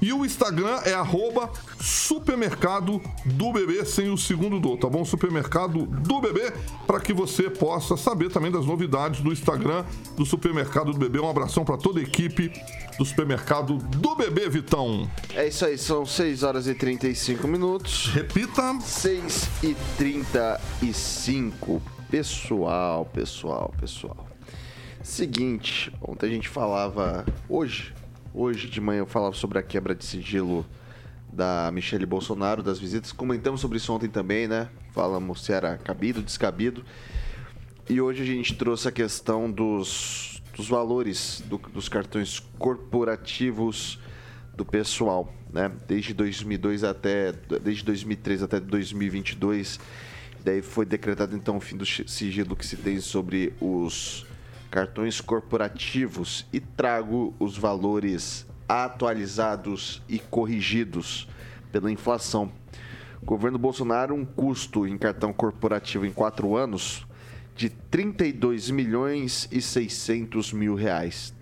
E 0.00 0.12
o 0.12 0.24
Instagram 0.24 0.80
é 0.84 0.94
arroba 0.94 1.50
supermercado 1.80 3.02
do 3.24 3.52
bebê, 3.52 3.84
sem 3.84 4.10
o 4.10 4.16
segundo 4.16 4.60
do, 4.60 4.76
tá 4.76 4.88
bom? 4.88 5.04
Supermercado 5.04 5.86
do 5.86 6.20
bebê, 6.20 6.52
para 6.86 7.00
que 7.00 7.12
você 7.12 7.50
possa 7.50 7.96
saber 7.96 8.30
também 8.30 8.52
das 8.52 8.64
novidades 8.64 9.20
do 9.20 9.32
Instagram 9.32 9.84
do 10.16 10.24
supermercado 10.24 10.92
do 10.92 10.98
bebê. 10.98 11.18
Um 11.18 11.28
abração 11.28 11.64
para 11.64 11.76
toda 11.76 11.98
a 11.98 12.02
equipe 12.02 12.52
do 12.96 13.04
supermercado 13.04 13.78
do 13.78 14.14
bebê, 14.14 14.48
Vitão. 14.48 15.10
É 15.34 15.48
isso 15.48 15.64
aí, 15.64 15.76
são 15.76 16.06
6 16.06 16.44
horas 16.44 16.68
e 16.68 16.74
35 16.74 17.48
minutos. 17.48 18.06
Repita. 18.12 18.78
6 18.80 19.48
e 19.64 19.76
35. 19.96 21.82
Pessoal, 22.08 23.04
pessoal, 23.04 23.74
pessoal. 23.80 24.28
Seguinte, 25.02 25.92
ontem 26.00 26.26
a 26.26 26.30
gente 26.30 26.48
falava. 26.48 27.24
Hoje, 27.48 27.94
Hoje 28.34 28.68
de 28.68 28.80
manhã 28.80 29.00
eu 29.00 29.06
falava 29.06 29.34
sobre 29.34 29.58
a 29.58 29.62
quebra 29.62 29.94
de 29.94 30.04
sigilo 30.04 30.66
da 31.32 31.70
Michelle 31.72 32.04
Bolsonaro, 32.04 32.62
das 32.62 32.78
visitas. 32.78 33.10
Comentamos 33.10 33.60
sobre 33.60 33.78
isso 33.78 33.92
ontem 33.92 34.08
também, 34.08 34.46
né? 34.46 34.68
Falamos 34.92 35.44
se 35.44 35.52
era 35.52 35.78
cabido, 35.78 36.22
descabido. 36.22 36.84
E 37.88 38.00
hoje 38.00 38.22
a 38.22 38.26
gente 38.26 38.54
trouxe 38.54 38.86
a 38.86 38.92
questão 38.92 39.50
dos, 39.50 40.42
dos 40.54 40.68
valores 40.68 41.42
do, 41.46 41.56
dos 41.56 41.88
cartões 41.88 42.38
corporativos 42.58 43.98
do 44.54 44.64
pessoal, 44.64 45.32
né? 45.50 45.72
Desde 45.86 46.12
2002 46.12 46.84
até 46.84 47.32
desde 47.32 47.82
2003 47.84 48.42
até 48.42 48.60
2022, 48.60 49.80
daí 50.44 50.60
foi 50.60 50.84
decretado 50.84 51.34
então 51.34 51.56
o 51.56 51.60
fim 51.60 51.78
do 51.78 51.86
sigilo 51.86 52.54
que 52.54 52.66
se 52.66 52.76
tem 52.76 53.00
sobre 53.00 53.54
os 53.58 54.26
cartões 54.70 55.20
corporativos 55.20 56.46
e 56.52 56.60
trago 56.60 57.34
os 57.38 57.56
valores 57.56 58.46
atualizados 58.68 60.02
e 60.08 60.18
corrigidos 60.18 61.28
pela 61.72 61.90
inflação. 61.90 62.52
governo 63.22 63.58
Bolsonaro, 63.58 64.14
um 64.14 64.24
custo 64.24 64.86
em 64.86 64.98
cartão 64.98 65.32
corporativo 65.32 66.04
em 66.04 66.12
quatro 66.12 66.56
anos 66.56 67.06
de 67.56 67.68
32 67.68 68.70
milhões 68.70 69.48
e 69.50 69.60
600 69.60 70.52
mil 70.52 70.74
reais. 70.74 71.34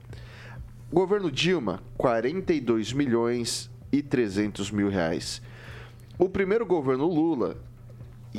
governo 0.91 1.31
Dilma, 1.31 1.83
42 1.99 2.93
milhões 2.93 3.71
e 3.93 4.03
300 4.03 4.71
mil 4.71 4.89
reais. 4.89 5.43
O 6.19 6.29
primeiro 6.29 6.65
governo 6.65 7.07
Lula, 7.07 7.59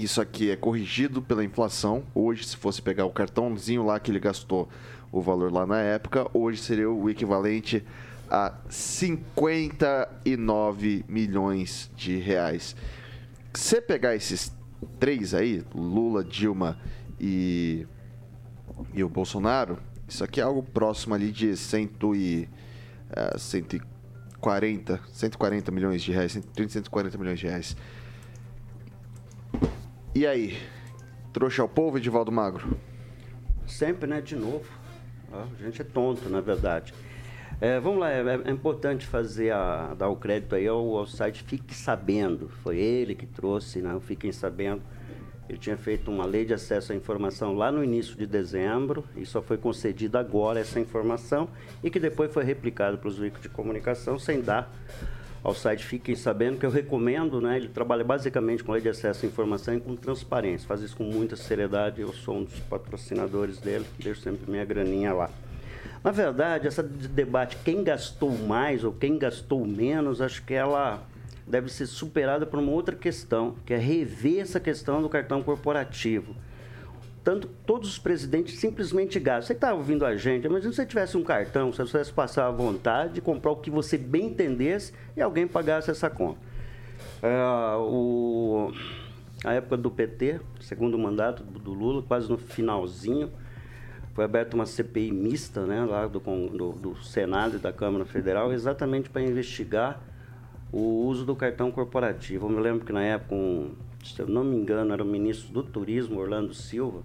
isso 0.04 0.22
aqui 0.22 0.52
é 0.52 0.56
corrigido 0.56 1.22
pela 1.22 1.44
inflação. 1.44 2.04
Hoje, 2.14 2.44
se 2.44 2.58
fosse 2.58 2.82
pegar 2.82 3.06
o 3.06 3.10
cartãozinho 3.10 3.86
lá 3.86 4.00
que 4.00 4.12
ele 4.12 4.20
gastou, 4.20 4.70
o 5.12 5.22
valor 5.22 5.52
lá 5.52 5.66
na 5.66 5.80
época, 5.80 6.30
hoje 6.34 6.62
seria 6.62 6.90
o 6.90 7.10
equivalente 7.10 7.84
a 8.30 8.54
59 8.70 11.06
milhões 11.08 11.90
de 11.96 12.18
reais. 12.18 12.76
Se 13.54 13.80
pegar 13.82 14.16
esses 14.16 14.54
três 15.00 15.34
aí, 15.34 15.64
Lula, 15.74 16.24
Dilma 16.24 16.78
e, 17.20 17.88
e 18.94 19.04
o 19.04 19.10
Bolsonaro, 19.10 19.80
isso 20.08 20.24
aqui 20.24 20.40
é 20.40 20.44
algo 20.44 20.62
próximo 20.62 21.16
ali 21.16 21.32
de 21.32 21.58
cento 21.58 22.16
e, 22.16 22.48
uh, 23.12 23.38
140, 23.38 25.02
140 25.12 25.72
milhões 25.72 26.02
de 26.02 26.12
reais, 26.12 26.32
130, 26.34 26.74
140 26.74 27.18
milhões 27.18 27.40
de 27.40 27.48
reais. 27.48 27.76
E 30.18 30.26
aí? 30.26 30.58
Trouxa 31.32 31.62
ao 31.62 31.70
povo, 31.70 32.00
Edivaldo 32.00 32.32
Magro? 32.32 32.76
Sempre, 33.68 34.10
né? 34.10 34.20
De 34.20 34.36
novo. 34.36 34.66
A 35.32 35.64
gente 35.64 35.80
é 35.80 35.86
tonto, 35.86 36.28
na 36.28 36.42
verdade. 36.42 36.92
É, 37.62 37.80
vamos 37.80 38.00
lá, 38.00 38.12
é, 38.12 38.24
é, 38.46 38.50
importante 38.50 39.06
fazer 39.06 39.52
a, 39.52 39.94
dar 39.94 40.10
o 40.10 40.16
crédito 40.16 40.56
aí 40.56 40.68
ao, 40.68 40.98
ao, 40.98 41.06
site 41.06 41.44
Fique 41.44 41.76
Sabendo. 41.76 42.50
Foi 42.64 42.80
ele 42.80 43.14
que 43.14 43.28
trouxe, 43.28 43.80
né? 43.80 43.96
Fiquem 44.02 44.32
Sabendo. 44.32 44.82
Ele 45.48 45.60
tinha 45.60 45.78
feito 45.78 46.10
uma 46.10 46.26
lei 46.26 46.46
de 46.46 46.54
acesso 46.56 46.94
à 46.94 46.96
informação 46.96 47.54
lá 47.54 47.72
no 47.72 47.84
início 47.84 48.18
de 48.18 48.26
dezembro 48.26 49.04
e 49.16 49.24
só 49.24 49.40
foi 49.40 49.60
concedida 49.60 50.20
agora 50.20 50.60
essa 50.60 50.80
informação 50.80 51.48
e 51.84 51.92
que 51.92 52.00
depois 52.00 52.34
foi 52.34 52.44
replicado 52.44 52.98
para 52.98 53.08
os 53.08 53.20
veículos 53.20 53.44
de 53.44 53.50
comunicação 53.50 54.18
sem 54.18 54.42
dar 54.42 54.68
ao 55.44 55.54
site 55.54 55.86
Fiquem 55.86 56.16
Sabendo, 56.16 56.58
que 56.58 56.66
eu 56.66 56.70
recomendo, 56.70 57.40
né? 57.40 57.58
Ele 57.58 57.68
trabalha 57.68 58.04
basicamente 58.04 58.64
com 58.64 58.72
lei 58.72 58.82
de 58.82 58.90
acesso 58.90 59.26
à 59.26 59.30
informação 59.30 59.76
e 59.76 59.80
com 59.80 59.96
transparência. 59.96 60.68
Faz 60.68 60.82
isso 60.82 60.96
com 60.96 61.04
muita 61.04 61.36
seriedade. 61.36 62.02
Eu 62.02 62.14
sou 62.14 62.38
um 62.38 62.44
dos 62.44 62.60
patrocinadores 62.62 63.60
dele, 63.60 63.86
deixo 64.00 64.22
sempre 64.22 64.50
minha 64.50 64.66
graninha 64.66 65.14
lá. 65.14 65.30
Na 66.04 66.12
verdade, 66.12 66.68
essa 66.68 66.84
debate 66.84 67.58
quem 67.64 67.84
gastou 67.84 68.32
mais 68.32 68.84
ou 68.84 68.92
quem 68.92 69.18
gastou 69.18 69.66
menos, 69.66 70.22
acho 70.22 70.44
que 70.44 70.54
ela 70.54 71.04
deve 71.46 71.72
ser 71.72 71.86
superada 71.86 72.46
por 72.46 72.60
uma 72.60 72.72
outra 72.72 72.96
questão, 72.96 73.56
que 73.66 73.74
é 73.74 73.78
rever 73.78 74.42
essa 74.42 74.60
questão 74.60 75.02
do 75.02 75.10
cartão 75.10 75.42
corporativo 75.42 76.36
tanto 77.28 77.50
todos 77.66 77.90
os 77.90 78.00
presidentes 78.00 78.58
simplesmente 78.58 79.20
gastam. 79.20 79.48
Você 79.48 79.52
está 79.52 79.74
ouvindo 79.74 80.06
a 80.06 80.16
gente, 80.16 80.46
imagina 80.46 80.72
se 80.72 80.78
você 80.78 80.86
tivesse 80.86 81.18
um 81.18 81.24
cartão, 81.26 81.74
se 81.74 81.78
você 81.80 81.92
pudesse 81.92 82.14
passar 82.14 82.48
à 82.48 82.52
vontade, 82.52 83.16
de 83.16 83.22
comprar 83.22 83.52
o 83.52 83.58
que 83.58 83.70
você 83.70 83.98
bem 83.98 84.28
entendesse 84.28 84.94
e 85.14 85.22
alguém 85.22 85.46
pagasse 85.46 85.92
essa 85.92 86.10
conta. 86.10 86.40
É, 87.22 87.76
o, 87.80 88.72
a 89.44 89.52
época 89.56 89.76
do 89.76 89.92
PT, 89.92 90.40
segundo 90.62 90.98
mandato 90.98 91.44
do 91.44 91.74
Lula, 91.74 92.02
quase 92.02 92.30
no 92.30 92.38
finalzinho, 92.38 93.30
foi 94.14 94.24
aberta 94.24 94.56
uma 94.56 94.66
CPI 94.66 95.12
mista 95.12 95.66
né, 95.66 95.84
lá 95.84 96.08
do, 96.08 96.22
do, 96.22 96.72
do 96.72 96.96
Senado 97.04 97.58
e 97.58 97.60
da 97.60 97.74
Câmara 97.74 98.06
Federal, 98.06 98.54
exatamente 98.54 99.10
para 99.10 99.22
investigar 99.22 100.02
o 100.72 101.06
uso 101.06 101.26
do 101.26 101.36
cartão 101.36 101.74
corporativo. 101.74 102.48
Eu 102.48 102.52
me 102.52 102.62
lembro 102.62 102.86
que 102.86 102.94
na 102.94 103.04
época, 103.04 103.36
um, 103.36 103.76
se 104.02 104.18
eu 104.18 104.28
não 104.28 104.46
me 104.46 104.56
engano, 104.56 104.94
era 104.94 105.04
o 105.04 105.06
ministro 105.06 105.52
do 105.52 105.62
Turismo, 105.62 106.22
Orlando 106.22 106.54
Silva, 106.54 107.04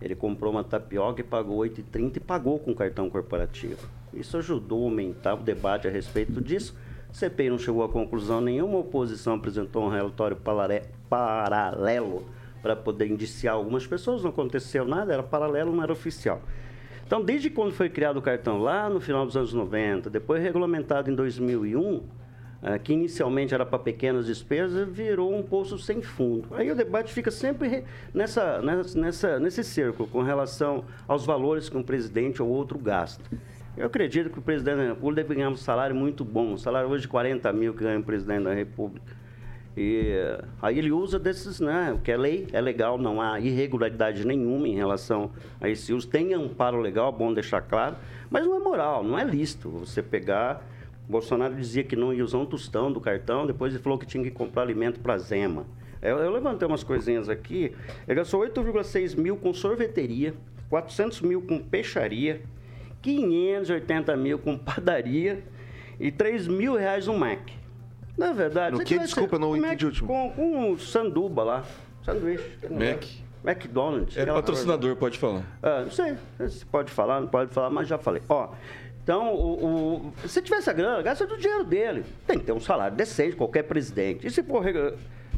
ele 0.00 0.14
comprou 0.14 0.52
uma 0.52 0.64
tapioca 0.64 1.20
e 1.20 1.24
pagou 1.24 1.58
8,30 1.58 2.16
e 2.16 2.20
pagou 2.20 2.58
com 2.58 2.74
cartão 2.74 3.10
corporativo. 3.10 3.86
Isso 4.14 4.36
ajudou 4.38 4.82
a 4.82 4.84
aumentar 4.84 5.34
o 5.34 5.42
debate 5.42 5.86
a 5.86 5.90
respeito 5.90 6.40
disso. 6.40 6.74
A 7.10 7.12
CPI 7.12 7.50
não 7.50 7.58
chegou 7.58 7.84
a 7.84 7.88
conclusão 7.88 8.40
nenhuma, 8.40 8.78
oposição 8.78 9.34
apresentou 9.34 9.84
um 9.84 9.88
relatório 9.88 10.36
paralelo 11.08 12.24
para 12.62 12.76
poder 12.76 13.06
indiciar 13.06 13.54
algumas 13.54 13.86
pessoas, 13.86 14.22
não 14.22 14.30
aconteceu 14.30 14.84
nada, 14.84 15.12
era 15.12 15.22
paralelo, 15.22 15.74
não 15.74 15.82
era 15.82 15.92
oficial. 15.92 16.40
Então, 17.06 17.22
desde 17.22 17.50
quando 17.50 17.72
foi 17.72 17.88
criado 17.88 18.18
o 18.18 18.22
cartão 18.22 18.58
lá 18.58 18.88
no 18.88 19.00
final 19.00 19.26
dos 19.26 19.36
anos 19.36 19.52
90, 19.52 20.08
depois 20.08 20.40
regulamentado 20.40 21.10
em 21.10 21.14
2001, 21.14 21.96
ah, 21.96 22.19
que 22.82 22.92
inicialmente 22.92 23.54
era 23.54 23.64
para 23.64 23.78
pequenas 23.78 24.26
despesas, 24.26 24.86
virou 24.88 25.34
um 25.34 25.42
poço 25.42 25.78
sem 25.78 26.02
fundo. 26.02 26.48
Aí 26.54 26.70
o 26.70 26.74
debate 26.74 27.12
fica 27.12 27.30
sempre 27.30 27.84
nessa, 28.12 28.60
nessa, 28.94 29.38
nesse 29.38 29.64
círculo 29.64 30.08
com 30.08 30.22
relação 30.22 30.84
aos 31.08 31.24
valores 31.24 31.68
que 31.68 31.76
um 31.76 31.82
presidente 31.82 32.42
ou 32.42 32.48
outro 32.48 32.78
gasta. 32.78 33.24
Eu 33.76 33.86
acredito 33.86 34.28
que 34.28 34.38
o 34.38 34.42
presidente 34.42 34.76
da 34.76 34.88
República 34.88 35.22
deve 35.22 35.34
ganhar 35.36 35.48
um 35.48 35.56
salário 35.56 35.96
muito 35.96 36.22
bom, 36.24 36.52
um 36.52 36.58
salário 36.58 36.90
hoje 36.90 37.02
de 37.02 37.08
40 37.08 37.50
mil 37.52 37.72
que 37.72 37.82
ganha 37.82 37.98
o 37.98 38.02
presidente 38.02 38.44
da 38.44 38.52
República. 38.52 39.20
E 39.76 40.12
aí 40.60 40.78
ele 40.78 40.90
usa 40.90 41.18
desses, 41.18 41.60
né? 41.60 41.98
Que 42.02 42.10
é 42.10 42.16
lei, 42.16 42.48
é 42.52 42.60
legal, 42.60 42.98
não 42.98 43.22
há 43.22 43.40
irregularidade 43.40 44.26
nenhuma 44.26 44.66
em 44.68 44.74
relação 44.74 45.30
a 45.60 45.68
esse 45.68 45.94
uso. 45.94 46.08
Tem 46.08 46.34
amparo 46.34 46.80
legal, 46.80 47.10
bom 47.12 47.32
deixar 47.32 47.62
claro, 47.62 47.96
mas 48.28 48.44
não 48.44 48.56
é 48.56 48.58
moral, 48.58 49.04
não 49.04 49.18
é 49.18 49.24
lícito 49.24 49.70
você 49.70 50.02
pegar 50.02 50.62
Bolsonaro 51.10 51.54
dizia 51.54 51.82
que 51.82 51.96
não 51.96 52.14
ia 52.14 52.24
usar 52.24 52.38
um 52.38 52.46
tostão 52.46 52.90
do 52.92 53.00
cartão, 53.00 53.46
depois 53.46 53.74
ele 53.74 53.82
falou 53.82 53.98
que 53.98 54.06
tinha 54.06 54.22
que 54.22 54.30
comprar 54.30 54.62
alimento 54.62 55.00
para 55.00 55.18
Zema. 55.18 55.66
Eu, 56.00 56.18
eu, 56.18 56.30
levantei 56.30 56.66
umas 56.66 56.82
coisinhas 56.82 57.28
aqui. 57.28 57.74
Ele 58.06 58.14
gastou 58.14 58.40
8,6 58.40 59.16
mil 59.16 59.36
com 59.36 59.52
sorveteria, 59.52 60.34
400 60.70 61.20
mil 61.20 61.42
com 61.42 61.58
peixaria, 61.58 62.40
580 63.02 64.16
mil 64.16 64.38
com 64.38 64.56
padaria 64.56 65.42
e 65.98 66.10
3 66.10 66.46
mil 66.48 66.76
reais 66.76 67.06
no 67.06 67.18
Mac. 67.18 67.40
Na 68.16 68.32
verdade, 68.32 68.76
No 68.76 68.84
que? 68.84 68.98
Desculpa, 68.98 69.34
eu 69.34 69.40
não 69.40 69.56
entendi 69.56 69.84
o 69.84 69.88
último. 69.88 70.08
Com, 70.08 70.30
com 70.30 70.70
um 70.70 70.78
sanduba 70.78 71.42
lá. 71.42 71.64
Sanduíche. 72.04 72.58
Mac. 72.70 73.04
McDonald's. 73.44 74.16
É 74.16 74.26
patrocinador, 74.26 74.96
pode 74.96 75.18
falar. 75.18 75.42
Ah, 75.62 75.82
não 75.82 75.90
sei 75.90 76.16
se 76.48 76.64
pode 76.66 76.90
falar, 76.90 77.20
não 77.20 77.28
pode 77.28 77.52
falar, 77.52 77.70
mas 77.70 77.88
já 77.88 77.98
falei. 77.98 78.22
Ó, 78.28 78.50
então, 79.02 79.34
o, 79.34 80.12
o- 80.24 80.28
se 80.28 80.40
tivesse 80.42 80.68
a 80.70 80.72
grana, 80.72 81.02
gasta 81.02 81.26
do 81.26 81.36
dinheiro 81.36 81.64
dele. 81.64 82.04
Tem 82.26 82.38
que 82.38 82.44
ter 82.44 82.52
um 82.52 82.60
salário 82.60 82.96
decente, 82.96 83.34
qualquer 83.36 83.62
presidente. 83.64 84.26
E 84.26 84.30
se 84.30 84.42
for, 84.42 84.62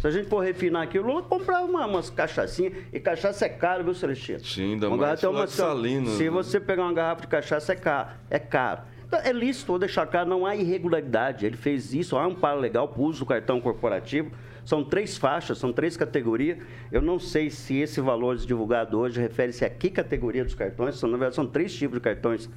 se 0.00 0.06
a 0.06 0.10
gente 0.10 0.28
for 0.28 0.40
refinar 0.40 0.82
aqui, 0.82 0.98
o 0.98 1.02
Lula 1.02 1.22
comprava 1.22 1.64
uma, 1.64 1.86
umas 1.86 2.10
cachaçinhas, 2.10 2.72
e 2.92 2.98
cachaça 3.00 3.46
é 3.46 3.48
caro, 3.48 3.84
viu, 3.84 3.94
Celestino? 3.94 4.40
Sim, 4.44 4.72
ainda 4.74 4.88
Uma 4.88 4.96
mais 4.96 5.22
lá 5.22 5.44
de 5.46 5.52
Salinas, 5.52 6.14
Se 6.14 6.24
né? 6.24 6.30
você 6.30 6.60
pegar 6.60 6.82
uma 6.82 6.92
garrafa 6.92 7.22
de 7.22 7.28
cachaça, 7.28 7.72
é 7.72 7.76
caro. 7.76 8.08
É 8.28 8.38
caro. 8.38 8.82
Então, 9.06 9.20
é 9.22 9.32
lícito, 9.32 9.66
vou 9.66 9.78
deixar 9.78 10.06
claro, 10.06 10.28
não 10.28 10.44
há 10.46 10.56
irregularidade. 10.56 11.44
Ele 11.46 11.56
fez 11.56 11.92
isso, 11.94 12.16
há 12.16 12.26
um 12.26 12.30
amparo 12.30 12.58
legal 12.58 12.88
para 12.88 13.00
o 13.00 13.04
uso 13.04 13.20
do 13.20 13.26
cartão 13.26 13.60
corporativo. 13.60 14.30
São 14.64 14.82
três 14.82 15.18
faixas, 15.18 15.58
são 15.58 15.72
três 15.72 15.96
categorias. 15.96 16.56
Eu 16.90 17.02
não 17.02 17.18
sei 17.18 17.50
se 17.50 17.76
esse 17.76 18.00
valor 18.00 18.36
divulgado 18.36 18.98
hoje 18.98 19.20
refere-se 19.20 19.64
a 19.64 19.68
que 19.70 19.90
categoria 19.90 20.44
dos 20.44 20.54
cartões. 20.54 20.96
São, 20.98 21.10
na 21.10 21.16
verdade, 21.18 21.34
são 21.34 21.46
três 21.46 21.74
tipos 21.74 21.96
de 21.98 22.00
cartões 22.00 22.48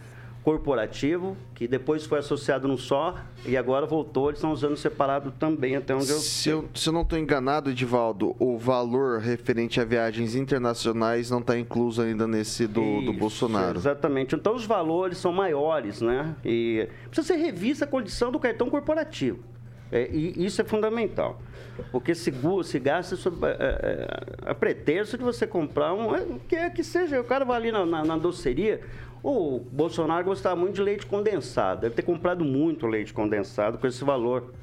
corporativo, 0.46 1.36
que 1.56 1.68
depois 1.68 2.06
foi 2.06 2.20
associado 2.20 2.68
num 2.68 2.78
só 2.78 3.16
e 3.48 3.58
agora 3.58 3.88
voltou, 3.88 4.30
eles 4.30 4.38
estão 4.38 4.52
usando 4.52 4.78
separado 4.78 5.32
também, 5.32 5.76
até 5.76 5.96
onde 5.96 6.08
eu 6.08 6.20
Se 6.20 6.50
eu, 6.50 6.70
se 6.76 6.88
eu 6.88 6.94
não 6.94 7.02
estou 7.02 7.18
enganado, 7.18 7.72
Edivaldo, 7.72 8.36
o 8.38 8.56
valor 8.56 9.20
referente 9.20 9.82
a 9.82 9.84
viagens 9.84 10.36
internacionais 10.36 11.32
não 11.32 11.40
está 11.40 11.58
incluso 11.58 12.04
ainda 12.04 12.28
nesse 12.28 12.68
do, 12.68 13.02
do 13.02 13.10
Isso, 13.10 13.14
Bolsonaro. 13.14 13.80
Exatamente. 13.80 14.36
Então 14.36 14.56
os 14.56 14.68
valores 14.68 15.18
são 15.18 15.34
maiores, 15.34 16.00
né? 16.00 16.36
E 16.46 16.88
precisa 17.08 17.34
ser 17.34 17.38
revista 17.38 17.86
a 17.86 17.88
condição 17.88 18.32
do 18.32 18.40
cartão 18.40 18.70
corporativo. 18.70 19.40
É, 19.92 20.10
e 20.12 20.46
isso 20.46 20.62
é 20.62 20.66
fundamental. 20.66 21.42
Porque 21.92 22.16
se, 22.16 22.34
se 22.64 22.80
gasta 22.80 23.16
sob, 23.16 23.46
é, 23.46 23.56
é, 23.60 24.50
a 24.50 24.56
pretexto 24.56 25.18
de 25.18 25.24
você 25.24 25.46
comprar 25.46 25.94
um. 25.94 26.16
é, 26.16 26.26
que 26.48 26.56
é 26.56 26.70
que 26.70 26.84
seja, 26.84 27.20
o 27.20 27.24
cara 27.24 27.44
vai 27.44 27.58
ali 27.58 27.72
na, 27.72 27.86
na, 27.86 28.04
na 28.04 28.18
doceria. 28.18 28.82
O 29.28 29.60
Bolsonaro 29.72 30.24
gostava 30.24 30.56
muito 30.56 30.76
de 30.76 30.84
leite 30.84 31.08
condensado. 31.08 31.82
Deve 31.82 31.96
ter 31.96 32.04
comprado 32.04 32.46
muito 32.46 32.86
leite 32.86 33.12
condensado 33.12 33.80
com 33.80 33.88
esse 33.88 34.04
valor. 34.04 34.54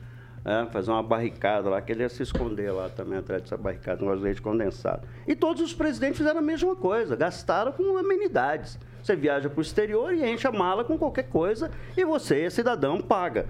É, 0.45 0.67
fazer 0.67 0.93
uma 0.93 1.03
barricada 1.03 1.69
lá, 1.69 1.83
que 1.83 1.91
ele 1.91 2.03
ia 2.05 2.09
se 2.09 2.23
esconder 2.23 2.71
lá 2.71 2.89
também 2.89 3.19
atrás 3.19 3.43
dessa 3.43 3.57
barricada, 3.57 4.05
um 4.05 4.17
de 4.17 4.23
leite 4.23 4.41
condensado. 4.41 5.03
E 5.27 5.35
todos 5.35 5.61
os 5.61 5.75
presidentes 5.75 6.19
fizeram 6.19 6.39
a 6.39 6.43
mesma 6.43 6.77
coisa, 6.77 7.17
gastaram 7.17 7.73
com 7.73 7.97
amenidades. 7.99 8.79
Você 9.03 9.17
viaja 9.17 9.51
para 9.51 9.59
o 9.59 9.63
exterior 9.63 10.15
e 10.15 10.25
enche 10.31 10.47
a 10.47 10.53
mala 10.53 10.85
com 10.85 10.97
qualquer 10.97 11.25
coisa 11.25 11.69
e 11.97 12.05
você, 12.05 12.49
cidadão, 12.49 13.01
paga. 13.01 13.47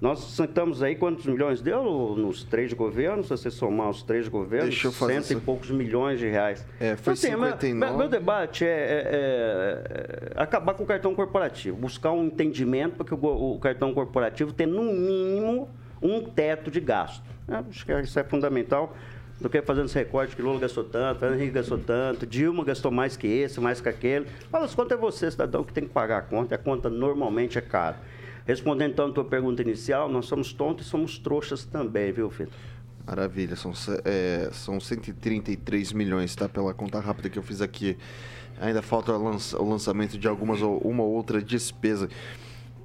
Nós 0.00 0.20
sentamos 0.20 0.80
aí 0.80 0.94
quantos 0.94 1.26
milhões 1.26 1.60
deu 1.60 1.82
nos 2.16 2.44
três 2.44 2.72
governos, 2.72 3.26
se 3.26 3.30
você 3.30 3.50
somar 3.50 3.90
os 3.90 4.00
três 4.02 4.28
governos, 4.28 4.68
Deixa 4.68 4.86
eu 4.86 4.92
fazer 4.92 5.20
cento 5.22 5.38
e 5.38 5.40
poucos 5.44 5.70
milhões 5.70 6.20
de 6.20 6.28
reais. 6.28 6.64
É, 6.78 6.94
foi 6.94 7.12
Então, 7.12 7.12
assim, 7.14 7.28
meu- 7.30 7.46
59. 7.50 7.74
Meu, 7.74 7.98
meu 7.98 8.08
debate 8.08 8.64
é, 8.64 8.68
é- 8.68 10.32
é 10.36 10.40
acabar 10.42 10.74
com 10.74 10.84
o 10.84 10.86
cartão 10.86 11.14
corporativo, 11.16 11.76
buscar 11.76 12.12
um 12.12 12.26
entendimento 12.26 12.94
para 12.96 13.06
que 13.06 13.12
o, 13.14 13.54
o 13.54 13.58
cartão 13.58 13.92
corporativo 13.92 14.52
tenha, 14.52 14.70
no 14.72 14.84
mínimo, 14.84 15.68
um 16.00 16.22
teto 16.22 16.70
de 16.70 16.78
gasto. 16.78 17.24
É, 17.48 17.56
acho 17.68 17.84
que 17.84 17.92
isso 18.00 18.18
é 18.20 18.24
fundamental. 18.24 18.96
Do 19.40 19.48
que 19.48 19.62
fazendo 19.62 19.86
esse 19.86 19.94
recorte 19.96 20.34
que 20.34 20.42
Lula 20.42 20.58
gastou 20.58 20.82
tanto, 20.82 21.20
Fernando 21.20 21.38
Henrique 21.38 21.54
gastou 21.54 21.78
tanto, 21.78 22.26
Dilma 22.26 22.64
gastou 22.64 22.90
mais 22.90 23.16
que 23.16 23.26
esse, 23.28 23.60
mais 23.60 23.80
que 23.80 23.88
aquele. 23.88 24.26
Fala, 24.50 24.64
as 24.64 24.74
contas 24.74 24.98
é 24.98 25.00
você, 25.00 25.30
cidadão, 25.30 25.62
que 25.62 25.72
tem 25.72 25.84
que 25.84 25.90
pagar 25.90 26.18
a 26.18 26.22
conta, 26.22 26.54
e 26.54 26.56
a 26.56 26.58
conta 26.58 26.90
normalmente 26.90 27.56
é 27.56 27.60
cara. 27.60 27.96
Respondendo 28.48 28.92
então 28.92 29.08
a 29.08 29.12
tua 29.12 29.24
pergunta 29.26 29.60
inicial, 29.60 30.08
nós 30.08 30.24
somos 30.24 30.54
tontos 30.54 30.86
e 30.86 30.88
somos 30.88 31.18
trouxas 31.18 31.66
também, 31.66 32.10
viu, 32.10 32.30
Fito? 32.30 32.50
Maravilha, 33.06 33.54
são, 33.54 33.72
é, 34.06 34.48
são 34.52 34.80
133 34.80 35.92
milhões, 35.92 36.34
tá? 36.34 36.48
Pela 36.48 36.72
conta 36.72 36.98
rápida 36.98 37.28
que 37.28 37.38
eu 37.38 37.42
fiz 37.42 37.60
aqui. 37.60 37.98
Ainda 38.58 38.80
falta 38.80 39.12
o 39.12 39.22
lança- 39.22 39.60
o 39.60 39.68
lançamento 39.68 40.16
de 40.16 40.26
algumas 40.26 40.62
ou 40.62 40.78
uma 40.78 41.02
ou 41.02 41.10
outra 41.12 41.42
despesa. 41.42 42.08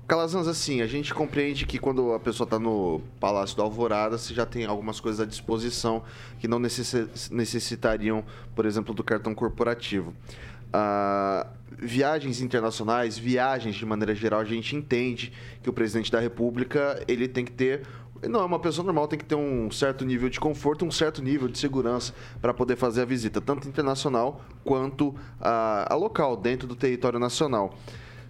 Calazans, 0.06 0.48
assim, 0.50 0.82
a 0.82 0.86
gente 0.88 1.14
compreende 1.14 1.66
que 1.66 1.80
quando 1.80 2.12
a 2.14 2.20
pessoa 2.20 2.44
está 2.46 2.60
no 2.60 3.02
Palácio 3.20 3.56
da 3.56 3.64
Alvorada, 3.64 4.18
você 4.18 4.34
já 4.34 4.46
tem 4.46 4.66
algumas 4.66 5.00
coisas 5.00 5.22
à 5.22 5.26
disposição 5.26 6.04
que 6.40 6.48
não 6.48 6.60
necessi- 6.60 7.08
necessitariam, 7.32 8.22
por 8.54 8.66
exemplo, 8.66 8.94
do 8.94 9.02
cartão 9.02 9.34
corporativo. 9.34 10.14
Ah, 10.74 11.48
viagens 11.78 12.42
internacionais, 12.42 13.18
viagens 13.18 13.76
de 13.76 13.86
maneira 13.86 14.16
geral, 14.16 14.40
a 14.40 14.46
gente 14.46 14.76
entende 14.76 15.32
que 15.62 15.70
o 15.70 15.74
presidente 15.74 16.12
da 16.12 16.20
República 16.20 17.04
ele 17.08 17.28
tem 17.28 17.46
que 17.46 17.52
ter 17.52 17.84
não 18.30 18.40
é 18.40 18.46
uma 18.46 18.60
pessoa 18.60 18.86
normal, 18.86 19.08
tem 19.08 19.20
que 19.20 19.26
ter 19.26 19.36
um 19.36 19.70
certo 19.70 20.06
nível 20.06 20.30
de 20.30 20.40
conforto, 20.40 20.86
um 20.86 20.92
certo 20.92 21.22
nível 21.22 21.48
de 21.48 21.58
segurança 21.58 22.14
para 22.42 22.54
poder 22.54 22.78
fazer 22.78 23.02
a 23.02 23.06
visita, 23.06 23.42
tanto 23.42 23.68
internacional 23.68 24.42
quanto 24.64 25.14
a 25.42 25.94
local, 25.94 26.38
dentro 26.38 26.66
do 26.68 26.76
território 26.76 27.20
nacional. 27.20 27.78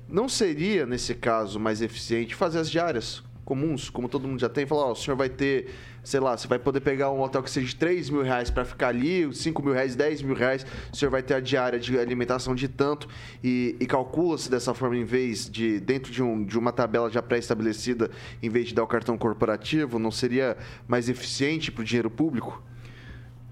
Não 0.09 0.27
seria, 0.27 0.85
nesse 0.85 1.13
caso, 1.13 1.59
mais 1.59 1.81
eficiente 1.81 2.33
fazer 2.33 2.59
as 2.59 2.71
diárias 2.71 3.23
comuns, 3.53 3.89
como 3.89 4.09
todo 4.09 4.27
mundo 4.27 4.39
já 4.39 4.49
tem? 4.49 4.65
Falar, 4.65 4.87
ó, 4.87 4.91
o 4.93 4.95
senhor 4.95 5.15
vai 5.15 5.29
ter, 5.29 5.69
sei 6.03 6.19
lá, 6.19 6.35
você 6.35 6.47
vai 6.47 6.57
poder 6.57 6.79
pegar 6.79 7.11
um 7.11 7.21
hotel 7.21 7.43
que 7.43 7.51
seja 7.51 7.67
de 7.67 7.75
3 7.75 8.09
mil 8.09 8.23
reais 8.23 8.49
para 8.49 8.65
ficar 8.65 8.87
ali, 8.87 9.31
5 9.33 9.61
mil 9.63 9.73
reais, 9.73 9.95
10 9.95 10.23
mil 10.23 10.35
reais, 10.35 10.65
o 10.91 10.95
senhor 10.95 11.11
vai 11.11 11.21
ter 11.21 11.35
a 11.35 11.39
diária 11.39 11.79
de 11.79 11.97
alimentação 11.97 12.55
de 12.55 12.67
tanto 12.67 13.07
e, 13.43 13.75
e 13.79 13.85
calcula-se 13.85 14.49
dessa 14.49 14.73
forma, 14.73 14.97
em 14.97 15.03
vez 15.05 15.47
de, 15.49 15.79
dentro 15.79 16.11
de, 16.11 16.23
um, 16.23 16.43
de 16.43 16.57
uma 16.57 16.71
tabela 16.71 17.09
já 17.11 17.21
pré-estabelecida, 17.21 18.09
em 18.41 18.49
vez 18.49 18.67
de 18.69 18.73
dar 18.73 18.83
o 18.83 18.87
cartão 18.87 19.17
corporativo, 19.17 19.99
não 19.99 20.09
seria 20.11 20.57
mais 20.87 21.07
eficiente 21.09 21.71
para 21.71 21.81
o 21.83 21.85
dinheiro 21.85 22.09
público? 22.09 22.63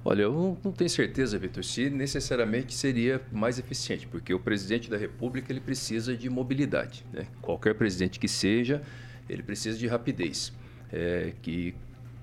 Olha, 0.04 0.24
eu 0.24 0.58
não- 0.64 0.72
tenho 0.72 0.90
certeza, 0.90 1.38
Vitor, 1.38 1.64
se 1.64 1.88
necessariamente 1.92 2.74
seria 2.74 3.22
mais 3.32 3.60
eficiente, 3.60 4.08
porque 4.08 4.34
o 4.34 4.40
presidente 4.40 4.90
da 4.90 4.98
República 4.98 5.52
ele 5.54 5.60
precisa 5.62 6.18
de 6.18 6.28
mobilidade. 6.28 7.06
Né? 7.14 7.28
Qualquer 7.40 7.76
presidente 7.76 8.20
que 8.20 8.28
seja, 8.28 8.82
ele 9.32 9.44
precisa 9.44 9.78
de 9.78 9.88
rapidez. 9.88 10.54
É, 10.92 11.34
que 11.42 11.74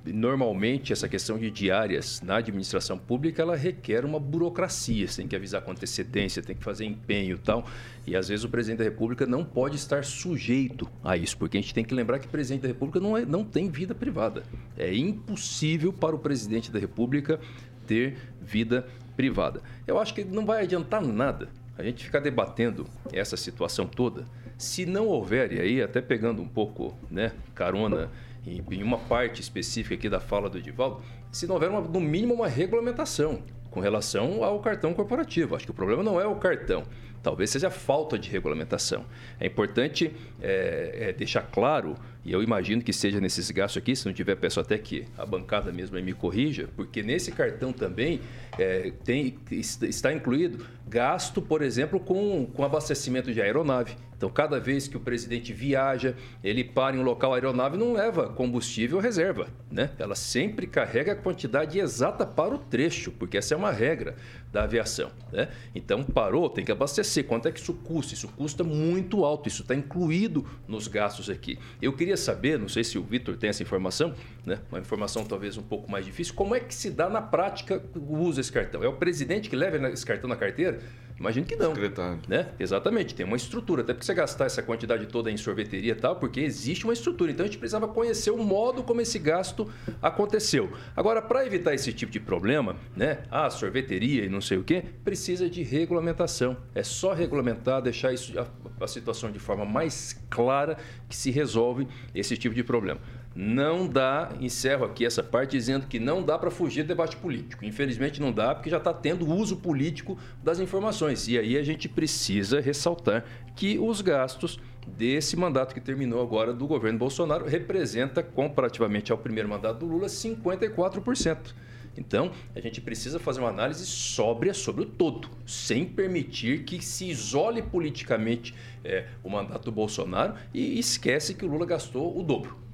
normalmente 0.04 0.92
essa 0.92 1.08
questão 1.08 1.38
de 1.38 1.50
diárias 1.50 2.20
na 2.22 2.36
administração 2.36 2.98
pública 2.98 3.42
ela 3.42 3.56
requer 3.56 4.04
uma 4.04 4.20
burocracia. 4.20 5.06
Você 5.06 5.22
tem 5.22 5.28
que 5.28 5.36
avisar 5.36 5.62
com 5.62 5.70
antecedência, 5.70 6.42
tem 6.42 6.56
que 6.56 6.64
fazer 6.64 6.84
empenho 6.84 7.36
e 7.36 7.38
tal. 7.38 7.66
E 8.06 8.16
às 8.16 8.28
vezes 8.28 8.44
o 8.44 8.48
presidente 8.48 8.78
da 8.78 8.84
República 8.84 9.26
não 9.26 9.44
pode 9.44 9.76
estar 9.76 10.04
sujeito 10.04 10.88
a 11.02 11.16
isso, 11.16 11.36
porque 11.36 11.58
a 11.58 11.60
gente 11.60 11.74
tem 11.74 11.84
que 11.84 11.94
lembrar 11.94 12.18
que 12.18 12.26
o 12.26 12.30
presidente 12.30 12.62
da 12.62 12.68
República 12.68 13.00
não, 13.00 13.16
é, 13.16 13.24
não 13.24 13.44
tem 13.44 13.70
vida 13.70 13.94
privada. 13.94 14.42
É 14.76 14.94
impossível 14.94 15.92
para 15.92 16.14
o 16.14 16.18
presidente 16.18 16.70
da 16.70 16.78
República 16.78 17.40
ter 17.86 18.16
vida 18.40 18.86
privada. 19.16 19.62
Eu 19.86 19.98
acho 19.98 20.14
que 20.14 20.24
não 20.24 20.46
vai 20.46 20.62
adiantar 20.62 21.02
nada 21.02 21.48
a 21.76 21.82
gente 21.82 22.04
ficar 22.04 22.20
debatendo 22.20 22.86
essa 23.12 23.36
situação 23.36 23.86
toda 23.86 24.26
se 24.58 24.84
não 24.84 25.06
houver, 25.06 25.52
e 25.52 25.60
aí 25.60 25.80
até 25.82 26.00
pegando 26.02 26.42
um 26.42 26.48
pouco 26.48 26.92
né, 27.10 27.32
carona 27.54 28.10
em, 28.46 28.62
em 28.72 28.82
uma 28.82 28.98
parte 28.98 29.40
específica 29.40 29.94
aqui 29.94 30.08
da 30.08 30.20
fala 30.20 30.50
do 30.50 30.58
Edivaldo, 30.58 31.00
se 31.30 31.46
não 31.46 31.54
houver 31.54 31.70
uma- 31.70 31.80
no 31.80 32.00
mínimo 32.00 32.34
uma 32.34 32.48
regulamentação 32.48 33.40
com 33.70 33.80
relação 33.80 34.42
ao 34.42 34.58
cartão 34.60 34.92
corporativo. 34.92 35.54
Acho 35.54 35.64
que 35.66 35.70
o 35.70 35.74
problema 35.74 36.02
não 36.02 36.20
é 36.20 36.26
o 36.26 36.34
cartão, 36.36 36.82
talvez 37.22 37.50
seja 37.50 37.68
a 37.68 37.70
falta 37.70 38.18
de 38.18 38.28
regulamentação. 38.30 39.04
É 39.38 39.46
importante 39.46 40.10
é, 40.40 41.10
é, 41.10 41.12
deixar 41.12 41.42
claro, 41.42 41.94
e 42.24 42.32
eu 42.32 42.42
imagino 42.42 42.82
que 42.82 42.92
seja 42.92 43.20
nesses 43.20 43.50
gastos 43.50 43.80
aqui, 43.80 43.94
se 43.94 44.06
não 44.06 44.12
tiver, 44.12 44.34
peço 44.36 44.58
até 44.58 44.76
que 44.78 45.04
a 45.16 45.24
bancada 45.24 45.70
mesmo 45.70 46.00
me 46.00 46.12
corrija, 46.14 46.68
porque 46.74 47.02
nesse 47.02 47.30
cartão 47.30 47.72
também 47.72 48.20
é, 48.58 48.90
tem, 49.04 49.38
está 49.50 50.12
incluído 50.12 50.66
gasto, 50.88 51.40
por 51.42 51.62
exemplo, 51.62 52.00
com, 52.00 52.46
com 52.46 52.64
abastecimento 52.64 53.32
de 53.32 53.40
aeronave. 53.40 53.94
Então, 54.18 54.28
cada 54.28 54.58
vez 54.58 54.88
que 54.88 54.96
o 54.96 55.00
presidente 55.00 55.52
viaja, 55.52 56.16
ele 56.42 56.64
para 56.64 56.96
em 56.96 56.98
um 56.98 57.02
local, 57.04 57.32
a 57.32 57.36
aeronave 57.36 57.76
não 57.78 57.92
leva 57.92 58.28
combustível 58.28 58.98
reserva, 58.98 59.46
né? 59.70 59.92
Ela 59.96 60.16
sempre 60.16 60.66
carrega 60.66 61.12
a 61.12 61.14
quantidade 61.14 61.78
exata 61.78 62.26
para 62.26 62.52
o 62.52 62.58
trecho, 62.58 63.12
porque 63.12 63.38
essa 63.38 63.54
é 63.54 63.56
uma 63.56 63.70
regra 63.70 64.16
da 64.52 64.64
aviação, 64.64 65.12
né? 65.32 65.48
Então, 65.72 66.02
parou, 66.02 66.50
tem 66.50 66.64
que 66.64 66.72
abastecer. 66.72 67.26
Quanto 67.26 67.46
é 67.46 67.52
que 67.52 67.60
isso 67.60 67.72
custa? 67.72 68.14
Isso 68.14 68.26
custa 68.26 68.64
muito 68.64 69.24
alto, 69.24 69.46
isso 69.46 69.62
está 69.62 69.72
incluído 69.72 70.44
nos 70.66 70.88
gastos 70.88 71.30
aqui. 71.30 71.56
Eu 71.80 71.92
queria 71.92 72.16
saber, 72.16 72.58
não 72.58 72.68
sei 72.68 72.82
se 72.82 72.98
o 72.98 73.02
Vitor 73.04 73.36
tem 73.36 73.50
essa 73.50 73.62
informação, 73.62 74.12
né? 74.44 74.58
Uma 74.68 74.80
informação 74.80 75.24
talvez 75.24 75.56
um 75.56 75.62
pouco 75.62 75.88
mais 75.88 76.04
difícil, 76.04 76.34
como 76.34 76.56
é 76.56 76.60
que 76.60 76.74
se 76.74 76.90
dá 76.90 77.08
na 77.08 77.22
prática 77.22 77.80
o 77.94 78.16
uso 78.18 78.38
desse 78.38 78.50
cartão? 78.50 78.82
É 78.82 78.88
o 78.88 78.94
presidente 78.94 79.48
que 79.48 79.54
leva 79.54 79.88
esse 79.90 80.04
cartão 80.04 80.28
na 80.28 80.34
carteira? 80.34 80.80
Imagino 81.18 81.44
que 81.44 81.56
não. 81.56 81.74
Secretário. 81.74 82.20
Né? 82.28 82.48
Exatamente, 82.58 83.14
tem 83.14 83.26
uma 83.26 83.36
estrutura. 83.36 83.82
Até 83.82 83.92
porque 83.92 84.06
você 84.06 84.14
gastar 84.14 84.46
essa 84.46 84.62
quantidade 84.62 85.06
toda 85.06 85.30
em 85.30 85.36
sorveteria 85.36 85.92
e 85.92 85.94
tal, 85.94 86.16
porque 86.16 86.40
existe 86.40 86.84
uma 86.84 86.92
estrutura. 86.92 87.32
Então 87.32 87.44
a 87.44 87.48
gente 87.48 87.58
precisava 87.58 87.88
conhecer 87.88 88.30
o 88.30 88.38
modo 88.38 88.82
como 88.82 89.00
esse 89.00 89.18
gasto 89.18 89.70
aconteceu. 90.00 90.72
Agora, 90.94 91.20
para 91.20 91.44
evitar 91.44 91.74
esse 91.74 91.92
tipo 91.92 92.12
de 92.12 92.20
problema, 92.20 92.76
né? 92.96 93.18
Ah, 93.30 93.50
sorveteria 93.50 94.24
e 94.24 94.28
não 94.28 94.40
sei 94.40 94.58
o 94.58 94.64
quê, 94.64 94.84
precisa 95.04 95.50
de 95.50 95.62
regulamentação. 95.62 96.56
É 96.74 96.82
só 96.82 97.12
regulamentar, 97.12 97.82
deixar 97.82 98.12
isso, 98.12 98.38
a, 98.38 98.46
a 98.84 98.86
situação 98.86 99.30
de 99.30 99.38
forma 99.38 99.64
mais 99.64 100.18
clara 100.30 100.76
que 101.08 101.16
se 101.16 101.30
resolve 101.30 101.88
esse 102.14 102.36
tipo 102.36 102.54
de 102.54 102.62
problema. 102.62 103.00
Não 103.40 103.86
dá, 103.86 104.32
encerro 104.40 104.84
aqui 104.84 105.06
essa 105.06 105.22
parte 105.22 105.52
dizendo 105.52 105.86
que 105.86 106.00
não 106.00 106.24
dá 106.24 106.36
para 106.36 106.50
fugir 106.50 106.82
do 106.82 106.88
debate 106.88 107.16
político. 107.16 107.64
Infelizmente 107.64 108.20
não 108.20 108.32
dá, 108.32 108.52
porque 108.52 108.68
já 108.68 108.78
está 108.78 108.92
tendo 108.92 109.32
uso 109.32 109.58
político 109.58 110.18
das 110.42 110.58
informações. 110.58 111.28
E 111.28 111.38
aí 111.38 111.56
a 111.56 111.62
gente 111.62 111.88
precisa 111.88 112.60
ressaltar 112.60 113.24
que 113.54 113.78
os 113.78 114.00
gastos 114.00 114.58
desse 114.88 115.36
mandato 115.36 115.72
que 115.72 115.80
terminou 115.80 116.20
agora 116.20 116.52
do 116.52 116.66
governo 116.66 116.98
Bolsonaro 116.98 117.46
representa, 117.46 118.24
comparativamente 118.24 119.12
ao 119.12 119.18
primeiro 119.18 119.48
mandato 119.48 119.78
do 119.78 119.86
Lula, 119.86 120.08
54%. 120.08 121.54
Então, 121.96 122.32
a 122.56 122.60
gente 122.60 122.80
precisa 122.80 123.20
fazer 123.20 123.38
uma 123.38 123.50
análise 123.50 123.86
sóbria 123.86 124.52
sobre 124.52 124.82
o 124.82 124.86
todo, 124.86 125.28
sem 125.46 125.84
permitir 125.84 126.64
que 126.64 126.84
se 126.84 127.08
isole 127.08 127.62
politicamente 127.62 128.52
é, 128.84 129.06
o 129.22 129.30
mandato 129.30 129.66
do 129.66 129.72
Bolsonaro 129.72 130.34
e 130.52 130.76
esquece 130.76 131.34
que 131.34 131.44
o 131.44 131.48
Lula 131.48 131.66
gastou 131.66 132.18
o 132.18 132.24
dobro. 132.24 132.67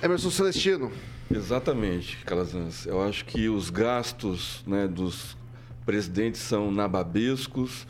Emerson 0.00 0.30
Celestino. 0.30 0.92
Exatamente, 1.28 2.18
Calazans. 2.24 2.86
Eu 2.86 3.02
acho 3.02 3.24
que 3.24 3.48
os 3.48 3.68
gastos 3.68 4.62
né, 4.64 4.86
dos 4.86 5.36
presidentes 5.84 6.40
são 6.40 6.70
nababescos, 6.70 7.84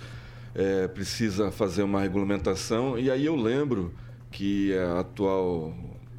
é, 0.55 0.89
precisa 0.89 1.51
fazer 1.51 1.83
uma 1.83 2.01
regulamentação. 2.01 2.99
E 2.99 3.11
aí 3.11 3.27
eu 3.27 3.37
lembro 3.37 3.93
que 4.31 4.75
a 4.75 5.01
atual, 5.01 5.75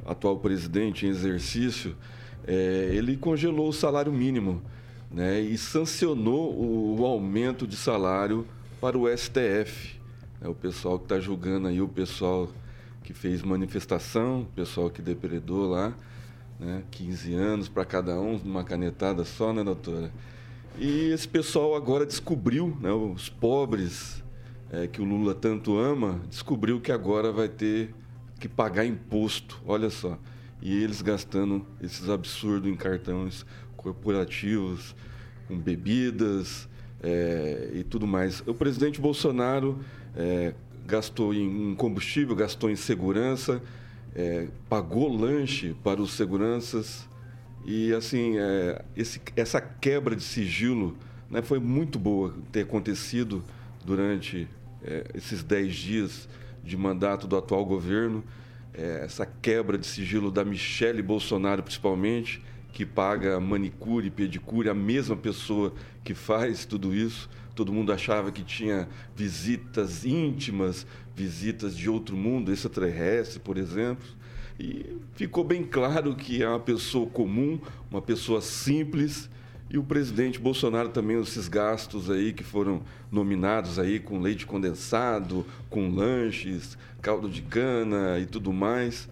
atual 0.06 0.38
presidente 0.38 1.06
em 1.06 1.08
exercício 1.08 1.96
é, 2.46 2.90
ele 2.92 3.16
congelou 3.16 3.68
o 3.68 3.72
salário 3.72 4.12
mínimo 4.12 4.62
né, 5.10 5.40
e 5.40 5.58
sancionou 5.58 6.52
o, 6.52 7.00
o 7.00 7.04
aumento 7.04 7.66
de 7.66 7.74
salário 7.76 8.46
para 8.80 8.96
o 8.96 9.08
STF. 9.08 9.98
É, 10.40 10.46
o 10.46 10.54
pessoal 10.54 11.00
que 11.00 11.06
está 11.06 11.18
julgando 11.18 11.66
aí, 11.66 11.80
o 11.80 11.88
pessoal 11.88 12.48
que 13.10 13.18
fez 13.18 13.42
manifestação, 13.42 14.46
pessoal 14.54 14.88
que 14.88 15.02
depredou 15.02 15.68
lá, 15.68 15.92
né, 16.60 16.84
15 16.92 17.34
anos 17.34 17.68
para 17.68 17.84
cada 17.84 18.20
um, 18.20 18.38
numa 18.38 18.62
canetada 18.62 19.24
só, 19.24 19.52
né, 19.52 19.64
doutora? 19.64 20.12
E 20.78 21.10
esse 21.10 21.26
pessoal 21.26 21.74
agora 21.74 22.06
descobriu, 22.06 22.76
né, 22.80 22.92
os 22.92 23.28
pobres 23.28 24.22
é, 24.70 24.86
que 24.86 25.02
o 25.02 25.04
Lula 25.04 25.34
tanto 25.34 25.76
ama, 25.76 26.20
descobriu 26.30 26.80
que 26.80 26.92
agora 26.92 27.32
vai 27.32 27.48
ter 27.48 27.92
que 28.38 28.48
pagar 28.48 28.86
imposto. 28.86 29.60
Olha 29.66 29.90
só 29.90 30.16
e 30.62 30.82
eles 30.82 31.02
gastando 31.02 31.66
esses 31.82 32.08
absurdos 32.08 32.70
em 32.70 32.76
cartões 32.76 33.44
corporativos, 33.76 34.94
com 35.48 35.58
bebidas 35.58 36.68
é, 37.02 37.70
e 37.74 37.82
tudo 37.82 38.06
mais. 38.06 38.40
O 38.46 38.54
presidente 38.54 39.00
Bolsonaro 39.00 39.80
é, 40.14 40.54
gastou 40.90 41.32
em 41.32 41.74
combustível, 41.74 42.34
gastou 42.34 42.70
em 42.70 42.76
segurança, 42.76 43.62
é, 44.14 44.48
pagou 44.68 45.08
lanche 45.08 45.74
para 45.82 46.02
os 46.02 46.12
seguranças 46.12 47.08
e 47.64 47.92
assim 47.92 48.34
esse, 48.96 49.20
essa 49.36 49.60
quebra 49.60 50.16
de 50.16 50.22
sigilo 50.22 50.96
né, 51.30 51.42
foi 51.42 51.60
muito 51.60 51.98
boa 51.98 52.34
ter 52.50 52.62
acontecido 52.62 53.44
durante 53.84 54.48
esses 55.14 55.42
dez 55.42 55.74
dias 55.74 56.28
de 56.64 56.76
mandato 56.76 57.28
do 57.28 57.36
atual 57.36 57.64
governo 57.64 58.24
é, 58.74 59.02
essa 59.04 59.26
quebra 59.26 59.76
de 59.76 59.86
sigilo 59.86 60.30
da 60.30 60.44
Michele 60.44 61.02
Bolsonaro, 61.02 61.62
principalmente, 61.62 62.42
que 62.72 62.86
paga 62.86 63.40
manicure 63.40 64.06
e 64.06 64.10
pedicure, 64.10 64.68
a 64.68 64.74
mesma 64.74 65.16
pessoa 65.16 65.74
que 66.04 66.14
faz 66.14 66.64
tudo 66.64 66.94
isso. 66.94 67.28
Todo 67.60 67.74
mundo 67.74 67.92
achava 67.92 68.32
que 68.32 68.42
tinha 68.42 68.88
visitas 69.14 70.06
íntimas, 70.06 70.86
visitas 71.14 71.76
de 71.76 71.90
outro 71.90 72.16
mundo, 72.16 72.50
extraterrestre, 72.50 73.38
por 73.38 73.58
exemplo. 73.58 74.08
E 74.58 74.96
ficou 75.14 75.44
bem 75.44 75.62
claro 75.62 76.16
que 76.16 76.42
é 76.42 76.48
uma 76.48 76.58
pessoa 76.58 77.06
comum, 77.06 77.60
uma 77.90 78.00
pessoa 78.00 78.40
simples, 78.40 79.28
e 79.68 79.76
o 79.76 79.84
presidente 79.84 80.40
Bolsonaro 80.40 80.88
também, 80.88 81.20
esses 81.20 81.48
gastos 81.48 82.10
aí 82.10 82.32
que 82.32 82.42
foram 82.42 82.80
nominados 83.12 83.78
aí 83.78 84.00
com 84.00 84.20
leite 84.20 84.46
condensado, 84.46 85.44
com 85.68 85.94
lanches, 85.94 86.78
caldo 87.02 87.28
de 87.28 87.42
cana 87.42 88.18
e 88.18 88.24
tudo 88.24 88.54
mais. 88.54 89.06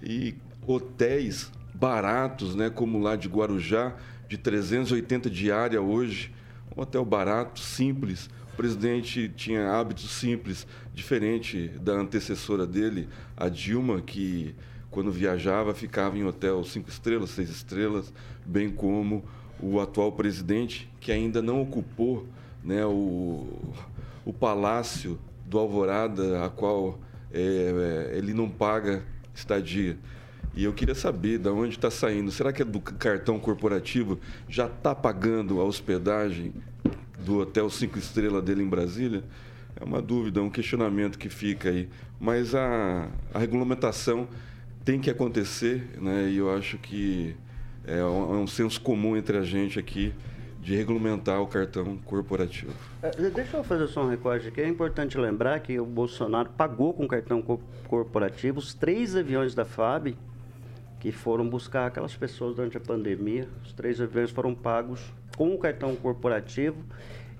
E 0.00 0.36
hotéis 0.64 1.50
baratos, 1.74 2.54
né, 2.54 2.70
como 2.70 3.00
lá 3.00 3.16
de 3.16 3.26
Guarujá, 3.26 3.96
de 4.28 4.38
380 4.38 5.28
diária 5.28 5.82
hoje. 5.82 6.37
Um 6.78 6.82
hotel 6.82 7.04
barato, 7.04 7.58
simples. 7.58 8.30
O 8.52 8.56
presidente 8.56 9.28
tinha 9.30 9.68
hábitos 9.68 10.10
simples, 10.12 10.64
diferente 10.94 11.66
da 11.80 11.94
antecessora 11.94 12.64
dele, 12.64 13.08
a 13.36 13.48
Dilma, 13.48 14.00
que 14.00 14.54
quando 14.88 15.10
viajava 15.10 15.74
ficava 15.74 16.16
em 16.16 16.24
hotel 16.24 16.62
cinco 16.62 16.88
estrelas, 16.88 17.30
seis 17.30 17.50
estrelas, 17.50 18.12
bem 18.46 18.70
como 18.70 19.24
o 19.60 19.80
atual 19.80 20.12
presidente, 20.12 20.88
que 21.00 21.10
ainda 21.10 21.42
não 21.42 21.60
ocupou 21.60 22.28
né, 22.62 22.86
o, 22.86 23.48
o 24.24 24.32
palácio 24.32 25.18
do 25.44 25.58
Alvorada, 25.58 26.44
a 26.44 26.48
qual 26.48 27.00
é, 27.32 28.12
é, 28.12 28.16
ele 28.16 28.32
não 28.32 28.48
paga 28.48 29.02
estadia. 29.34 29.98
E 30.54 30.64
eu 30.64 30.72
queria 30.72 30.94
saber 30.94 31.38
de 31.38 31.48
onde 31.48 31.74
está 31.76 31.90
saindo. 31.90 32.30
Será 32.30 32.52
que 32.52 32.62
é 32.62 32.64
do 32.64 32.80
cartão 32.80 33.38
corporativo? 33.38 34.18
Já 34.48 34.66
está 34.66 34.94
pagando 34.94 35.60
a 35.60 35.64
hospedagem 35.64 36.52
do 37.18 37.38
hotel 37.38 37.68
cinco 37.70 37.98
estrelas 37.98 38.42
dele 38.42 38.62
em 38.62 38.68
Brasília? 38.68 39.24
É 39.80 39.84
uma 39.84 40.02
dúvida, 40.02 40.42
um 40.42 40.50
questionamento 40.50 41.18
que 41.18 41.28
fica 41.28 41.68
aí. 41.68 41.88
Mas 42.18 42.54
a, 42.54 43.08
a 43.32 43.38
regulamentação 43.38 44.28
tem 44.84 45.00
que 45.00 45.10
acontecer, 45.10 45.98
né? 46.00 46.28
E 46.28 46.38
eu 46.38 46.52
acho 46.54 46.78
que 46.78 47.36
é 47.86 48.02
um, 48.02 48.34
é 48.34 48.38
um 48.38 48.46
senso 48.46 48.80
comum 48.80 49.16
entre 49.16 49.36
a 49.36 49.42
gente 49.42 49.78
aqui 49.78 50.12
de 50.60 50.74
regulamentar 50.74 51.40
o 51.40 51.46
cartão 51.46 51.96
corporativo. 52.04 52.72
É, 53.02 53.10
deixa 53.30 53.56
eu 53.56 53.64
fazer 53.64 53.86
só 53.86 54.04
um 54.04 54.08
recorte 54.08 54.48
aqui. 54.48 54.60
É 54.60 54.68
importante 54.68 55.16
lembrar 55.16 55.60
que 55.60 55.78
o 55.78 55.86
Bolsonaro 55.86 56.50
pagou 56.50 56.92
com 56.92 57.06
cartão 57.06 57.40
co 57.40 57.60
corporativo 57.86 58.58
os 58.58 58.74
três 58.74 59.16
aviões 59.16 59.54
da 59.54 59.64
FAB 59.64 60.14
que 61.00 61.12
foram 61.12 61.48
buscar 61.48 61.86
aquelas 61.86 62.16
pessoas 62.16 62.56
durante 62.56 62.76
a 62.76 62.80
pandemia. 62.80 63.48
Os 63.64 63.72
três 63.72 64.00
aviões 64.00 64.30
foram 64.30 64.54
pagos 64.54 65.12
com 65.36 65.54
o 65.54 65.58
cartão 65.58 65.94
corporativo 65.94 66.82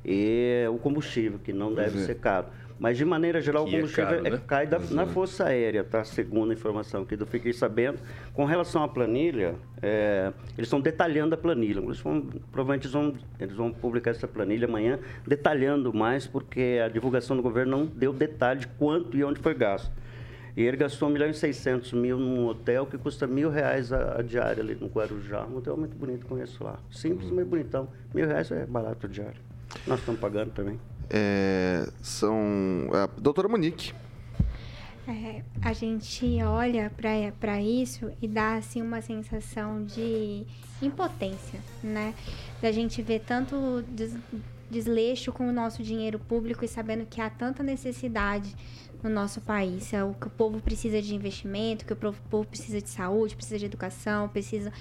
e 0.05 0.65
o 0.71 0.79
combustível, 0.79 1.39
que 1.39 1.53
não 1.53 1.75
deve 1.75 1.99
é. 2.01 2.07
ser 2.07 2.17
caro. 2.17 2.47
Mas, 2.79 2.97
de 2.97 3.05
maneira 3.05 3.41
geral, 3.41 3.65
que 3.65 3.71
o 3.71 3.75
combustível 3.75 4.05
é 4.05 4.15
caro, 4.15 4.27
é, 4.27 4.31
né? 4.31 4.41
cai 4.47 4.67
da, 4.67 4.79
na 4.79 5.05
Força 5.05 5.47
Aérea, 5.47 5.83
tá? 5.83 6.05
Segundo 6.05 6.53
a 6.53 6.55
informação 6.55 7.05
que 7.05 7.15
eu 7.15 7.27
fiquei 7.27 7.53
sabendo. 7.53 7.99
Com 8.33 8.45
relação 8.45 8.85
à 8.85 8.89
planilha, 8.89 9.57
é, 9.83 10.33
eles 10.57 10.69
estão 10.69 10.81
detalhando 10.81 11.35
a 11.35 11.39
planilha. 11.39 11.81
Eles 11.81 11.99
vão, 11.99 12.21
provavelmente 12.53 12.85
eles 12.85 12.93
vão, 12.93 13.15
eles 13.41 13.57
vão 13.57 13.73
publicar 13.73 14.13
essa 14.13 14.29
planilha 14.29 14.69
amanhã, 14.69 15.01
detalhando 15.27 15.93
mais, 15.93 16.29
porque 16.29 16.81
a 16.85 16.89
divulgação 16.89 17.37
do 17.37 17.43
governo 17.43 17.79
não 17.79 17.87
deu 17.87 18.13
detalhe 18.13 18.61
de 18.61 18.69
quanto 18.69 19.17
e 19.17 19.25
onde 19.25 19.41
foi 19.41 19.55
gasto. 19.55 19.91
E 20.59 20.63
ele 20.63 20.77
gastou 20.77 21.09
1 21.09 21.13
milhão 21.13 21.31
e 21.31 21.35
600 21.35 21.93
mil 21.93 22.19
num 22.19 22.47
hotel 22.47 22.85
que 22.85 22.99
custa 22.99 23.27
mil 23.27 23.49
reais 23.49 23.93
a, 23.93 24.19
a 24.19 24.23
diária 24.23 24.63
ali 24.63 24.75
no 24.75 24.89
Guarujá. 24.89 25.47
Um 25.47 25.59
hotel 25.59 25.77
muito 25.77 25.97
bonito, 25.97 26.27
conheço 26.27 26.63
lá. 26.65 26.79
Simples, 26.91 27.31
mas 27.31 27.47
bonitão. 27.47 27.89
Mil 28.13 28.27
reais 28.27 28.51
é 28.51 28.67
barato 28.67 29.07
a 29.07 29.09
diária. 29.09 29.41
Nós 29.87 30.01
estamos 30.01 30.21
pagando 30.21 30.51
também 30.51 30.79
é, 31.11 31.89
são 32.03 32.89
a 32.93 33.07
doutora 33.21 33.49
Monique. 33.49 33.93
É, 35.07 35.43
a 35.63 35.73
gente 35.73 36.43
olha 36.43 36.93
para 37.41 37.63
isso 37.63 38.11
e 38.21 38.29
dá 38.29 38.57
assim 38.57 38.83
uma 38.83 39.01
sensação 39.01 39.83
de 39.83 40.45
impotência, 40.83 41.61
né? 41.83 42.15
Da 42.61 42.71
gente 42.71 43.01
ver 43.01 43.21
tanto 43.21 43.83
des, 43.89 44.15
desleixo 44.71 45.33
com 45.33 45.49
o 45.49 45.53
nosso 45.53 45.83
dinheiro 45.83 46.19
público 46.19 46.63
e 46.63 46.69
sabendo 46.69 47.07
que 47.07 47.23
há 47.23 47.31
tanta 47.31 47.63
necessidade 47.63 48.55
no 49.03 49.11
nosso 49.11 49.41
país. 49.41 49.93
É 49.93 50.03
o 50.03 50.15
que 50.15 50.27
o 50.27 50.31
povo 50.31 50.61
precisa 50.61 51.01
de 51.01 51.15
investimento, 51.15 51.85
que 51.85 51.93
o 51.93 51.97
povo 51.97 52.47
precisa 52.47 52.81
de 52.81 52.89
saúde, 52.89 53.35
precisa 53.35 53.59
de 53.59 53.67
educação, 53.67 54.29
precisa 54.29 54.73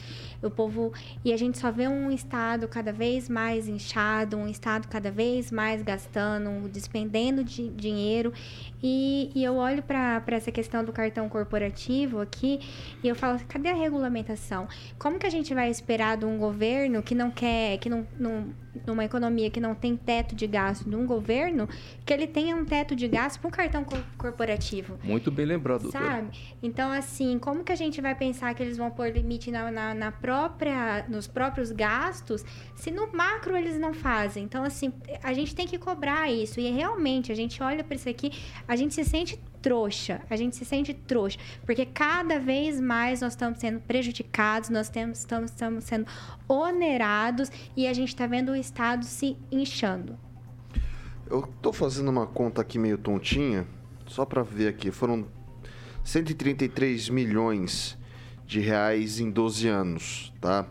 o 0.42 0.50
povo 0.50 0.94
e 1.24 1.34
a 1.34 1.38
gente 1.38 1.58
só 1.58 1.72
vê 1.72 1.88
um 1.88 2.12
estado 2.12 2.68
cada 2.68 2.92
vez 2.92 3.30
mais 3.30 3.68
inchado, 3.68 4.38
um 4.38 4.48
estado 4.48 4.88
cada 4.88 5.12
vez 5.12 5.52
mais 5.52 5.82
gastando, 5.82 6.68
despendendo 6.70 7.44
de 7.44 7.70
dinheiro 7.70 8.34
e, 8.82 9.32
e 9.34 9.44
eu 9.44 9.56
olho 9.56 9.82
para 9.84 10.24
essa 10.28 10.52
questão 10.52 10.84
do 10.84 10.92
cartão 10.92 11.28
corporativo 11.30 12.20
aqui 12.20 12.60
e 13.04 13.08
eu 13.08 13.16
falo, 13.16 13.40
cadê 13.48 13.70
a 13.70 13.76
regulamentação? 13.76 14.68
Como 14.98 15.18
que 15.18 15.26
a 15.26 15.30
gente 15.30 15.54
vai 15.54 15.70
esperar 15.70 16.18
de 16.18 16.26
um 16.26 16.38
governo 16.38 17.02
que 17.02 17.16
não 17.16 17.32
quer, 17.32 17.78
que 17.78 17.90
não, 17.90 18.06
não 18.20 18.54
numa 18.86 19.06
economia 19.06 19.50
que 19.50 19.60
não 19.60 19.74
tem 19.74 19.96
teto 19.96 20.36
de 20.36 20.46
gasto 20.46 20.90
de 20.90 20.96
um 20.96 21.06
governo, 21.06 21.68
que 22.06 22.14
ele 22.14 22.28
tenha 22.28 22.56
um 22.56 22.66
teto 22.66 22.96
de 22.96 23.08
gasto 23.08 23.42
com 23.42 23.50
cartão 23.50 23.84
co 23.84 23.98
corporativo. 24.18 24.98
Muito 25.04 25.32
bem 25.32 25.46
lembrado, 25.46 25.92
Sabe? 25.92 26.30
Então, 26.62 26.92
assim, 26.92 27.38
como 27.40 27.64
que 27.64 27.72
a 27.72 27.76
gente 27.76 28.02
vai 28.02 28.16
pensar 28.16 28.54
que 28.54 28.64
eles 28.64 28.78
vão 28.78 28.90
pôr 28.90 29.10
limite 29.10 29.52
na, 29.52 29.72
na, 29.72 29.94
na 29.94 30.12
própria, 30.12 31.06
nos 31.08 31.28
próprios 31.28 31.72
gastos, 31.72 32.44
se 32.76 32.92
no 32.92 33.12
macro 33.12 33.56
eles 33.56 33.78
não 33.80 33.94
fazem? 33.94 34.44
Então, 34.44 34.64
assim, 34.64 34.94
a 35.24 35.34
gente 35.34 35.56
tem 35.56 35.68
que 35.68 35.78
cobrar 35.78 36.32
isso. 36.32 36.60
E 36.60 36.70
realmente, 36.72 37.32
a 37.32 37.36
gente 37.36 37.62
olha 37.62 37.84
para 37.84 37.96
isso 37.96 38.10
aqui, 38.10 38.32
a 38.68 38.76
gente 38.76 38.94
se 38.94 39.04
sente 39.04 39.40
trouxa. 39.62 40.22
A 40.30 40.36
gente 40.36 40.56
se 40.56 40.66
sente 40.66 40.94
trouxa. 40.94 41.38
Porque 41.66 41.86
cada 41.86 42.40
vez 42.40 42.80
mais 42.80 43.22
nós 43.22 43.34
estamos 43.34 43.60
sendo 43.60 43.80
prejudicados, 43.82 44.70
nós 44.70 44.90
temos, 44.90 45.20
estamos, 45.20 45.52
estamos 45.52 45.84
sendo 45.84 46.08
onerados 46.48 47.52
e 47.76 47.88
a 47.88 47.94
gente 47.94 48.10
está 48.10 48.26
vendo 48.26 48.52
o 48.52 48.56
Estado 48.56 49.06
se 49.06 49.38
inchando. 49.52 50.18
Eu 51.30 51.42
tô 51.62 51.74
fazendo 51.74 52.10
uma 52.10 52.26
conta 52.26 52.62
aqui 52.62 52.80
meio 52.80 52.98
tontinha, 52.98 53.68
só 54.08 54.26
para 54.26 54.42
ver 54.44 54.68
aqui. 54.70 54.92
Foram 54.92 55.26
133 56.04 57.10
milhões 57.10 57.98
de 58.46 58.60
reais 58.60 59.20
em 59.20 59.30
12 59.30 59.68
anos, 59.68 60.34
tá? 60.42 60.66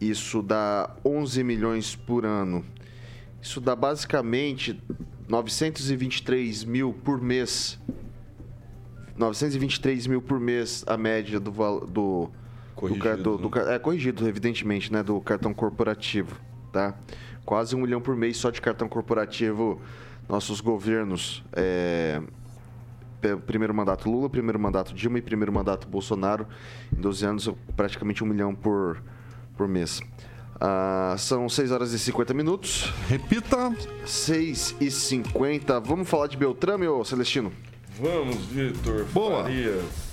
Isso 0.00 0.42
dá 0.42 0.94
11 1.04 1.42
milhões 1.42 1.96
por 1.96 2.24
ano. 2.24 2.64
Isso 3.42 3.60
dá 3.60 3.74
basicamente 3.74 4.80
923 5.28 6.64
mil 6.64 6.92
por 6.92 7.20
mês. 7.20 7.78
923 9.16 10.06
mil 10.06 10.22
por 10.22 10.38
mês 10.38 10.84
a 10.86 10.96
média 10.96 11.40
do 11.40 11.50
do 11.86 12.30
Corrigido, 12.74 13.16
do, 13.16 13.36
do- 13.38 13.48
do 13.48 13.56
né? 13.64 13.74
é 13.74 13.78
corrigido 13.78 14.28
evidentemente, 14.28 14.92
né, 14.92 15.02
do 15.02 15.20
cartão 15.20 15.52
corporativo, 15.52 16.36
tá? 16.72 16.94
Quase 17.44 17.74
um 17.74 17.80
milhão 17.80 18.00
por 18.00 18.14
mês 18.14 18.36
só 18.36 18.50
de 18.50 18.60
cartão 18.60 18.88
corporativo 18.88 19.80
nossos 20.28 20.60
governos 20.60 21.42
é, 21.52 22.22
primeiro 23.46 23.74
mandato 23.74 24.10
Lula, 24.10 24.28
primeiro 24.28 24.58
mandato 24.58 24.94
Dilma 24.94 25.18
e 25.18 25.22
primeiro 25.22 25.52
mandato 25.52 25.88
Bolsonaro. 25.88 26.46
Em 26.96 27.00
12 27.00 27.26
anos, 27.26 27.50
praticamente 27.76 28.22
um 28.22 28.26
milhão 28.26 28.54
por, 28.54 29.02
por 29.56 29.68
mês. 29.68 30.00
Ah, 30.60 31.14
são 31.18 31.48
6 31.48 31.70
horas 31.70 31.92
e 31.92 31.98
50 31.98 32.34
minutos. 32.34 32.92
Repita. 33.08 33.74
6 34.04 34.76
e 34.80 34.90
50. 34.90 35.80
Vamos 35.80 36.08
falar 36.08 36.26
de 36.26 36.36
Beltrame, 36.36 36.88
ô 36.88 37.04
Celestino? 37.04 37.52
Vamos, 38.00 38.36
Vitor. 38.46 39.04
Boa. 39.12 39.44
Farias. 39.44 40.07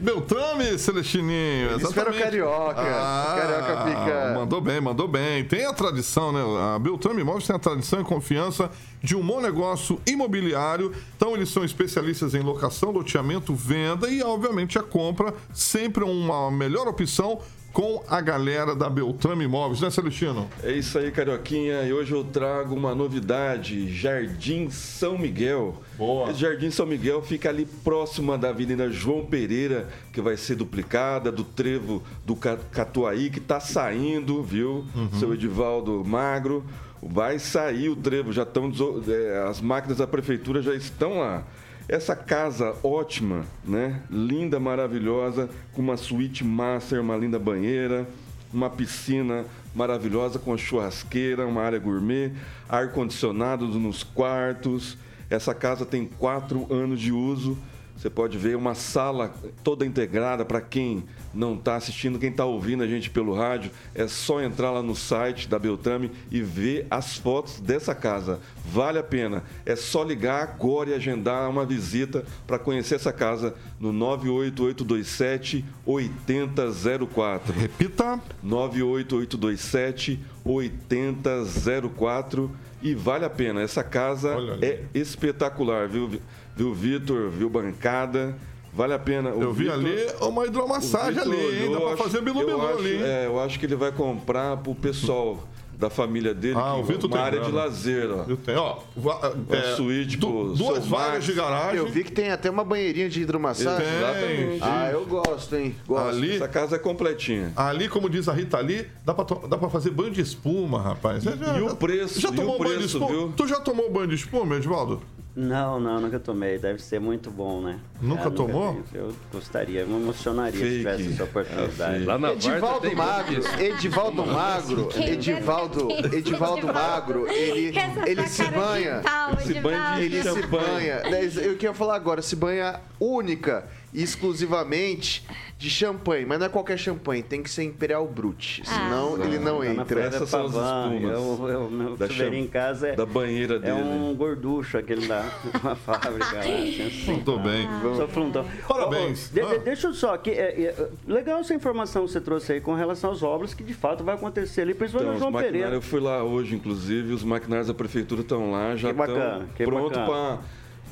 Beltrame, 0.00 0.78
Celestininho. 0.78 1.70
Ele 1.72 1.82
espera 1.82 2.10
o 2.10 2.14
exatamente. 2.14 2.22
Carioca. 2.22 2.80
O 2.80 3.36
Carioca 3.36 3.84
fica- 3.84 4.34
Mandou 4.34 4.60
bem, 4.60 4.80
mandou 4.80 5.06
bem. 5.08 5.44
Tem 5.44 5.66
a 5.66 5.72
tradição, 5.72 6.32
né? 6.32 6.40
A 6.74 6.78
Beltrame 6.78 7.20
Imóveis 7.20 7.46
tem 7.46 7.54
a 7.54 7.58
tradição 7.58 8.00
e 8.00 8.04
confiança 8.04 8.70
de 9.02 9.14
um 9.16 9.24
bom 9.24 9.40
negócio 9.40 10.00
imobiliário. 10.06 10.92
Então, 11.16 11.34
eles 11.34 11.48
são 11.50 11.64
especialistas 11.64 12.34
em 12.34 12.40
locação, 12.40 12.90
loteamento, 12.90 13.54
venda 13.54 14.08
e, 14.08 14.22
obviamente, 14.22 14.78
a 14.78 14.82
compra. 14.82 15.34
Sempre 15.52 16.04
uma 16.04 16.50
melhor 16.50 16.88
opção 16.88 17.40
com 17.72 18.02
a 18.08 18.20
galera 18.20 18.74
da 18.74 18.88
Beltrame 18.90 19.44
Imóveis, 19.44 19.80
né, 19.80 19.90
Celestino? 19.90 20.48
É 20.62 20.72
isso 20.72 20.98
aí, 20.98 21.10
Carioquinha. 21.10 21.82
E 21.84 21.92
hoje 21.92 22.12
eu 22.12 22.24
trago 22.24 22.74
uma 22.74 22.94
novidade: 22.94 23.88
Jardim 23.92 24.70
São 24.70 25.16
Miguel. 25.18 25.80
Boa. 25.96 26.30
Esse 26.30 26.40
Jardim 26.40 26.70
São 26.70 26.86
Miguel 26.86 27.22
fica 27.22 27.48
ali 27.48 27.64
próxima 27.64 28.36
da 28.36 28.48
Avenida 28.50 28.90
João 28.90 29.24
Pereira, 29.24 29.88
que 30.12 30.20
vai 30.20 30.36
ser 30.36 30.56
duplicada, 30.56 31.30
do 31.30 31.44
trevo 31.44 32.02
do 32.26 32.34
Ca- 32.36 32.58
Catuaí, 32.72 33.30
que 33.30 33.38
está 33.38 33.60
saindo, 33.60 34.42
viu? 34.42 34.84
Seu 35.18 35.32
Edivaldo 35.34 36.02
Magro. 36.04 36.64
Vai 37.02 37.38
sair 37.38 37.88
o 37.88 37.96
trevo, 37.96 38.30
já 38.30 38.42
estão. 38.42 38.70
é, 39.08 39.48
as 39.48 39.58
máquinas 39.60 39.96
da 39.98 40.06
prefeitura 40.06 40.60
já 40.60 40.74
estão 40.74 41.20
lá. 41.20 41.44
Essa 41.92 42.14
casa 42.14 42.76
ótima, 42.84 43.44
né? 43.64 44.00
Linda, 44.08 44.60
maravilhosa, 44.60 45.50
com 45.72 45.82
uma 45.82 45.96
suíte 45.96 46.44
master, 46.44 47.00
uma 47.00 47.16
linda 47.16 47.36
banheira, 47.36 48.08
uma 48.54 48.70
piscina 48.70 49.44
maravilhosa 49.74 50.38
com 50.38 50.56
churrasqueira, 50.56 51.44
uma 51.44 51.60
área 51.62 51.80
gourmet, 51.80 52.30
ar-condicionado 52.68 53.66
nos 53.66 54.04
quartos. 54.04 54.96
Essa 55.28 55.52
casa 55.52 55.84
tem 55.84 56.06
quatro 56.06 56.72
anos 56.72 57.00
de 57.00 57.10
uso. 57.10 57.58
Você 58.00 58.08
pode 58.08 58.38
ver 58.38 58.56
uma 58.56 58.74
sala 58.74 59.30
toda 59.62 59.84
integrada 59.84 60.42
para 60.42 60.58
quem 60.62 61.04
não 61.34 61.54
está 61.54 61.76
assistindo, 61.76 62.18
quem 62.18 62.30
está 62.30 62.46
ouvindo 62.46 62.82
a 62.82 62.86
gente 62.86 63.10
pelo 63.10 63.34
rádio. 63.34 63.70
É 63.94 64.08
só 64.08 64.40
entrar 64.40 64.70
lá 64.70 64.82
no 64.82 64.96
site 64.96 65.46
da 65.46 65.58
Beltrame 65.58 66.10
e 66.30 66.40
ver 66.40 66.86
as 66.90 67.18
fotos 67.18 67.60
dessa 67.60 67.94
casa. 67.94 68.40
Vale 68.64 68.98
a 68.98 69.02
pena. 69.02 69.44
É 69.66 69.76
só 69.76 70.02
ligar 70.02 70.42
agora 70.42 70.88
e 70.88 70.94
agendar 70.94 71.50
uma 71.50 71.66
visita 71.66 72.24
para 72.46 72.58
conhecer 72.58 72.94
essa 72.94 73.12
casa 73.12 73.54
no 73.78 73.92
98827 73.92 75.62
8004. 75.84 77.52
Repita. 77.52 78.18
98827 78.42 80.20
8004 80.44 82.50
e 82.82 82.94
vale 82.94 83.26
a 83.26 83.30
pena. 83.30 83.60
Essa 83.60 83.84
casa 83.84 84.34
é 84.62 84.84
espetacular, 84.94 85.86
viu, 85.86 86.08
Vi- 86.08 86.22
viu 86.60 86.74
Vitor, 86.74 87.30
viu 87.30 87.48
bancada. 87.48 88.36
Vale 88.72 88.92
a 88.94 88.98
pena. 88.98 89.30
O 89.30 89.42
Eu 89.42 89.52
vi 89.52 89.64
Vitor- 89.64 89.78
ali 89.78 89.96
uma 90.20 90.46
hidromassagem 90.46 91.20
ali, 91.20 91.64
hein? 91.64 91.72
Dá 91.72 91.80
pra 91.80 91.88
acho- 91.94 92.02
fazer 92.04 92.18
acho- 92.18 92.78
ali? 92.78 93.02
É, 93.02 93.26
eu 93.26 93.40
acho 93.40 93.58
que 93.58 93.66
ele 93.66 93.74
vai 93.76 93.90
comprar 93.90 94.58
pro 94.58 94.74
pessoal 94.76 95.42
da 95.76 95.88
família 95.90 96.32
dele, 96.34 96.54
Ah, 96.58 96.74
que- 96.74 96.80
o 96.80 96.84
Vitor 96.84 97.06
uma 97.10 97.16
tem 97.16 97.26
área 97.26 97.40
de 97.40 97.46
grana. 97.50 97.64
lazer, 97.64 98.10
ó. 98.12 98.24
Eu 98.28 98.36
tenho, 98.36 98.60
ó. 98.60 98.78
va- 98.94 99.32
Uma 99.48 99.56
é, 99.56 99.74
suíte 99.74 100.16
du- 100.18 100.26
pro 100.26 100.52
duas 100.54 100.86
vagas 100.86 101.24
de 101.24 101.32
garagem. 101.32 101.78
Eu 101.78 101.86
vi 101.88 102.04
que 102.04 102.12
tem 102.12 102.30
até 102.30 102.48
uma 102.50 102.62
banheirinha 102.62 103.08
de 103.08 103.22
hidromassagem. 103.22 103.86
Tem. 103.86 104.58
Ah, 104.60 104.90
eu 104.92 105.04
gosto, 105.06 105.56
hein? 105.56 105.74
Gosto. 105.88 106.08
Ali, 106.08 106.36
Essa 106.36 106.46
casa 106.46 106.76
é 106.76 106.78
completinha. 106.78 107.50
ali, 107.56 107.88
como 107.88 108.08
diz 108.10 108.28
a 108.28 108.32
Rita 108.34 108.56
ali, 108.58 108.86
dá 109.06 109.14
pra, 109.14 109.24
dá 109.48 109.56
pra 109.56 109.68
fazer 109.70 109.90
banho 109.90 110.10
de 110.12 110.20
espuma, 110.20 110.80
rapaz. 110.82 111.24
Você 111.24 111.36
já- 111.36 111.58
E 111.58 111.62
o 111.62 111.74
preço, 111.74 112.20
Já 112.20 112.28
e 112.28 112.32
o 112.32 112.34
tomou 112.36 112.58
banho 112.58 112.78
de 112.78 112.84
espuma? 112.86 113.06
viu? 113.08 113.32
Tu 113.36 113.48
já 113.48 113.58
tomou 113.58 113.90
banho 113.90 114.06
de 114.08 114.14
espuma, 114.16 114.56
Edvaldo? 114.56 115.02
Não, 115.34 115.78
não, 115.78 116.00
nunca 116.00 116.18
tomei. 116.18 116.58
Deve 116.58 116.82
ser 116.82 117.00
muito 117.00 117.30
bom, 117.30 117.60
né? 117.60 117.78
Nunca 118.00 118.30
tomou? 118.30 118.82
fiz. 118.82 118.94
Eu 118.94 119.14
gostaria, 119.32 119.86
me 119.86 119.94
emocionaria 119.94 120.58
Fake. 120.58 120.70
se 120.70 120.78
tivesse 120.78 121.12
essa 121.12 121.24
oportunidade. 121.24 122.04
Lá 122.04 122.18
na 122.18 122.32
Edivaldo 122.32 122.80
tem 122.80 122.94
Magro. 122.94 123.42
Edivaldo 123.60 124.26
Magro, 124.26 124.88
Edivaldo, 124.96 125.88
Edivaldo 126.12 126.66
Magro, 126.66 127.28
ele, 127.28 127.72
ele 128.06 128.26
se 128.28 128.44
banha. 128.44 129.02
banho 129.02 129.44
de 129.44 129.50
Edivaldo. 129.56 130.00
Ele 130.00 130.22
se 130.22 130.46
banha. 130.46 131.02
Eu 131.42 131.52
queria 131.54 131.74
falar 131.74 131.94
agora, 131.94 132.20
se 132.22 132.34
banha 132.34 132.80
única 132.98 133.64
exclusivamente 133.92 135.24
de 135.58 135.68
champanhe. 135.68 136.24
Mas 136.24 136.38
não 136.38 136.46
é 136.46 136.48
qualquer 136.48 136.78
champanhe, 136.78 137.22
tem 137.22 137.42
que 137.42 137.50
ser 137.50 137.64
Imperial 137.64 138.06
Brut. 138.06 138.62
Senão 138.64 139.22
ele 139.22 139.38
não 139.38 139.58
Tá 139.60 139.66
entra. 139.66 140.00
Essas 140.02 140.28
são 140.30 140.46
as 140.46 140.52
espumas 140.54 141.02
Eu, 141.12 141.48
eu, 141.48 141.70
meu 141.70 141.96
da 141.96 142.08
chuveirinho 142.08 142.40
em 142.40 142.44
cham- 142.44 142.52
casa 142.52 142.88
é, 142.88 142.96
Da 142.96 143.04
banheira 143.04 143.56
é 143.56 143.58
dele. 143.58 143.82
um 143.82 144.14
gorducho, 144.14 144.78
aquele 144.78 145.06
da 145.06 145.24
uma 145.62 145.74
fábrica 145.76 146.36
lá. 146.36 146.42
sensacional. 146.42 147.14
Muito 147.14 147.38
bem. 147.38 147.68
Sou 147.96 148.08
fluntão. 148.08 148.46
Parabéns. 148.66 149.28
De- 149.30 149.40
de- 149.40 149.40
Ah. 149.54 149.58
deixa 149.58 149.88
eu 149.88 149.94
só 149.94 150.14
aqui. 150.14 150.30
é, 150.30 150.62
é, 150.62 150.88
legal 151.06 151.40
essa 151.40 151.52
informação 151.54 152.06
que 152.06 152.12
você 152.12 152.20
trouxe 152.20 152.52
aí 152.54 152.60
com 152.60 152.74
relação 152.74 153.10
às 153.12 153.22
obras 153.22 153.52
que 153.52 153.62
de 153.62 153.74
fato 153.74 154.02
vai 154.02 154.14
acontecer 154.14 154.62
ali, 154.62 154.72
principalmente 154.74 155.16
Então, 155.16 155.28
no 155.28 155.32
João 155.32 155.42
Pereira. 155.42 155.70
eu 155.74 155.82
fui 155.82 156.00
lá 156.00 156.22
hoje, 156.22 156.54
inclusive, 156.54 157.12
os 157.12 157.22
maquinários 157.22 157.66
da 157.68 157.74
prefeitura 157.74 158.22
estão 158.22 158.50
lá, 158.50 158.74
já 158.76 158.94
Que 158.94 159.00
estão 159.00 159.46
que 159.56 159.64
prontos 159.64 159.98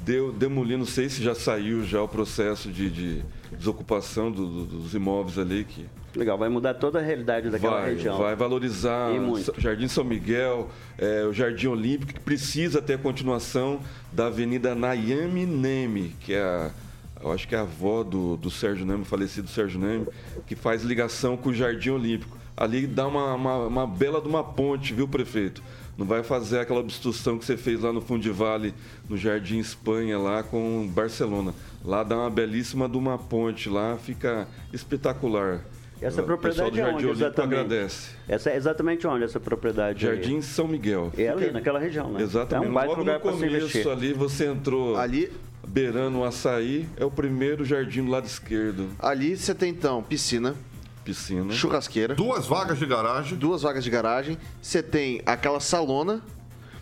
para 0.09 0.33
demolir. 0.39 0.79
Não 0.79 0.87
sei 0.87 1.09
se 1.09 1.23
já 1.23 1.35
saiu 1.35 1.85
já 1.85 2.03
o 2.03 2.09
processo 2.09 2.71
de, 2.71 2.91
de 2.91 3.23
desocupação 3.57 4.31
do- 4.31 4.47
do- 4.47 4.79
dos 4.83 4.95
imóveis 4.95 5.39
ali, 5.39 5.65
que 5.65 5.87
Legal, 6.17 6.39
vai 6.39 6.49
mudar 6.49 6.75
toda 6.75 6.99
a 6.99 7.03
realidade 7.03 7.51
daquela 7.51 7.81
vai, 7.83 7.95
região. 7.95 8.17
vai 8.19 8.35
valorizar 8.35 9.11
o 9.11 9.61
Jardim 9.61 9.87
São 9.89 10.03
Miguel, 10.03 10.69
é, 10.97 11.25
o 11.25 11.33
Jardim 11.33 11.67
Olímpico, 11.69 12.15
que 12.15 12.21
precisa 12.21 12.81
ter 12.81 12.95
a 12.95 12.99
continuação 12.99 13.81
da 14.11 14.27
Avenida 14.27 14.75
Nayami 14.75 15.45
Neme, 15.47 16.17
que 16.21 16.33
é 16.33 16.41
a, 16.43 16.71
eu 17.23 17.31
acho 17.31 17.47
que 17.47 17.55
é 17.55 17.59
a 17.59 17.63
avó 17.63 18.03
do, 18.03 18.37
do 18.39 18.51
Sérgio 18.51 18.87
Neme, 18.87 19.05
falecido 19.05 19.49
Sérgio 19.49 19.79
Neme, 19.79 20.07
que 20.47 20.57
faz 20.57 20.83
ligação 20.83 21.37
com 21.37 21.51
o 21.51 21.55
Jardim 21.55 21.91
Olímpico. 21.91 22.37
Ali 22.57 22.87
dá 22.87 23.07
uma, 23.07 23.35
uma, 23.35 23.57
uma 23.67 23.87
bela 23.87 24.21
de 24.21 24.27
uma 24.29 24.43
ponte, 24.43 24.93
viu, 24.95 25.07
prefeito? 25.07 25.63
Não 25.99 26.07
vai 26.07 26.23
fazer 26.23 26.61
aquela 26.61 26.79
obstrução 26.79 27.37
que 27.37 27.45
você 27.45 27.57
fez 27.57 27.81
lá 27.81 27.93
no 27.93 28.01
Fundo 28.01 28.23
de 28.23 28.31
Vale, 28.31 28.73
no 29.09 29.17
Jardim 29.17 29.59
Espanha, 29.59 30.17
lá 30.17 30.45
com 30.45 30.87
Barcelona. 30.87 31.53
Lá 31.85 32.05
dá 32.05 32.17
uma 32.17 32.31
belíssima 32.31 32.89
de 32.89 32.97
uma 32.97 33.19
ponte, 33.19 33.69
lá 33.69 33.99
fica 33.99 34.47
espetacular. 34.73 35.61
Essa 36.01 36.23
O 36.23 36.39
pessoal 36.39 36.71
propriedade 36.71 36.71
do 36.71 36.79
é 36.79 36.83
Jardim 36.83 36.95
onde 36.95 37.07
Olímpico 37.07 37.25
exatamente? 37.27 37.55
agradece. 37.61 38.11
Essa 38.29 38.51
é 38.51 38.57
exatamente 38.57 39.07
onde 39.09 39.25
essa 39.25 39.41
propriedade? 39.41 40.07
aí? 40.09 40.15
Jardim 40.15 40.41
São 40.41 40.69
Miguel. 40.69 41.13
É 41.19 41.29
ali, 41.29 41.51
naquela 41.51 41.81
região, 41.81 42.13
né? 42.13 42.23
Exatamente. 42.23 42.67
É 42.69 42.71
um 42.71 42.73
baita 42.75 42.91
Logo 42.91 43.01
lugar 43.01 43.15
no 43.17 43.21
para 43.21 43.33
se 43.33 43.45
investir. 43.45 43.83
começo 43.83 43.91
ali, 43.91 44.13
você 44.13 44.47
entrou 44.47 44.97
Ali, 44.97 45.33
beirando 45.67 46.19
o 46.19 46.25
açaí, 46.25 46.89
é 46.97 47.05
o 47.05 47.11
primeiro 47.11 47.65
jardim 47.65 48.05
do 48.05 48.11
lado 48.13 48.27
esquerdo. 48.27 48.89
ali 49.01 49.37
você 49.37 49.53
tem 49.53 49.71
então 49.71 50.01
piscina, 50.01 50.55
Piscina. 51.13 51.53
churrasqueira, 51.53 52.15
Duas 52.15 52.47
vagas 52.47 52.79
de 52.79 52.87
garagem. 52.87 53.37
duas 53.39 53.63
vagas 53.63 53.83
de 53.85 53.91
garagem. 53.91 54.39
Você 54.61 54.83
tem 54.83 55.23
aquela 55.27 55.61
salona 55.61 56.23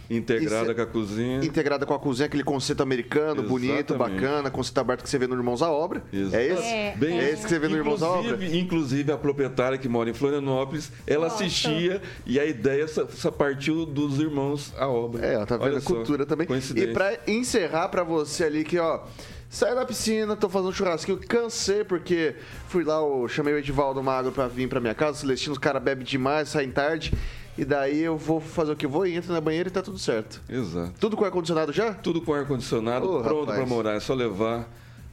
Integrada 0.08 0.70
é- 0.70 0.74
com 0.74 0.82
a 0.82 0.86
cozinha. 0.86 1.44
Integrada 1.44 1.84
com 1.84 1.92
a 1.92 1.98
cozinha, 1.98 2.26
aquele 2.26 2.44
conceito 2.44 2.80
americano, 2.80 3.42
bonito, 3.42 3.92
Exatamente. 3.92 4.20
bacana, 4.20 4.50
conceito 4.52 4.78
aberto 4.78 5.02
que 5.02 5.10
você 5.10 5.18
vê 5.18 5.26
no 5.26 5.34
Irmãos 5.34 5.62
à 5.62 5.68
Obra. 5.68 6.00
É 6.12 6.46
esse? 6.46 6.62
É, 6.62 6.94
Bem, 6.96 7.18
é 7.18 7.30
esse 7.32 7.42
que 7.42 7.48
você 7.48 7.58
vê 7.58 7.66
no 7.66 7.76
Irmãos 7.76 8.00
à 8.04 8.10
Obra? 8.10 8.38
Inclusive, 8.56 9.10
a 9.10 9.18
proprietária 9.18 9.76
que 9.76 9.88
mora 9.88 10.08
em 10.08 10.14
Florianópolis, 10.14 10.92
ela 11.08 11.24
Nossa. 11.26 11.42
assistia 11.42 12.00
e 12.24 12.38
a 12.38 12.44
ideia 12.46 12.86
só, 12.86 13.04
só 13.08 13.32
partiu 13.32 13.84
dos 13.84 14.20
irmãos 14.20 14.72
à 14.78 14.86
obra. 14.86 15.26
É, 15.26 15.34
ela 15.34 15.44
tá 15.44 15.56
vendo 15.56 15.66
Olha 15.66 15.78
a 15.78 15.80
só, 15.80 15.92
cultura 15.94 16.24
também. 16.24 16.46
E 16.76 16.86
pra 16.92 17.18
encerrar 17.26 17.88
pra 17.88 18.04
você 18.04 18.44
ali 18.44 18.62
que, 18.62 18.78
ó, 18.78 19.00
sai 19.48 19.74
da 19.74 19.84
piscina, 19.84 20.36
tô 20.36 20.48
fazendo 20.48 20.70
um 20.70 20.72
churrasquinho, 20.72 21.18
cansei 21.18 21.84
porque 21.84 22.36
fui 22.68 22.84
lá, 22.84 22.96
eu 22.96 23.26
chamei 23.28 23.54
o 23.54 23.58
Edivaldo 23.58 24.02
Magro 24.02 24.32
pra 24.32 24.48
vir 24.48 24.68
pra 24.68 24.80
minha 24.80 24.94
casa, 24.94 25.18
o 25.18 25.20
Celestino, 25.20 25.52
os 25.52 25.58
caras 25.58 25.82
bebem 25.82 26.04
demais, 26.04 26.48
saem 26.48 26.70
tarde. 26.70 27.12
E 27.58 27.64
daí 27.64 28.02
eu 28.02 28.18
vou 28.18 28.38
fazer 28.38 28.72
o 28.72 28.76
que 28.76 28.84
eu 28.84 28.90
vou, 28.90 29.06
entro 29.06 29.32
na 29.32 29.40
banheira 29.40 29.70
e 29.70 29.72
tá 29.72 29.80
tudo 29.80 29.98
certo. 29.98 30.42
Exato. 30.46 30.92
Tudo 31.00 31.16
com 31.16 31.24
ar-condicionado 31.24 31.72
já? 31.72 31.94
Tudo 31.94 32.20
com 32.20 32.34
ar-condicionado, 32.34 33.06
Ô, 33.10 33.22
pronto 33.22 33.40
rapaz. 33.46 33.58
para 33.58 33.66
morar. 33.66 33.92
É 33.94 34.00
só 34.00 34.12
levar 34.12 34.68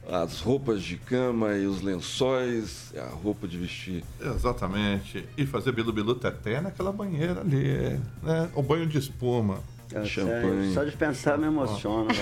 as 0.06 0.40
roupas 0.40 0.82
de 0.82 0.98
cama 0.98 1.54
e 1.56 1.66
os 1.66 1.80
lençóis, 1.80 2.92
a 2.98 3.06
roupa 3.14 3.48
de 3.48 3.56
vestir. 3.56 4.04
Exatamente. 4.20 5.26
E 5.38 5.46
fazer 5.46 5.72
bilu-bilu 5.72 6.14
teté 6.16 6.60
naquela 6.60 6.92
banheira 6.92 7.40
ali, 7.40 7.98
né? 8.22 8.50
O 8.54 8.62
banho 8.62 8.86
de 8.86 8.98
espuma. 8.98 9.60
É, 9.92 10.04
Champanhe. 10.04 10.72
Só 10.72 10.84
de 10.84 10.92
pensar 10.92 11.36
me 11.38 11.46
emociona. 11.46 12.06
né? 12.12 12.14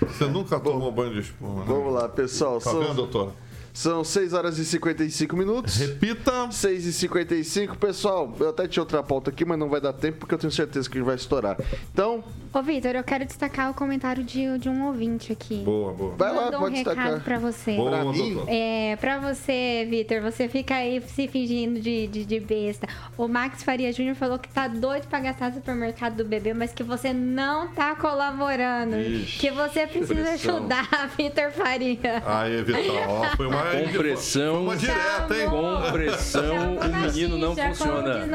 Você 0.06 0.26
nunca 0.26 0.58
tomou 0.58 0.90
banho 0.90 1.12
de 1.12 1.20
espuma, 1.20 1.60
né? 1.60 1.64
Vamos 1.66 1.92
lá, 1.94 2.08
pessoal. 2.08 2.58
Tá 2.58 2.70
são, 2.70 2.80
vendo, 2.80 2.94
doutora? 2.94 3.30
São 3.72 4.04
6 4.04 4.32
horas 4.32 4.58
e 4.58 4.64
55 4.64 5.36
minutos. 5.36 5.76
Repita. 5.76 6.50
6 6.50 6.86
e 6.86 6.92
55 6.92 7.76
Pessoal, 7.76 8.34
eu 8.38 8.50
até 8.50 8.66
tinha 8.68 8.82
outra 8.82 9.02
pauta 9.02 9.30
aqui, 9.30 9.44
mas 9.44 9.58
não 9.58 9.68
vai 9.68 9.80
dar 9.80 9.92
tempo 9.92 10.18
porque 10.18 10.34
eu 10.34 10.38
tenho 10.38 10.52
certeza 10.52 10.88
que 10.88 10.96
a 10.96 11.00
gente 11.00 11.06
vai 11.06 11.16
estourar. 11.16 11.56
Então, 11.92 12.22
Ô, 12.52 12.60
Vitor, 12.62 12.90
eu 12.94 13.02
quero 13.02 13.24
destacar 13.24 13.70
o 13.70 13.74
comentário 13.74 14.22
de, 14.22 14.58
de 14.58 14.68
um 14.68 14.86
ouvinte 14.86 15.32
aqui. 15.32 15.62
Boa, 15.64 15.92
boa. 15.94 16.14
vai 16.16 16.34
lá, 16.34 16.42
Mandou 16.44 16.58
um 16.60 16.62
pode 16.64 16.76
recado 16.76 16.96
destacar. 16.96 17.20
pra 17.24 17.38
você. 17.38 17.76
Boa, 17.76 17.90
Pra 17.90 18.04
mim? 18.04 18.42
É, 18.46 18.96
pra 18.96 19.18
você, 19.18 19.86
Vitor, 19.88 20.20
você 20.20 20.48
fica 20.48 20.74
aí 20.74 21.00
se 21.06 21.26
fingindo 21.28 21.80
de, 21.80 22.06
de, 22.08 22.24
de 22.26 22.40
besta. 22.40 22.86
O 23.16 23.26
Max 23.26 23.62
Faria 23.62 23.90
Júnior 23.90 24.16
falou 24.16 24.38
que 24.38 24.50
tá 24.50 24.68
doido 24.68 25.06
pra 25.08 25.20
gastar 25.20 25.48
no 25.48 25.54
supermercado 25.56 26.16
do 26.16 26.24
bebê, 26.26 26.52
mas 26.52 26.72
que 26.74 26.82
você 26.82 27.12
não 27.14 27.68
tá 27.68 27.94
colaborando. 27.96 28.98
Ixi, 28.98 29.38
que 29.38 29.50
você 29.50 29.86
precisa 29.86 30.14
pressão. 30.14 30.56
ajudar, 30.58 30.88
Vitor 31.16 31.50
Faria. 31.52 32.22
Aí, 32.26 32.62
Vitor, 32.62 33.08
ó, 33.08 33.36
foi 33.36 33.46
uma... 33.46 33.61
Com 33.62 33.92
pressão, 33.98 34.54
Foi 34.54 34.62
uma 34.62 34.76
direta, 34.76 35.36
hein? 35.36 35.48
com 35.50 35.92
pressão, 35.92 36.76
o 36.76 36.96
menino 37.06 37.38
não 37.38 37.54
funciona. 37.56 38.26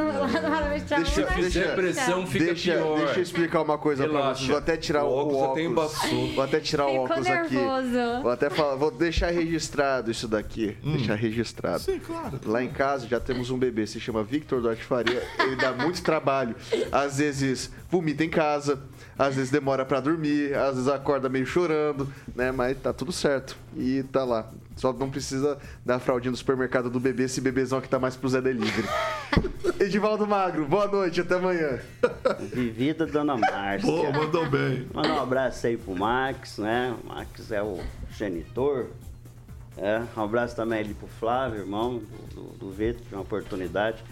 Deixa- 0.98 1.26
deixa- 1.36 1.70
pressão 1.76 2.26
fica 2.26 2.46
deixa, 2.46 2.74
pior. 2.74 2.98
deixa 2.98 3.20
eu 3.20 3.24
explicar 3.24 3.62
uma 3.62 3.78
coisa 3.78 4.08
pra 4.08 4.18
Relaxa. 4.20 4.36
vocês. 4.36 4.50
Vou 4.50 4.58
até 4.58 4.78
tirar 4.78 5.04
o, 5.04 5.08
O 5.08 5.14
óculos 5.18 5.42
óculos. 5.42 6.34
Vou 6.36 6.44
até 6.44 6.60
tirar 6.60 6.88
o 6.88 6.96
óculos 6.96 7.28
aqui. 7.28 7.56
nervoso. 7.56 8.22
Vou 8.22 8.32
até 8.32 8.50
falar, 8.50 8.76
vou 8.76 8.92
deixar 8.92 9.32
registrado 9.32 10.12
isso 10.12 10.28
daqui. 10.28 10.78
Deixar 10.84 11.16
registrado. 11.16 11.80
Sim, 11.80 12.00
claro. 12.00 12.40
Lá 12.46 12.64
em 12.64 12.70
casa 12.70 13.08
já 13.08 13.20
temos 13.20 13.50
um 13.50 13.58
bebê, 13.58 13.86
se 13.88 14.00
chama 14.00 14.24
Victor 14.24 14.62
Duarte 14.62 14.84
Faria. 14.84 15.22
Ele 15.40 15.56
dá 15.56 15.72
muito 15.74 16.02
trabalho. 16.02 16.56
Às 16.92 17.18
vezes 17.18 17.72
vomita 17.90 18.24
em 18.24 18.30
casa, 18.30 18.80
às 19.18 19.36
vezes 19.36 19.50
demora 19.50 19.84
pra 19.84 20.00
dormir, 20.00 20.54
às 20.56 20.76
vezes 20.76 20.88
acorda 20.88 21.28
meio 21.28 21.46
chorando, 21.46 22.12
né? 22.36 22.52
Mas 22.52 22.78
tá 22.78 22.94
tudo 22.94 23.12
certo. 23.12 23.58
E 23.76 24.04
tá 24.04 24.24
lá. 24.24 24.50
Só 24.76 24.94
não 24.94 25.10
precisa 25.10 25.58
da 25.84 26.00
fraldinha 26.00 26.32
do 26.32 26.38
supermercado 26.38 26.90
do 26.90 27.00
bebê, 27.00 27.24
esse 27.24 27.42
bebezão 27.42 27.82
que 27.82 27.90
tá 27.90 27.98
mais 27.98 28.16
pro 28.16 28.30
Zé 28.30 28.40
Delivery. 28.42 28.88
Edivaldo 29.80 30.26
Magro, 30.28 30.66
boa 30.66 30.88
noite, 30.88 31.22
até 31.22 31.36
amanhã. 31.36 31.80
Vivida 32.54 33.06
Dona 33.06 33.36
Márcia. 33.38 33.90
Boa, 33.90 34.12
mandou 34.12 34.48
bem. 34.50 34.88
Mandar 34.94 35.14
um 35.14 35.22
abraço 35.22 35.68
aí 35.68 35.78
pro 35.78 35.96
Max, 35.96 36.58
né? 36.60 36.96
O 37.04 37.08
Max 37.08 37.52
é 37.52 37.62
o 37.62 37.80
genitor. 38.12 38.88
É, 39.78 40.02
um 40.16 40.24
abraço 40.24 40.56
também 40.56 40.80
ali 40.80 40.94
pro 40.94 41.08
Flávio, 41.08 41.60
irmão 41.60 42.02
do, 42.34 42.42
do, 42.42 42.58
do 42.58 42.72
Vitor, 42.72 43.04
de 43.08 43.14
uma 43.14 43.22
oportunidade. 43.22 44.04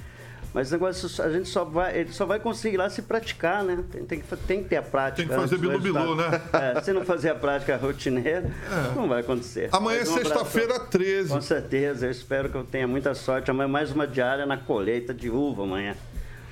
Mas 0.56 0.70
o 0.70 0.72
negócio, 0.72 1.22
a 1.22 1.30
gente 1.30 1.50
só 1.50 1.66
vai, 1.66 2.00
ele 2.00 2.14
só 2.14 2.26
vai 2.26 2.40
conseguir 2.40 2.78
lá 2.78 2.90
se 2.90 3.02
praticar, 3.02 3.62
né? 3.62 3.84
Tem, 3.92 4.06
tem 4.06 4.22
que, 4.22 4.38
tem 4.38 4.64
que 4.64 4.70
ter 4.70 4.78
a 4.78 4.82
prática. 4.82 5.18
Tem 5.18 5.28
que 5.28 5.36
fazer 5.36 5.58
bilu-bilu, 5.58 6.16
resultado. 6.16 6.78
É, 6.78 6.82
se 6.82 6.94
não 6.94 7.04
fazer 7.04 7.32
a 7.32 7.36
prática 7.36 7.76
rotineira, 7.76 8.50
não 8.96 9.06
vai 9.06 9.20
acontecer. 9.20 9.68
Amanhã 9.74 10.00
é 10.00 10.04
um 10.04 10.06
sexta-feira, 10.06 10.80
13. 10.80 11.30
Com 11.30 11.42
certeza, 11.42 12.06
eu 12.06 12.12
espero 12.12 12.48
que 12.48 12.56
eu 12.56 12.64
tenha 12.64 12.88
muita 12.88 13.14
sorte. 13.14 13.52
Amanhã 13.52 13.68
mais 13.68 13.92
uma 13.92 14.08
diária 14.08 14.46
na 14.46 14.56
colheita 14.56 15.14
de 15.14 15.30
uva 15.30 15.64
amanhã. 15.64 15.94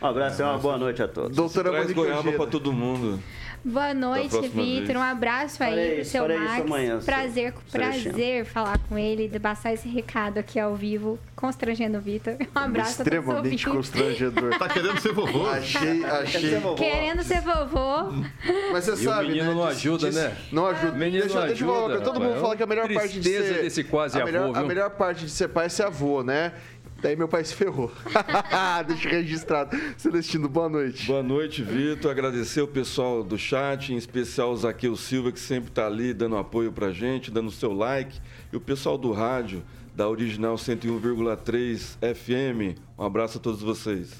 Um 0.02 0.06
abraço 0.08 0.42
e 0.42 0.44
uma 0.44 0.58
boa 0.58 0.78
noite 0.78 1.02
a 1.02 1.08
todos. 1.08 1.38
Doutora 1.38 1.72
Traz 1.72 1.92
goiaba 1.94 2.30
para 2.34 2.48
todo 2.48 2.74
mundo. 2.74 3.24
Boa 3.66 3.94
noite, 3.94 4.38
Vitor. 4.50 4.98
Um 4.98 5.02
abraço 5.02 5.64
aí 5.64 5.92
pro 5.92 6.02
isso, 6.02 6.12
seu 6.12 6.28
Max. 6.28 6.62
amanhã, 6.62 7.00
prazer, 7.00 7.54
seu 7.54 7.80
prazer 7.80 8.46
falar 8.46 8.78
com 8.90 8.98
ele 8.98 9.40
passar 9.40 9.74
esse 9.74 9.88
recado 9.88 10.38
aqui 10.38 10.60
ao 10.60 10.76
vivo, 10.76 11.18
constrangendo 11.34 11.98
o 11.98 12.02
Vitor. 12.02 12.36
Um 12.54 12.60
abraço 12.60 13.02
a 13.02 13.04
Extremamente 13.04 13.66
constrangedor. 13.66 14.58
Tá 14.60 14.68
querendo 14.68 15.00
ser 15.00 15.14
vovô? 15.14 15.48
Achei, 15.48 16.04
achei. 16.04 16.62
Querendo 16.78 17.24
ser 17.24 17.40
vovô. 17.40 18.12
Mas 18.74 18.84
você 18.84 18.92
E 18.92 19.08
o 19.08 19.10
sabe, 19.10 19.28
menino 19.30 19.46
né? 19.48 19.54
não 19.56 19.64
ajuda, 19.64 20.08
diz- 20.08 20.16
né? 20.16 20.38
Não 20.52 20.68
ajuda. 20.68 20.92
O 20.92 20.98
menino 20.98 21.24
deixa, 21.24 21.40
não 21.40 21.48
deixa 21.48 21.64
eu 21.64 21.74
falar. 21.74 22.02
Todo 22.02 22.20
mundo 22.20 22.42
fala 22.42 22.58
que 22.58 22.64
a 22.64 22.68
melhor 22.68 22.94
parte 22.94 23.18
de 23.20 23.30
ser... 23.30 23.62
desse 23.62 23.84
quase 23.86 24.22
a 24.22 24.26
melhor, 24.26 24.44
avô, 24.44 24.56
A 24.56 24.60
viu? 24.60 24.68
melhor 24.68 24.90
parte 24.90 25.24
de 25.24 25.32
ser 25.32 25.48
pai 25.48 25.68
é 25.68 25.70
ser 25.70 25.84
avô, 25.84 26.22
né? 26.22 26.52
Daí 27.04 27.18
meu 27.18 27.28
pai 27.28 27.44
se 27.44 27.54
ferrou. 27.54 27.92
deixa 28.88 29.10
registrado. 29.10 29.78
Celestino, 29.98 30.48
boa 30.48 30.70
noite. 30.70 31.06
Boa 31.06 31.22
noite, 31.22 31.62
Vitor. 31.62 32.10
Agradecer 32.10 32.62
o 32.62 32.68
pessoal 32.68 33.22
do 33.22 33.38
chat, 33.38 33.92
em 33.92 33.98
especial 33.98 34.54
o 34.54 34.56
Zaqueu 34.56 34.96
Silva, 34.96 35.30
que 35.30 35.40
sempre 35.40 35.70
está 35.70 35.86
ali 35.86 36.14
dando 36.14 36.38
apoio 36.38 36.72
pra 36.72 36.92
gente, 36.92 37.30
dando 37.30 37.52
seu 37.52 37.74
like. 37.74 38.22
E 38.54 38.56
o 38.56 38.62
pessoal 38.62 38.98
do 38.98 39.12
rádio, 39.12 39.62
da 39.94 40.08
Original 40.08 40.56
101,3 40.56 41.98
FM. 42.16 42.80
Um 42.98 43.04
abraço 43.04 43.38
a 43.38 43.42
todos 43.42 43.62
vocês. 43.62 44.14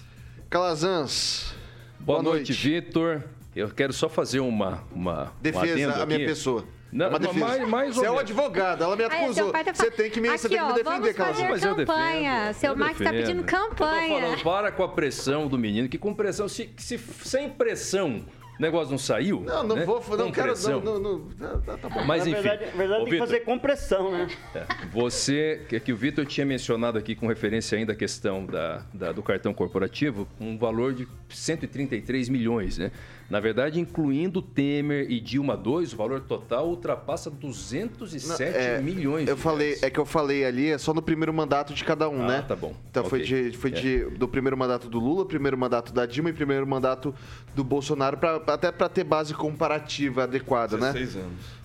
Calazans. 0.50 1.56
Boa, 2.02 2.22
noite, 2.22 2.52
Vitor. 2.52 3.24
Eu 3.56 3.70
quero 3.70 3.94
só 3.94 4.10
fazer 4.10 4.42
uma. 4.42 4.84
uma 4.92 5.28
um 5.28 5.42
Defesa 5.42 6.04
a 6.04 6.06
minha 6.06 6.18
aqui. 6.18 6.28
pessoa. 6.28 6.66
Não, 6.94 7.08
É 7.08 7.10
uma 7.10 7.20
mas 7.20 7.28
defesa. 7.28 7.46
mais- 7.46 7.70
mais 7.70 7.96
Você 7.96 8.00
ou 8.02 8.06
é 8.06 8.12
um 8.12 8.20
advogado, 8.20 8.84
ela 8.84 8.96
me 8.96 9.04
Aí, 9.04 9.24
acusou. 9.26 9.52
tá 9.52 9.64
Você 9.74 9.90
tem 9.92 10.10
que 10.12 10.22
me, 10.22 10.30
você 10.30 10.48
Aqui, 10.48 10.56
tem 10.56 10.58
que 10.58 10.64
me 10.66 10.72
ó, 10.72 10.76
defender, 10.84 11.14
Calazans. 11.14 11.50
Mas 11.50 11.64
eu 11.64 11.76
campanha. 11.76 12.32
defendo, 12.48 12.54
Seu 12.60 12.70
eu 12.72 12.76
Max 12.78 12.98
tá 12.98 13.04
defendo. 13.06 13.20
pedindo 13.26 13.40
Eu 13.42 13.46
tô 13.46 13.52
campanha. 13.70 14.22
falando, 14.22 14.44
para 14.44 14.72
com 14.72 14.84
a 14.84 14.90
pressão 14.90 15.48
do 15.48 15.58
menino, 15.58 15.90
que 15.90 15.98
com 15.98 16.14
pressão, 16.14 16.48
se, 16.48 16.70
se 16.78 16.98
sem 16.98 17.50
pressão 17.50 18.24
o 18.60 18.62
negócio 18.62 18.92
não 18.92 19.00
saiu. 19.00 19.42
Não, 19.42 19.64
não 19.64 19.76
né? 19.76 19.84
vou, 19.84 19.96
não 20.16 20.26
Com 20.28 20.32
quero. 20.32 20.48
pressão. 20.50 20.80
Não, 20.80 21.00
não, 21.00 21.18
não, 21.40 21.60
tá, 21.62 21.76
tá 21.76 21.90
bom. 21.90 22.04
Mas 22.06 22.24
Na 22.26 22.30
enfim. 22.32 22.42
verdade, 22.44 22.66
na 22.72 22.78
verdade 22.78 22.96
tem 23.00 23.06
que 23.06 23.12
Vitor, 23.12 23.28
fazer 23.28 23.40
compressão, 23.40 24.12
né? 24.12 24.28
é, 24.54 24.66
Você, 24.94 25.62
que, 25.68 25.80
que 25.80 25.92
o 25.92 25.98
Vitor 25.98 26.24
tinha 26.28 26.46
mencionado 26.46 27.00
aqui 27.00 27.16
com 27.16 27.26
referência 27.26 27.76
ainda 27.76 27.94
à 27.94 27.96
questão 27.96 28.46
da, 28.46 28.84
da- 28.94 29.12
do 29.12 29.24
cartão 29.24 29.56
corporativo, 29.56 30.28
um 30.40 30.56
valor 30.56 30.94
de 30.94 31.08
133 31.30 32.30
milhões, 32.30 32.78
né? 32.78 32.92
Na 33.30 33.40
verdade, 33.40 33.80
incluindo 33.80 34.42
Temer 34.42 35.10
e 35.10 35.20
Dilma 35.20 35.54
II, 35.66 35.86
o 35.94 35.96
valor 35.98 36.22
total 36.22 36.68
ultrapassa 36.68 37.32
207 37.32 38.44
É, 38.58 38.80
milhões. 38.82 39.28
Eu 39.28 39.36
de 39.36 39.42
falei, 39.42 39.68
reais. 39.70 39.84
é 39.84 39.90
que 39.90 40.00
eu 40.00 40.06
falei 40.06 40.46
ali, 40.46 40.70
é 40.70 40.78
só 40.78 40.94
no 40.94 41.02
primeiro 41.02 41.34
mandato 41.34 41.74
de 41.74 41.84
cada 41.84 42.08
um, 42.10 42.24
Ah, 42.24 42.28
né? 42.28 42.46
tá 42.48 42.56
bom. 42.56 42.76
Então 42.92 43.04
foi, 43.06 43.22
Ok. 43.22 43.50
de, 43.52 43.58
foi 43.58 43.72
É. 43.72 43.74
de, 43.74 44.00
do 44.18 44.28
primeiro 44.28 44.58
mandato 44.58 44.88
do 44.90 45.00
Lula, 45.00 45.26
primeiro 45.26 45.58
mandato 45.58 45.94
da 45.94 46.06
Dilma 46.06 46.30
e 46.30 46.34
primeiro 46.34 46.68
mandato 46.68 47.14
do 47.56 47.64
Bolsonaro, 47.64 48.18
pra, 48.18 48.36
até 48.48 48.72
para 48.72 48.90
ter 48.90 49.04
base 49.04 49.34
comparativa 49.34 50.24
adequada, 50.24 50.78
né? 50.78 50.92
16 50.92 51.16
anos. 51.24 51.63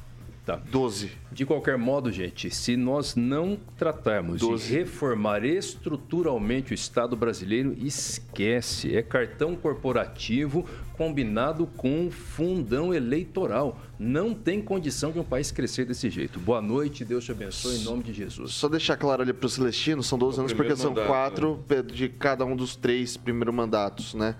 Tá. 0.48 0.58
12. 0.70 1.10
De 1.30 1.44
qualquer 1.44 1.76
modo, 1.76 2.10
gente, 2.10 2.50
se 2.50 2.74
nós 2.74 3.14
não 3.14 3.58
tratarmos 3.76 4.40
Doze. 4.40 4.66
de 4.66 4.78
reformar 4.78 5.44
estruturalmente 5.44 6.72
o 6.72 6.74
Estado 6.74 7.14
brasileiro, 7.14 7.76
esquece. 7.78 8.96
É 8.96 9.02
cartão 9.02 9.54
corporativo 9.54 10.66
combinado 10.96 11.66
com 11.66 12.10
fundão 12.10 12.94
eleitoral. 12.94 13.78
Não 13.98 14.32
tem 14.32 14.62
condição 14.62 15.12
de 15.12 15.18
um 15.18 15.22
país 15.22 15.50
crescer 15.50 15.84
desse 15.84 16.08
jeito. 16.08 16.40
Boa 16.40 16.62
noite, 16.62 17.04
Deus 17.04 17.26
te 17.26 17.32
abençoe 17.32 17.76
em 17.76 17.84
nome 17.84 18.02
de 18.02 18.14
Jesus. 18.14 18.54
Só 18.54 18.70
deixar 18.70 18.96
claro 18.96 19.20
ali 19.20 19.34
pro 19.34 19.50
Celestino, 19.50 20.02
são 20.02 20.18
12 20.18 20.38
É 20.38 20.38
o 20.38 20.40
anos 20.44 20.52
porque 20.54 20.74
são 20.74 20.92
mandato, 20.92 21.06
quatro 21.08 21.62
de 21.92 22.08
cada 22.08 22.46
um 22.46 22.56
dos 22.56 22.74
três 22.74 23.18
primeiros 23.18 23.54
mandatos, 23.54 24.14
né? 24.14 24.34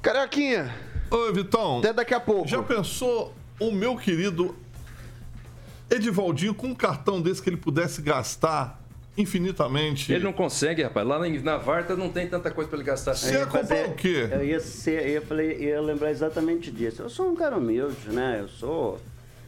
Carioquinha, 0.00 0.72
Ô, 1.10 1.32
Vitão, 1.32 1.80
até 1.80 1.92
daqui 1.92 2.14
a 2.14 2.20
pouco. 2.20 2.46
já 2.46 2.62
pensou 2.62 3.34
o 3.58 3.72
meu 3.72 3.96
querido 3.96 4.54
Edivaldinho 5.92 6.54
com 6.54 6.68
um 6.68 6.74
cartão 6.74 7.20
desse 7.20 7.42
que 7.42 7.50
ele 7.50 7.56
pudesse 7.56 8.00
gastar 8.00 8.80
infinitamente? 9.16 10.12
Ele 10.12 10.24
não 10.24 10.32
consegue, 10.32 10.82
rapaz. 10.82 11.06
Lá 11.06 11.18
na, 11.18 11.56
Varta 11.58 11.94
não 11.94 12.08
tem 12.08 12.26
tanta 12.26 12.50
coisa 12.50 12.68
para 12.68 12.78
ele 12.78 12.86
gastar. 12.86 13.14
Você 13.14 13.34
ia 13.34 13.46
comprar 13.46 13.88
o 13.88 13.94
quê? 13.94 14.28
Eu 14.30 14.44
ia, 14.44 14.60
ser, 14.60 15.02
eu 15.02 15.08
ia, 15.08 15.22
falei, 15.22 15.58
ia 15.58 15.80
lembrar 15.80 16.10
exatamente 16.10 16.70
disso. 16.70 17.02
Eu 17.02 17.10
sou 17.10 17.30
um 17.30 17.36
cara 17.36 17.56
humilde, 17.58 18.08
né? 18.08 18.38
Eu 18.40 18.48
sou, 18.48 18.98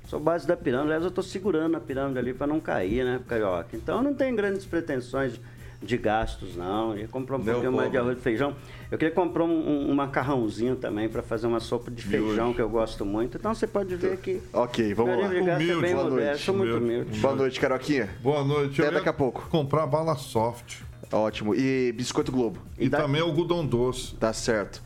sou 0.07 0.20
base 0.20 0.47
da 0.47 0.57
pirâmide. 0.57 0.88
Aliás, 0.88 1.05
eu 1.05 1.11
tô 1.11 1.22
segurando 1.22 1.76
a 1.76 1.80
pirâmide 1.80 2.18
ali 2.18 2.34
para 2.34 2.47
não 2.47 2.61
cair, 2.61 3.05
né, 3.05 3.20
Carioca? 3.26 3.74
Então 3.74 3.97
eu 3.99 4.03
não 4.03 4.14
tenho 4.14 4.36
grandes 4.36 4.66
pretensões 4.66 5.40
de 5.85 5.97
gastos, 5.97 6.57
não. 6.57 6.97
Ia 6.97 7.07
comprar 7.07 7.37
um 7.37 7.39
Não, 7.39 7.45
pouquinho 7.53 7.72
mais 7.72 7.91
de 7.91 7.97
arroz 7.99 8.18
e 8.18 8.20
feijão. 8.20 8.57
Eu 8.91 8.99
queria 8.99 9.14
comprar 9.14 9.45
um, 9.45 9.49
um- 9.51 9.91
um 9.91 9.95
macarrãozinho 9.95 10.76
também 10.76 11.09
para 11.09 11.22
fazer 11.22 11.47
uma 11.47 11.61
sopa 11.61 11.91
de 11.91 12.03
feijão 12.03 12.53
que 12.55 12.61
eu 12.61 12.68
gosto 12.68 13.05
muito. 13.05 13.37
Então 13.37 13.55
você 13.55 13.66
pode 13.66 13.95
ver 13.97 14.16
que 14.18 14.41
Ok, 14.53 14.95
vamos 14.95 15.16
meu 15.16 15.20
lá. 15.28 15.35
é 15.35 15.41
Humilde, 15.55 15.80
bem 15.82 15.95
boa 15.95 16.05
modesto. 16.11 16.24
noite. 16.26 16.45
Sou 16.45 16.55
muito 16.57 16.76
Humilde. 16.76 16.95
humilde. 17.03 17.20
Boa 17.20 17.35
noite, 17.37 17.61
Caroquinha. 17.61 18.11
Boa 18.22 18.45
noite. 18.45 18.80
Até 18.82 18.91
daqui 18.93 19.09
a 19.09 19.12
pouco. 19.12 19.47
Comprar 19.51 19.87
bala 19.87 20.14
soft. 20.16 20.80
Ótimo. 21.12 21.55
E 21.55 21.93
biscoito 21.93 22.32
Globo. 22.32 22.59
E, 22.78 22.89
dá- 22.89 23.03
também 23.03 23.20
algodão 23.20 23.64
doce. 23.64 24.14
Tá 24.16 24.32
certo. 24.32 24.82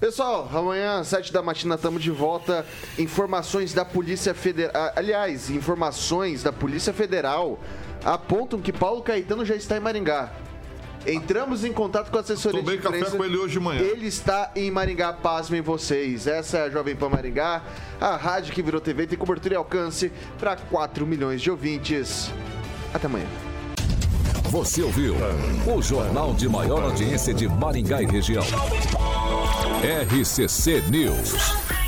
Pessoal, 0.00 0.48
amanhã, 0.54 1.00
às 1.00 1.08
7 1.08 1.32
da 1.32 1.42
matina, 1.42 1.74
estamos 1.74 2.00
de 2.00 2.10
volta. 2.12 2.64
Informações 2.96 3.74
da 3.74 3.84
Polícia 3.84 4.32
Federal. 4.32 4.92
Aliás, 4.94 5.50
informações 5.50 6.42
da 6.44 6.52
Polícia 6.52 6.92
Federal 6.92 7.58
apontam 8.04 8.60
que 8.60 8.72
Paulo 8.72 9.02
Caetano 9.02 9.44
já 9.44 9.54
está 9.54 9.76
em 9.76 9.80
Maringá. 9.80 10.32
Entramos 11.06 11.64
em 11.64 11.72
contato 11.72 12.10
com 12.10 12.18
a 12.18 12.20
assessoria 12.20 12.60
Tomei 12.60 12.76
de 12.76 12.82
café 12.82 12.98
imprensa. 12.98 13.16
com 13.16 13.24
ele 13.24 13.36
hoje 13.36 13.54
de 13.54 13.60
manhã. 13.60 13.80
Ele 13.80 14.06
está 14.06 14.50
em 14.54 14.70
Maringá, 14.70 15.12
pasmem 15.12 15.60
vocês. 15.60 16.26
Essa 16.26 16.58
é 16.58 16.62
a 16.64 16.70
Jovem 16.70 16.94
Pan 16.96 17.08
Maringá, 17.08 17.62
a 18.00 18.16
rádio 18.16 18.52
que 18.52 18.62
virou 18.62 18.80
TV, 18.80 19.06
tem 19.06 19.16
cobertura 19.16 19.54
e 19.54 19.56
alcance 19.56 20.12
para 20.38 20.56
4 20.56 21.06
milhões 21.06 21.40
de 21.40 21.50
ouvintes. 21.50 22.30
Até 22.92 23.06
amanhã. 23.06 23.26
Você 24.50 24.82
ouviu 24.82 25.14
o 25.66 25.82
jornal 25.82 26.32
de 26.34 26.48
maior 26.48 26.82
audiência 26.82 27.34
de 27.34 27.46
Maringá 27.46 28.02
e 28.02 28.06
região. 28.06 28.42
RCC 29.82 30.82
News. 30.90 31.87